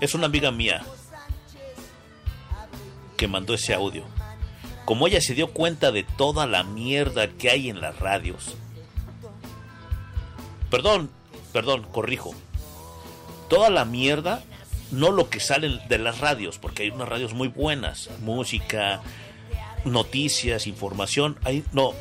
[0.00, 0.84] Es una amiga mía
[3.16, 4.04] que mandó ese audio.
[4.84, 8.54] Como ella se dio cuenta de toda la mierda que hay en las radios,
[10.70, 11.10] Perdón,
[11.52, 12.34] perdón, corrijo.
[13.48, 14.42] Toda la mierda,
[14.90, 19.00] no lo que sale de las radios, porque hay unas radios muy buenas, música,
[19.84, 21.92] noticias, información, hay no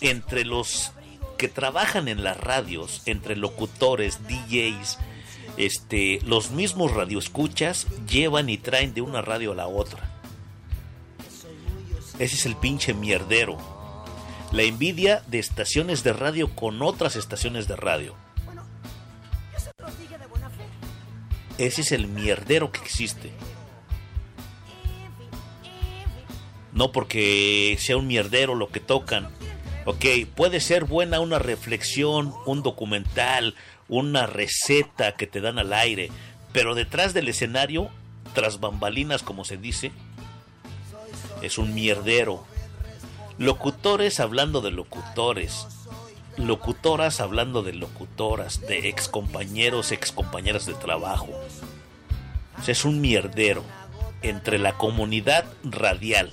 [0.00, 0.92] entre los
[1.38, 4.98] que trabajan en las radios, entre locutores, DJs,
[5.56, 10.10] este, los mismos radioescuchas llevan y traen de una radio a la otra.
[12.18, 13.58] Ese es el pinche mierdero.
[14.52, 18.14] La envidia de estaciones de radio con otras estaciones de radio.
[21.62, 23.30] Ese es el mierdero que existe.
[26.72, 29.28] No porque sea un mierdero lo que tocan.
[29.84, 33.54] Ok, puede ser buena una reflexión, un documental,
[33.88, 36.10] una receta que te dan al aire,
[36.52, 37.90] pero detrás del escenario,
[38.34, 39.92] tras bambalinas como se dice,
[41.42, 42.44] es un mierdero.
[43.38, 45.68] Locutores hablando de locutores,
[46.36, 51.28] locutoras hablando de locutoras, de ex compañeros, ex compañeras de trabajo.
[52.58, 53.64] O sea, es un mierdero
[54.22, 56.32] entre la comunidad radial,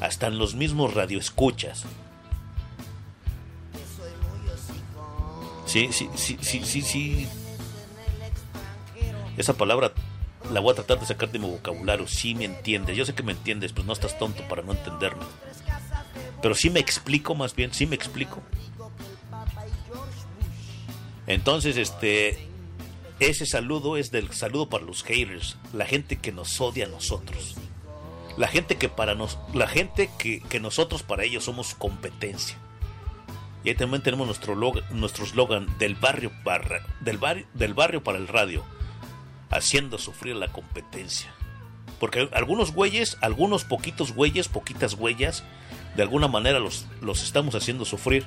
[0.00, 1.84] hasta en los mismos radioescuchas.
[5.66, 7.28] Sí, sí, sí, sí, sí, sí.
[9.36, 9.92] Esa palabra
[10.52, 12.06] la voy a tratar de sacar de mi vocabulario.
[12.06, 12.96] Sí me entiendes.
[12.96, 15.24] Yo sé que me entiendes, pero no estás tonto para no entenderme.
[16.42, 18.42] Pero sí me explico más bien, sí me explico.
[21.26, 22.38] Entonces, este,
[23.20, 27.54] ese saludo es del saludo para los haters, la gente que nos odia a nosotros.
[28.36, 32.56] La gente que para nos, la gente que, que nosotros para ellos somos competencia.
[33.64, 34.56] Y ahí también tenemos nuestro
[34.90, 38.64] nuestro slogan del barrio para del barrio del barrio para el radio,
[39.50, 41.32] haciendo sufrir la competencia.
[42.00, 45.44] Porque algunos güeyes, algunos poquitos güeyes, poquitas huellas,
[45.94, 48.26] de alguna manera los, los estamos haciendo sufrir.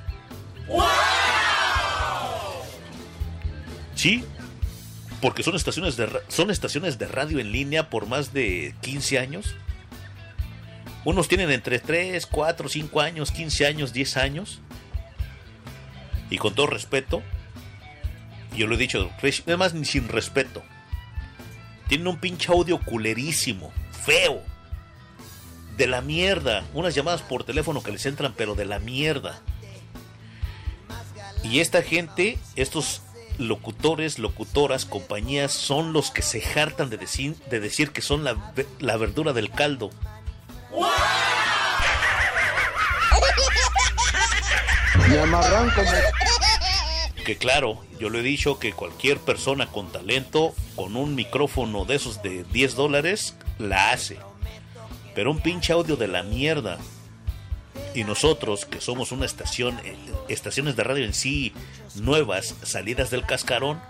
[3.96, 4.22] Sí,
[5.20, 9.56] porque son estaciones de son estaciones de radio en línea por más de 15 años.
[11.04, 14.60] Unos tienen entre 3, 4, 5 años, 15 años, 10 años.
[16.30, 17.22] Y con todo respeto,
[18.56, 19.10] yo lo he dicho,
[19.46, 20.62] además ni sin respeto.
[21.88, 23.72] Tienen un pinche audio culerísimo,
[24.04, 24.42] feo.
[25.76, 26.64] De la mierda.
[26.74, 29.40] Unas llamadas por teléfono que les entran, pero de la mierda.
[31.44, 33.02] Y esta gente, estos
[33.38, 38.36] locutores, locutoras, compañías, son los que se hartan de decir, de decir que son la,
[38.80, 39.90] la verdura del caldo.
[45.08, 45.90] Me amarran como...
[47.24, 51.96] Que claro, yo lo he dicho que cualquier persona con talento, con un micrófono de
[51.96, 54.18] esos de 10 dólares, la hace.
[55.14, 56.78] Pero un pinche audio de la mierda.
[57.94, 59.96] Y nosotros, que somos una estación, eh,
[60.28, 61.52] estaciones de radio en sí,
[61.94, 63.80] nuevas, salidas del cascarón,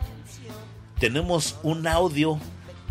[0.99, 2.41] tenemos un audio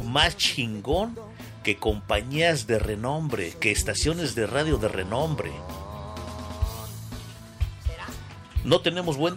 [0.04, 1.18] más chingón
[1.64, 5.52] que compañías de renombre, que estaciones de radio de renombre.
[8.64, 9.34] No tenemos buen